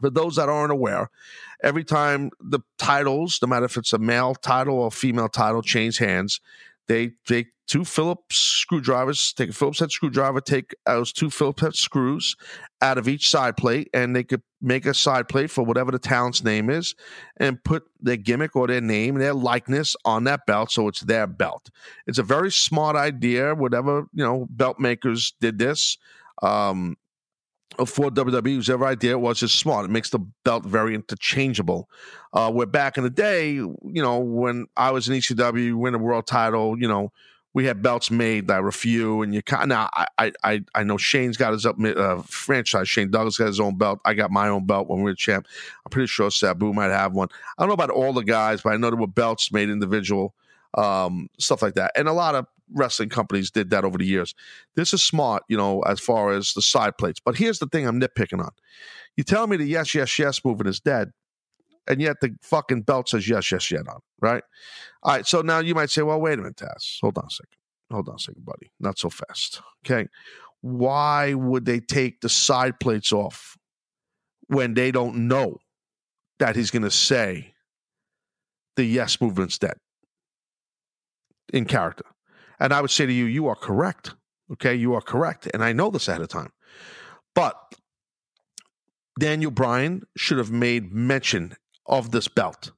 for 0.00 0.10
those 0.10 0.34
that 0.34 0.48
aren't 0.48 0.72
aware, 0.72 1.08
every 1.62 1.84
time 1.84 2.30
the 2.40 2.58
titles, 2.78 3.38
no 3.40 3.46
matter 3.46 3.66
if 3.66 3.76
it's 3.76 3.92
a 3.92 3.98
male 3.98 4.34
title 4.34 4.74
or 4.74 4.90
female 4.90 5.28
title, 5.28 5.62
change 5.62 5.98
hands, 5.98 6.40
they 6.88 7.12
take 7.26 7.48
two 7.66 7.84
Phillips 7.84 8.36
screwdrivers, 8.36 9.32
take 9.32 9.50
a 9.50 9.52
Phillips 9.52 9.78
head 9.78 9.92
screwdriver, 9.92 10.40
take 10.40 10.74
those 10.86 11.12
two 11.12 11.30
Phillips 11.30 11.62
head 11.62 11.76
screws 11.76 12.34
out 12.82 12.98
of 12.98 13.06
each 13.06 13.30
side 13.30 13.56
plate, 13.56 13.88
and 13.94 14.14
they 14.14 14.24
could 14.24 14.42
make 14.60 14.86
a 14.86 14.92
side 14.92 15.28
plate 15.28 15.50
for 15.50 15.64
whatever 15.64 15.92
the 15.92 15.98
talent's 15.98 16.42
name 16.42 16.68
is 16.68 16.94
and 17.36 17.62
put 17.62 17.84
their 18.00 18.16
gimmick 18.16 18.56
or 18.56 18.66
their 18.66 18.80
name, 18.80 19.14
their 19.14 19.34
likeness 19.34 19.94
on 20.04 20.24
that 20.24 20.46
belt 20.46 20.70
so 20.70 20.88
it's 20.88 21.00
their 21.00 21.26
belt. 21.26 21.70
It's 22.06 22.18
a 22.18 22.24
very 22.24 22.50
smart 22.50 22.96
idea. 22.96 23.54
Whatever, 23.54 24.06
you 24.12 24.24
know, 24.24 24.46
belt 24.50 24.78
makers 24.78 25.32
did 25.40 25.58
this. 25.58 25.96
Um, 26.42 26.96
for 27.78 28.10
WWE, 28.10 28.66
whoever 28.66 28.86
idea 28.86 29.12
it 29.12 29.20
was 29.20 29.42
is 29.42 29.52
smart. 29.52 29.84
It 29.84 29.90
makes 29.90 30.10
the 30.10 30.18
belt 30.44 30.64
very 30.64 30.94
interchangeable. 30.94 31.88
Uh, 32.32 32.50
where 32.50 32.66
back 32.66 32.96
in 32.96 33.04
the 33.04 33.10
day, 33.10 33.52
you 33.52 33.78
know, 33.82 34.18
when 34.18 34.66
I 34.76 34.90
was 34.90 35.08
in 35.08 35.14
ECW, 35.14 35.74
win 35.74 35.94
a 35.94 35.98
world 35.98 36.26
title, 36.26 36.78
you 36.78 36.88
know, 36.88 37.12
we 37.52 37.64
had 37.64 37.82
belts 37.82 38.10
made 38.10 38.46
that 38.46 38.62
were 38.62 38.70
few, 38.70 39.22
and 39.22 39.34
you 39.34 39.42
kind 39.42 39.68
now 39.68 39.88
I 39.92 40.32
I 40.44 40.62
I 40.74 40.84
know 40.84 40.96
Shane's 40.96 41.36
got 41.36 41.52
his 41.52 41.66
up 41.66 41.76
uh, 41.80 42.22
franchise. 42.22 42.88
Shane 42.88 43.10
Douglas 43.10 43.38
got 43.38 43.46
his 43.46 43.58
own 43.58 43.76
belt. 43.76 43.98
I 44.04 44.14
got 44.14 44.30
my 44.30 44.48
own 44.48 44.66
belt 44.66 44.88
when 44.88 45.00
we 45.02 45.10
were 45.10 45.16
champ. 45.16 45.46
I'm 45.84 45.90
pretty 45.90 46.06
sure 46.06 46.30
Sabu 46.30 46.72
might 46.72 46.90
have 46.90 47.12
one. 47.12 47.28
I 47.58 47.62
don't 47.62 47.68
know 47.68 47.74
about 47.74 47.90
all 47.90 48.12
the 48.12 48.22
guys, 48.22 48.62
but 48.62 48.72
I 48.72 48.76
know 48.76 48.90
there 48.90 49.00
were 49.00 49.08
belts 49.08 49.50
made 49.50 49.68
individual, 49.68 50.32
um, 50.74 51.28
stuff 51.38 51.60
like 51.60 51.74
that, 51.74 51.90
and 51.96 52.06
a 52.06 52.12
lot 52.12 52.36
of 52.36 52.46
wrestling 52.72 53.08
companies 53.08 53.50
did 53.50 53.70
that 53.70 53.84
over 53.84 53.98
the 53.98 54.06
years. 54.06 54.34
This 54.76 54.92
is 54.94 55.02
smart, 55.02 55.42
you 55.48 55.56
know, 55.56 55.80
as 55.82 56.00
far 56.00 56.32
as 56.32 56.54
the 56.54 56.62
side 56.62 56.96
plates. 56.98 57.20
But 57.24 57.36
here's 57.36 57.58
the 57.58 57.66
thing 57.66 57.86
I'm 57.86 58.00
nitpicking 58.00 58.40
on. 58.40 58.50
You 59.16 59.24
tell 59.24 59.46
me 59.46 59.56
the 59.56 59.64
yes, 59.64 59.94
yes, 59.94 60.18
yes 60.18 60.44
movement 60.44 60.68
is 60.68 60.80
dead, 60.80 61.10
and 61.88 62.00
yet 62.00 62.16
the 62.20 62.36
fucking 62.42 62.82
belt 62.82 63.08
says 63.08 63.28
yes, 63.28 63.50
yes, 63.50 63.70
yes 63.70 63.82
on 63.88 64.00
right? 64.20 64.42
All 65.02 65.14
right, 65.14 65.26
so 65.26 65.40
now 65.40 65.58
you 65.58 65.74
might 65.74 65.90
say, 65.90 66.02
well, 66.02 66.20
wait 66.20 66.34
a 66.34 66.42
minute, 66.42 66.56
Taz. 66.56 67.00
Hold 67.00 67.18
on 67.18 67.24
a 67.26 67.30
second. 67.30 67.56
Hold 67.90 68.08
on 68.08 68.16
a 68.16 68.18
second, 68.18 68.44
buddy. 68.44 68.70
Not 68.78 68.98
so 68.98 69.10
fast. 69.10 69.62
Okay. 69.84 70.08
Why 70.60 71.34
would 71.34 71.64
they 71.64 71.80
take 71.80 72.20
the 72.20 72.28
side 72.28 72.78
plates 72.80 73.12
off 73.12 73.56
when 74.48 74.74
they 74.74 74.90
don't 74.90 75.28
know 75.28 75.58
that 76.38 76.54
he's 76.56 76.70
going 76.70 76.82
to 76.82 76.90
say 76.90 77.54
the 78.76 78.84
yes 78.84 79.20
movement's 79.20 79.58
dead 79.58 79.76
in 81.52 81.64
character? 81.64 82.04
And 82.60 82.72
I 82.72 82.80
would 82.80 82.90
say 82.90 83.06
to 83.06 83.12
you, 83.12 83.24
you 83.24 83.48
are 83.48 83.56
correct. 83.56 84.14
Okay, 84.52 84.74
you 84.74 84.94
are 84.94 85.00
correct. 85.00 85.48
And 85.52 85.64
I 85.64 85.72
know 85.72 85.90
this 85.90 86.08
ahead 86.08 86.20
of 86.20 86.28
time. 86.28 86.52
But 87.34 87.56
Daniel 89.18 89.50
Bryan 89.50 90.02
should 90.16 90.38
have 90.38 90.50
made 90.50 90.92
mention 90.92 91.56
of 91.86 92.10
this 92.10 92.28
belt, 92.28 92.72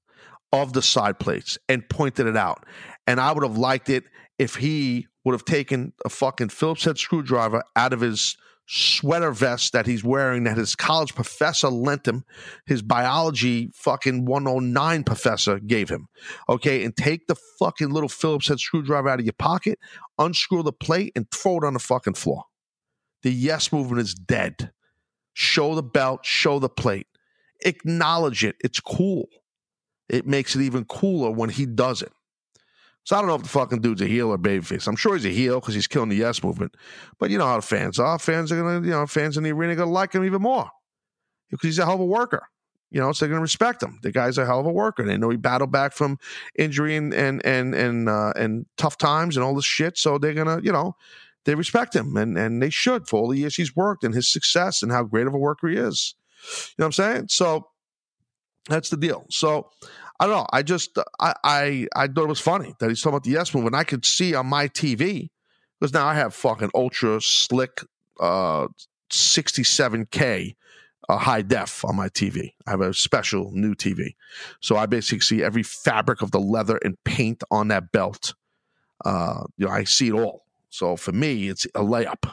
of 0.53 0.73
the 0.73 0.83
side 0.83 1.18
plates, 1.18 1.59
and 1.68 1.88
pointed 1.88 2.27
it 2.27 2.37
out. 2.37 2.64
And 3.07 3.21
I 3.21 3.33
would 3.33 3.42
have 3.42 3.59
liked 3.59 3.90
it 3.90 4.05
if 4.38 4.57
he 4.57 5.09
would 5.25 5.33
have 5.33 5.45
taken 5.45 5.92
a 6.05 6.09
fucking 6.09 6.49
Phillips 6.49 6.85
head 6.85 6.99
screwdriver 6.99 7.62
out 7.77 7.92
of 7.92 8.01
his 8.01 8.37
sweater 8.66 9.33
vest 9.33 9.72
that 9.72 9.87
he's 9.87 10.05
wearing 10.05 10.44
that 10.44 10.57
his 10.57 10.75
college 10.75 11.14
professor 11.14 11.68
lent 11.68 12.07
him, 12.07 12.25
his 12.66 12.83
biology 12.83 13.70
fucking 13.75 14.25
109 14.25 15.05
professor 15.05 15.59
gave 15.59 15.88
him. 15.88 16.09
Okay, 16.48 16.85
and 16.85 16.96
take 16.96 17.27
the 17.27 17.37
fucking 17.59 17.90
little 17.90 18.09
Phillips 18.09 18.48
head 18.48 18.61
screwdriver 18.61 19.09
out 19.09 19.20
of 19.20 19.27
your 19.27 19.35
pocket, 19.35 19.79
unscrew 20.18 20.62
the 20.62 20.72
plate, 20.72 21.12
and 21.16 21.31
throw 21.31 21.59
it 21.59 21.64
on 21.64 21.75
the 21.75 21.81
fucking 21.81 22.14
floor. 22.14 22.44
The 23.22 23.33
yes 23.33 23.72
movement 23.72 24.01
is 24.01 24.14
dead. 24.14 24.72
Show 25.35 25.75
the 25.75 25.83
belt, 25.83 26.25
show 26.25 26.59
the 26.59 26.68
plate. 26.68 27.07
Acknowledge 27.64 28.44
it. 28.44 28.57
It's 28.61 28.81
cool. 28.81 29.29
It 30.09 30.27
makes 30.27 30.55
it 30.57 30.62
even 30.62 30.85
cooler 30.85 31.31
when 31.31 31.48
he 31.51 31.64
does 31.64 32.03
it. 32.03 32.12
So 33.05 33.17
I 33.17 33.21
don't 33.21 33.29
know 33.29 33.35
if 33.35 33.43
the 33.43 33.49
fucking 33.49 33.81
dude's 33.81 34.01
a 34.01 34.07
heel 34.07 34.29
or 34.29 34.38
babyface. 34.38 34.87
I'm 34.87 34.97
sure 34.97 35.15
he's 35.15 35.27
a 35.27 35.31
heel 35.31 35.61
because 35.61 35.75
he's 35.75 35.88
killing 35.88 36.09
the 36.09 36.17
yes 36.17 36.43
movement. 36.43 36.77
But 37.19 37.31
you 37.31 37.38
know 37.38 37.47
how 37.47 37.57
the 37.57 37.62
fans 37.62 37.99
are. 37.99 38.19
Fans 38.19 38.53
are 38.53 38.62
gonna, 38.62 38.87
you 38.87 38.93
know, 38.93 39.07
fans 39.07 39.37
in 39.37 39.43
the 39.43 39.53
arena 39.53 39.73
are 39.73 39.77
gonna 39.77 39.91
like 39.91 40.12
him 40.12 40.25
even 40.25 40.43
more 40.43 40.71
because 41.51 41.67
he's 41.67 41.79
a 41.79 41.85
hell 41.85 41.95
of 41.95 42.01
a 42.01 42.05
worker. 42.05 42.49
You 42.91 43.01
know, 43.01 43.12
so 43.12 43.25
they're 43.25 43.31
gonna 43.31 43.43
respect 43.43 43.83
him. 43.83 43.99
The 44.03 44.12
guy's 44.12 44.38
a 44.38 44.47
hell 44.47 44.61
of 44.61 44.67
a 44.67 44.73
worker. 44.73 45.05
They 45.05 45.17
know 45.17 45.31
he 45.31 45.37
battled 45.37 45.73
back 45.73 45.95
from 45.95 46.19
injury 46.57 46.95
and 46.95 47.12
and 47.12 47.45
and 47.45 47.75
and 47.75 48.09
uh, 48.09 48.35
and 48.37 48.67
tough 48.77 48.99
times 48.99 49.37
and 49.37 49.45
all 49.45 49.55
this 49.55 49.65
shit. 49.65 49.99
So 49.99 50.19
they're 50.19 50.35
gonna, 50.35 50.61
you 50.62 50.73
know, 50.73 50.95
they 51.45 51.55
respect 51.55 51.97
him 51.97 52.17
and 52.17 52.38
and 52.38 52.62
they 52.62 52.71
should 52.71 53.09
for 53.09 53.19
all 53.19 53.29
the 53.29 53.38
years 53.38 53.57
he's 53.57 53.75
worked 53.75 54.05
and 54.05 54.15
his 54.15 54.31
success 54.31 54.83
and 54.83 54.93
how 54.93 55.03
great 55.05 55.27
of 55.27 55.35
a 55.35 55.38
worker 55.38 55.69
he 55.69 55.77
is. 55.77 56.15
You 56.45 56.75
know 56.79 56.85
what 56.85 56.87
I'm 56.87 56.93
saying? 56.93 57.27
So 57.31 57.67
that's 58.69 58.91
the 58.91 58.97
deal. 58.97 59.27
So 59.31 59.71
I 60.23 60.27
don't 60.27 60.37
know. 60.37 60.47
I 60.53 60.63
just 60.63 60.97
I 61.19 61.35
I, 61.43 61.87
I 61.97 62.07
thought 62.07 62.23
it 62.23 62.29
was 62.29 62.39
funny 62.39 62.77
that 62.79 62.89
he's 62.89 63.01
talking 63.03 63.15
about 63.17 63.25
the 63.25 63.33
yes 63.33 63.53
move, 63.53 63.67
and 63.67 63.75
I 63.75 63.83
could 63.83 64.05
see 64.05 64.37
on 64.37 64.47
my 64.47 64.69
TV 64.69 65.31
because 65.81 65.93
now 65.93 66.07
I 66.07 66.15
have 66.15 66.33
fucking 66.33 66.71
ultra 66.77 67.21
slick 67.21 67.81
uh 68.21 68.69
67k 69.11 70.55
uh, 71.09 71.19
high 71.19 71.43
def 71.43 71.85
on 71.85 71.97
my 71.97 72.09
TV. 72.09 72.53
I 72.69 72.71
have 72.71 72.83
a 72.83 72.95
special 72.95 73.51
new 73.51 73.75
TV, 73.75 74.15
so 74.61 74.77
I 74.77 74.87
basically 74.87 75.23
see 75.23 75.43
every 75.43 75.65
fabric 75.65 76.23
of 76.23 76.31
the 76.31 76.39
leather 76.39 76.79
and 76.85 76.97
paint 77.03 77.43
on 77.51 77.67
that 77.69 77.91
belt. 77.91 78.35
Uh, 79.05 79.43
you 79.57 79.67
know, 79.67 79.73
I 79.73 79.83
see 79.83 80.07
it 80.07 80.15
all. 80.15 80.45
So 80.71 80.95
for 80.95 81.11
me, 81.11 81.49
it's 81.49 81.65
a 81.75 81.81
layup. 81.81 82.33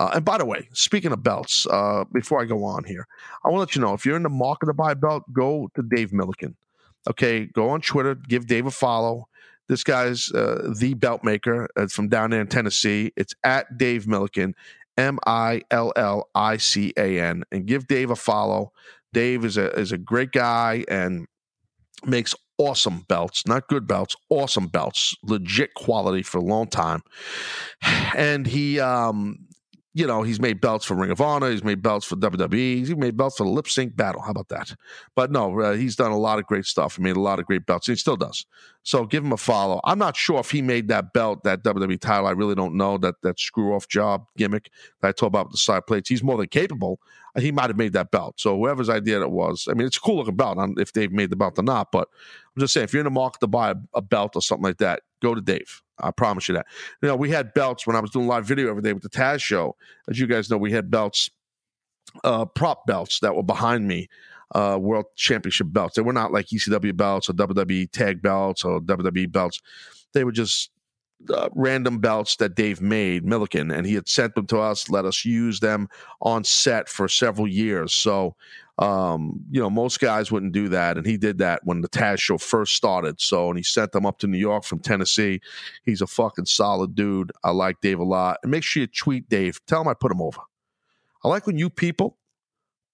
Uh, 0.00 0.10
and 0.14 0.24
by 0.24 0.36
the 0.36 0.44
way, 0.44 0.68
speaking 0.72 1.12
of 1.12 1.22
belts, 1.22 1.64
uh, 1.70 2.02
before 2.12 2.42
I 2.42 2.44
go 2.46 2.64
on 2.64 2.82
here, 2.82 3.06
I 3.44 3.50
want 3.50 3.58
to 3.58 3.60
let 3.60 3.76
you 3.76 3.82
know 3.82 3.94
if 3.94 4.04
you're 4.04 4.16
in 4.16 4.24
the 4.24 4.28
market 4.28 4.66
to 4.66 4.74
buy 4.74 4.90
a 4.90 4.96
belt, 4.96 5.22
go 5.32 5.70
to 5.76 5.82
Dave 5.82 6.10
Millican. 6.10 6.54
Okay, 7.08 7.46
go 7.46 7.70
on 7.70 7.80
Twitter, 7.80 8.14
give 8.14 8.46
Dave 8.46 8.66
a 8.66 8.70
follow. 8.70 9.28
This 9.68 9.84
guy's 9.84 10.32
uh, 10.32 10.72
the 10.76 10.94
belt 10.94 11.22
maker 11.22 11.68
it's 11.76 11.94
from 11.94 12.08
down 12.08 12.30
there 12.30 12.40
in 12.40 12.48
Tennessee. 12.48 13.12
It's 13.16 13.34
at 13.44 13.78
Dave 13.78 14.04
Millican, 14.06 14.54
M 14.96 15.18
I 15.26 15.62
L 15.70 15.92
L 15.96 16.28
I 16.34 16.56
C 16.56 16.92
A 16.96 17.20
N, 17.20 17.44
and 17.52 17.66
give 17.66 17.86
Dave 17.86 18.10
a 18.10 18.16
follow. 18.16 18.72
Dave 19.12 19.44
is 19.44 19.56
a 19.56 19.70
is 19.78 19.92
a 19.92 19.98
great 19.98 20.32
guy 20.32 20.84
and 20.88 21.26
makes 22.04 22.34
awesome 22.58 23.04
belts, 23.08 23.46
not 23.46 23.68
good 23.68 23.86
belts, 23.86 24.14
awesome 24.28 24.66
belts, 24.66 25.14
legit 25.22 25.72
quality 25.74 26.22
for 26.22 26.38
a 26.38 26.44
long 26.44 26.66
time. 26.66 27.02
And 28.16 28.44
he 28.46 28.80
um 28.80 29.46
you 29.92 30.06
know, 30.06 30.22
he's 30.22 30.40
made 30.40 30.60
belts 30.60 30.84
for 30.84 30.94
Ring 30.94 31.10
of 31.10 31.20
Honor. 31.20 31.50
He's 31.50 31.64
made 31.64 31.82
belts 31.82 32.06
for 32.06 32.14
WWE. 32.14 32.78
He's 32.78 32.94
made 32.94 33.16
belts 33.16 33.38
for 33.38 33.44
the 33.44 33.50
Lip 33.50 33.68
Sync 33.68 33.96
Battle. 33.96 34.22
How 34.22 34.30
about 34.30 34.48
that? 34.48 34.74
But 35.16 35.32
no, 35.32 35.60
uh, 35.60 35.72
he's 35.72 35.96
done 35.96 36.12
a 36.12 36.18
lot 36.18 36.38
of 36.38 36.46
great 36.46 36.64
stuff. 36.64 36.96
He 36.96 37.02
made 37.02 37.16
a 37.16 37.20
lot 37.20 37.40
of 37.40 37.46
great 37.46 37.66
belts. 37.66 37.88
And 37.88 37.96
he 37.96 37.98
still 37.98 38.16
does. 38.16 38.46
So 38.84 39.04
give 39.04 39.24
him 39.24 39.32
a 39.32 39.36
follow. 39.36 39.80
I'm 39.82 39.98
not 39.98 40.16
sure 40.16 40.38
if 40.38 40.52
he 40.52 40.62
made 40.62 40.86
that 40.88 41.12
belt, 41.12 41.42
that 41.42 41.64
WWE 41.64 41.98
title. 42.00 42.28
I 42.28 42.32
really 42.32 42.54
don't 42.54 42.76
know 42.76 42.98
that 42.98 43.16
that 43.22 43.40
screw 43.40 43.74
off 43.74 43.88
job 43.88 44.26
gimmick 44.36 44.70
that 45.00 45.08
I 45.08 45.12
told 45.12 45.32
about 45.32 45.46
with 45.46 45.52
the 45.52 45.58
side 45.58 45.86
plates. 45.86 46.08
He's 46.08 46.22
more 46.22 46.36
than 46.38 46.48
capable. 46.48 47.00
He 47.36 47.50
might 47.50 47.70
have 47.70 47.76
made 47.76 47.92
that 47.94 48.12
belt. 48.12 48.34
So 48.38 48.56
whoever's 48.56 48.88
idea 48.88 49.20
it 49.20 49.30
was, 49.30 49.66
I 49.68 49.74
mean, 49.74 49.86
it's 49.88 49.96
a 49.96 50.00
cool 50.00 50.16
looking 50.18 50.36
belt. 50.36 50.58
If 50.78 50.92
they've 50.92 51.12
made 51.12 51.30
the 51.30 51.36
belt 51.36 51.58
or 51.58 51.62
not, 51.62 51.90
but 51.90 52.08
I'm 52.56 52.60
just 52.60 52.74
saying, 52.74 52.84
if 52.84 52.92
you're 52.92 53.00
in 53.00 53.04
the 53.04 53.10
market 53.10 53.40
to 53.40 53.46
buy 53.48 53.70
a, 53.70 53.76
a 53.94 54.02
belt 54.02 54.36
or 54.36 54.42
something 54.42 54.64
like 54.64 54.78
that, 54.78 55.02
go 55.20 55.34
to 55.34 55.40
Dave. 55.40 55.82
I 55.98 56.10
promise 56.10 56.48
you 56.48 56.54
that. 56.54 56.66
You 57.02 57.08
know, 57.08 57.16
we 57.16 57.30
had 57.30 57.52
belts 57.54 57.86
when 57.86 57.96
I 57.96 58.00
was 58.00 58.10
doing 58.10 58.26
live 58.26 58.46
video 58.46 58.70
every 58.70 58.82
day 58.82 58.92
with 58.92 59.02
the 59.02 59.10
Taz 59.10 59.40
show. 59.40 59.76
As 60.08 60.18
you 60.18 60.26
guys 60.26 60.50
know, 60.50 60.56
we 60.56 60.72
had 60.72 60.90
belts 60.90 61.30
uh, 62.24 62.44
prop 62.44 62.86
belts 62.86 63.20
that 63.20 63.34
were 63.34 63.42
behind 63.42 63.86
me, 63.86 64.08
uh, 64.54 64.78
world 64.80 65.06
championship 65.16 65.68
belts. 65.70 65.94
They 65.94 66.02
were 66.02 66.12
not 66.12 66.32
like 66.32 66.46
ECW 66.46 66.96
belts 66.96 67.28
or 67.28 67.34
WWE 67.34 67.90
tag 67.90 68.22
belts 68.22 68.64
or 68.64 68.80
WWE 68.80 69.30
belts. 69.30 69.60
They 70.12 70.24
were 70.24 70.32
just 70.32 70.70
uh, 71.28 71.48
random 71.54 71.98
belts 71.98 72.36
that 72.36 72.54
Dave 72.54 72.80
made, 72.80 73.24
Millican, 73.24 73.74
and 73.74 73.86
he 73.86 73.94
had 73.94 74.08
sent 74.08 74.34
them 74.34 74.46
to 74.46 74.58
us, 74.58 74.90
let 74.90 75.04
us 75.04 75.24
use 75.24 75.60
them 75.60 75.88
on 76.20 76.44
set 76.44 76.88
for 76.88 77.08
several 77.08 77.46
years. 77.46 77.92
So, 77.92 78.34
um, 78.80 79.44
you 79.50 79.60
know, 79.60 79.70
most 79.70 80.00
guys 80.00 80.32
wouldn't 80.32 80.52
do 80.52 80.68
that, 80.70 80.96
and 80.96 81.06
he 81.06 81.16
did 81.16 81.38
that 81.38 81.60
when 81.64 81.80
the 81.80 81.88
Taz 81.88 82.18
show 82.18 82.38
first 82.38 82.74
started. 82.74 83.20
So, 83.20 83.48
and 83.48 83.56
he 83.56 83.62
sent 83.62 83.92
them 83.92 84.06
up 84.06 84.18
to 84.20 84.26
New 84.26 84.38
York 84.38 84.64
from 84.64 84.80
Tennessee. 84.80 85.40
He's 85.84 86.00
a 86.00 86.06
fucking 86.06 86.46
solid 86.46 86.94
dude. 86.94 87.30
I 87.44 87.50
like 87.50 87.80
Dave 87.80 88.00
a 88.00 88.04
lot. 88.04 88.38
And 88.42 88.50
make 88.50 88.64
sure 88.64 88.80
you 88.80 88.86
tweet 88.86 89.28
Dave. 89.28 89.60
Tell 89.66 89.82
him 89.82 89.88
I 89.88 89.94
put 89.94 90.10
him 90.10 90.20
over. 90.20 90.40
I 91.22 91.28
like 91.28 91.46
when 91.46 91.58
you 91.58 91.70
people 91.70 92.18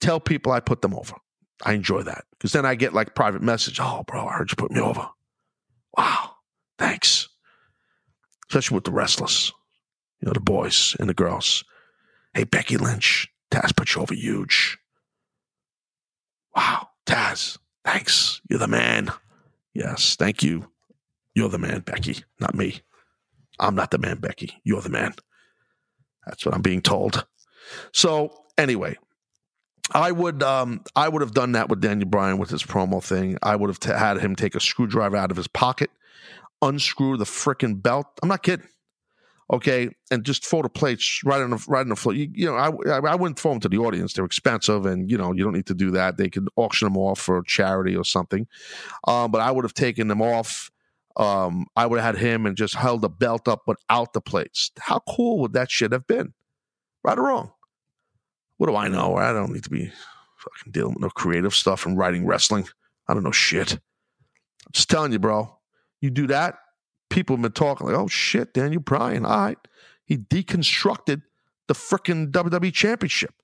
tell 0.00 0.20
people 0.20 0.52
I 0.52 0.60
put 0.60 0.82
them 0.82 0.94
over. 0.94 1.14
I 1.64 1.72
enjoy 1.72 2.02
that 2.02 2.24
because 2.32 2.52
then 2.52 2.66
I 2.66 2.74
get 2.74 2.92
like 2.92 3.14
private 3.14 3.40
message. 3.40 3.78
Oh, 3.80 4.04
bro, 4.06 4.26
I 4.26 4.34
heard 4.34 4.50
you 4.50 4.56
put 4.56 4.72
me 4.72 4.80
over. 4.80 5.08
Wow, 5.96 6.32
thanks 6.78 7.28
especially 8.48 8.76
with 8.76 8.84
the 8.84 8.92
restless, 8.92 9.52
you 10.20 10.26
know, 10.26 10.32
the 10.32 10.40
boys 10.40 10.96
and 11.00 11.08
the 11.08 11.14
girls. 11.14 11.64
Hey, 12.34 12.44
Becky 12.44 12.76
Lynch, 12.76 13.28
Taz 13.50 13.76
put 13.76 13.94
you 13.94 14.02
over 14.02 14.14
huge. 14.14 14.78
Taz, 17.16 17.56
thanks. 17.82 18.42
You're 18.50 18.58
the 18.58 18.68
man. 18.68 19.10
Yes, 19.72 20.16
thank 20.16 20.42
you. 20.42 20.68
You're 21.34 21.48
the 21.48 21.58
man, 21.58 21.80
Becky, 21.80 22.24
not 22.40 22.54
me. 22.54 22.80
I'm 23.58 23.74
not 23.74 23.90
the 23.90 23.96
man, 23.96 24.18
Becky. 24.18 24.52
You're 24.64 24.82
the 24.82 24.90
man. 24.90 25.14
That's 26.26 26.44
what 26.44 26.54
I'm 26.54 26.60
being 26.60 26.82
told. 26.82 27.26
So 27.92 28.44
anyway, 28.58 28.98
I 29.94 30.12
would 30.12 30.42
um, 30.42 30.82
I 30.94 31.08
would 31.08 31.22
have 31.22 31.32
done 31.32 31.52
that 31.52 31.70
with 31.70 31.80
Daniel 31.80 32.08
Bryan 32.08 32.36
with 32.36 32.50
his 32.50 32.62
promo 32.62 33.02
thing. 33.02 33.38
I 33.42 33.56
would 33.56 33.70
have 33.70 33.80
t- 33.80 33.90
had 33.90 34.18
him 34.18 34.36
take 34.36 34.54
a 34.54 34.60
screwdriver 34.60 35.16
out 35.16 35.30
of 35.30 35.38
his 35.38 35.48
pocket 35.48 35.90
unscrew 36.62 37.16
the 37.16 37.24
freaking 37.24 37.80
belt. 37.82 38.06
I'm 38.22 38.28
not 38.28 38.42
kidding. 38.42 38.66
Okay, 39.52 39.88
and 40.10 40.24
just 40.24 40.44
throw 40.44 40.60
the 40.62 40.68
plates 40.68 41.20
right 41.24 41.40
on 41.40 41.50
the 41.50 41.64
right 41.68 41.82
on 41.82 41.88
the 41.88 41.96
floor. 41.96 42.14
You, 42.14 42.28
you 42.32 42.46
know, 42.46 42.56
I 42.56 42.98
I 42.98 43.14
wouldn't 43.14 43.38
throw 43.38 43.52
them 43.52 43.60
to 43.60 43.68
the 43.68 43.78
audience. 43.78 44.12
They're 44.12 44.24
expensive, 44.24 44.86
and 44.86 45.08
you 45.08 45.16
know 45.16 45.32
you 45.32 45.44
don't 45.44 45.52
need 45.52 45.66
to 45.66 45.74
do 45.74 45.92
that. 45.92 46.16
They 46.16 46.28
could 46.28 46.48
auction 46.56 46.86
them 46.86 46.96
off 46.96 47.20
for 47.20 47.42
charity 47.44 47.94
or 47.94 48.04
something. 48.04 48.48
Um, 49.06 49.30
but 49.30 49.40
I 49.40 49.52
would 49.52 49.64
have 49.64 49.74
taken 49.74 50.08
them 50.08 50.20
off. 50.20 50.70
Um, 51.16 51.66
I 51.76 51.86
would 51.86 52.00
have 52.00 52.16
had 52.16 52.22
him 52.22 52.44
and 52.44 52.56
just 52.56 52.74
held 52.74 53.02
the 53.02 53.08
belt 53.08 53.46
up 53.46 53.62
without 53.66 54.12
the 54.12 54.20
plates. 54.20 54.72
How 54.78 54.98
cool 55.08 55.38
would 55.38 55.52
that 55.52 55.70
shit 55.70 55.92
have 55.92 56.06
been? 56.06 56.34
Right 57.04 57.16
or 57.16 57.22
wrong? 57.22 57.52
What 58.58 58.66
do 58.66 58.76
I 58.76 58.88
know? 58.88 59.16
I 59.16 59.32
don't 59.32 59.52
need 59.52 59.64
to 59.64 59.70
be 59.70 59.92
fucking 60.38 60.72
dealing 60.72 60.94
with 60.94 61.02
no 61.02 61.10
creative 61.10 61.54
stuff 61.54 61.86
and 61.86 61.96
writing 61.96 62.26
wrestling. 62.26 62.66
I 63.08 63.14
don't 63.14 63.22
know 63.22 63.30
shit. 63.30 63.74
I'm 63.74 64.72
just 64.72 64.90
telling 64.90 65.12
you, 65.12 65.18
bro. 65.18 65.56
You 66.00 66.10
do 66.10 66.26
that, 66.26 66.58
people 67.16 67.34
have 67.34 67.42
been 67.42 67.50
talking 67.52 67.86
like, 67.86 67.96
oh 67.96 68.08
shit, 68.08 68.52
Daniel 68.52 68.82
Bryan. 68.82 69.24
All 69.24 69.38
right. 69.38 69.58
He 70.04 70.18
deconstructed 70.18 71.22
the 71.66 71.72
freaking 71.72 72.30
WWE 72.30 72.72
championship. 72.74 73.34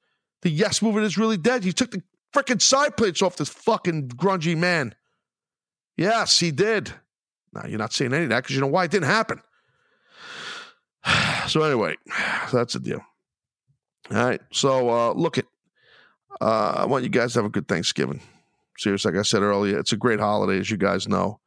The 0.43 0.51
yes 0.51 0.83
movement 0.83 1.07
is 1.07 1.17
really 1.17 1.39
dead. 1.39 1.65
He 1.65 1.73
took 1.73 1.91
the 1.91 2.03
freaking 2.35 2.61
side 2.61 2.99
plates 2.99 3.23
off 3.23 3.37
this 3.37 3.49
fucking 3.49 4.09
grungy 4.11 4.55
man. 4.57 4.95
Yes, 5.97 6.39
he 6.39 6.51
did. 6.51 6.93
Now 7.55 7.65
you're 7.67 7.79
not 7.79 7.95
saying 7.95 8.13
any 8.13 8.25
of 8.25 8.29
that 8.29 8.43
because 8.43 8.55
you 8.55 8.61
know 8.61 8.67
why 8.67 8.85
it 8.85 8.91
didn't 8.91 9.09
happen. 9.09 9.41
So 11.49 11.63
anyway, 11.63 11.97
that's 12.53 12.75
the 12.75 12.79
deal. 12.79 13.01
All 14.13 14.17
right. 14.17 14.41
So 14.53 14.89
uh, 14.91 15.13
look 15.13 15.39
at. 15.39 15.45
Uh, 16.41 16.75
I 16.77 16.87
want 16.87 17.03
you 17.03 17.11
guys 17.11 17.33
to 17.33 17.41
have 17.41 17.47
a 17.47 17.51
good 17.51 17.67
Thanksgiving. 17.67 18.21
Seriously, 18.79 19.11
like 19.11 19.19
I 19.19 19.23
said 19.23 19.43
earlier, 19.43 19.77
it's 19.81 19.93
a 19.93 19.97
great 19.97 20.21
holiday, 20.21 20.61
as 20.61 20.71
you 20.71 20.77
guys 20.77 21.09
know. 21.09 21.41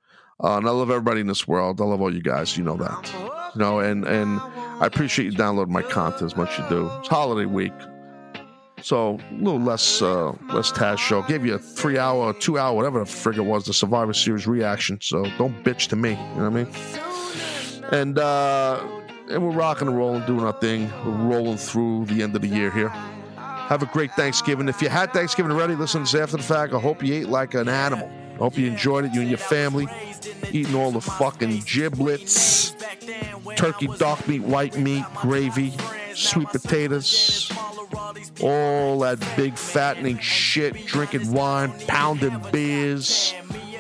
Uh, 0.44 0.58
and 0.58 0.68
I 0.68 0.72
love 0.72 0.90
everybody 0.90 1.22
in 1.22 1.28
this 1.28 1.48
world. 1.48 1.80
I 1.80 1.86
love 1.86 2.02
all 2.02 2.14
you 2.14 2.22
guys. 2.22 2.58
You 2.58 2.64
know 2.64 2.76
that. 2.78 3.14
You 3.56 3.62
know, 3.62 3.80
and 3.80 4.06
and 4.06 4.40
I 4.42 4.86
appreciate 4.86 5.26
you 5.26 5.32
downloading 5.32 5.74
my 5.74 5.82
content 5.82 6.24
as 6.24 6.36
much 6.36 6.52
as 6.52 6.60
you 6.60 6.70
do. 6.70 6.92
It's 7.00 7.08
holiday 7.08 7.46
week, 7.46 7.74
so 8.82 9.18
a 9.32 9.34
little 9.36 9.62
less 9.62 10.02
uh, 10.02 10.32
less 10.54 10.72
Taz 10.74 10.98
show. 10.98 11.22
Gave 11.22 11.46
you 11.46 11.54
a 11.54 11.60
three 11.60 11.98
hour, 11.98 12.34
two 12.34 12.58
hour, 12.58 12.76
whatever 12.76 13.00
the 13.00 13.06
frig 13.06 13.38
it 13.38 13.42
was, 13.42 13.66
the 13.66 13.74
Survivor 13.74 14.14
Series 14.14 14.46
reaction. 14.46 15.00
So 15.02 15.24
don't 15.38 15.64
bitch 15.64 15.88
to 15.90 15.96
me. 15.96 16.12
You 16.12 16.16
know 16.16 16.50
what 16.50 16.60
I 16.60 16.64
mean? 16.64 17.94
And 17.94 18.20
uh, 18.20 18.86
and 19.30 19.42
we're 19.42 19.56
rocking 19.56 19.88
and 19.88 19.98
rolling, 19.98 20.26
doing 20.26 20.44
our 20.44 20.60
thing. 20.60 20.92
We're 21.06 21.36
rolling 21.36 21.58
through 21.58 22.08
the 22.08 22.22
end 22.22 22.36
of 22.36 22.42
the 22.42 22.50
year 22.50 22.72
here. 22.72 22.90
Have 22.90 23.82
a 23.82 23.88
great 23.88 24.12
Thanksgiving. 24.12 24.68
If 24.68 24.82
you 24.82 24.90
had 24.90 25.14
Thanksgiving 25.14 25.52
already, 25.52 25.76
listen 25.76 26.04
to 26.04 26.12
this 26.12 26.22
after 26.22 26.38
the 26.38 26.44
fact. 26.44 26.74
I 26.74 26.80
hope 26.80 27.02
you 27.02 27.14
ate 27.14 27.30
like 27.30 27.54
an 27.54 27.70
animal. 27.70 28.12
Hope 28.38 28.58
you 28.58 28.68
enjoyed 28.68 29.06
it, 29.06 29.14
you 29.14 29.22
and 29.22 29.30
your 29.30 29.38
family 29.38 29.88
eating 30.52 30.76
all 30.76 30.92
the 30.92 31.02
fucking 31.02 31.64
giblets, 31.66 32.76
turkey, 33.56 33.88
dark 33.98 34.28
meat, 34.28 34.42
white 34.42 34.78
meat, 34.78 35.04
gravy, 35.16 35.74
sweet 36.14 36.48
potatoes, 36.50 37.52
all 38.42 39.00
that 39.00 39.20
big 39.36 39.56
fattening 39.56 40.18
shit, 40.20 40.86
drinking 40.86 41.32
wine, 41.32 41.74
pounding 41.88 42.42
beers, 42.52 43.34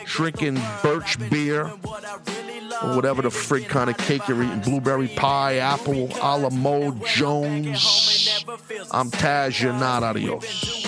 drinking 0.06 0.62
birch 0.82 1.18
beer, 1.30 1.72
or 2.84 2.96
whatever 2.96 3.22
the 3.22 3.30
frig 3.30 3.68
kind 3.68 3.90
of 3.90 3.98
cake 3.98 4.28
you're 4.28 4.44
eating, 4.44 4.60
blueberry 4.62 5.08
pie, 5.10 5.58
apple, 5.58 6.10
a 6.22 6.38
la 6.38 6.50
Jones. 7.06 8.46
I'm 8.92 9.12
Taz, 9.12 9.62
you're 9.62 9.74
not 9.74 10.04
adios. 10.04 10.86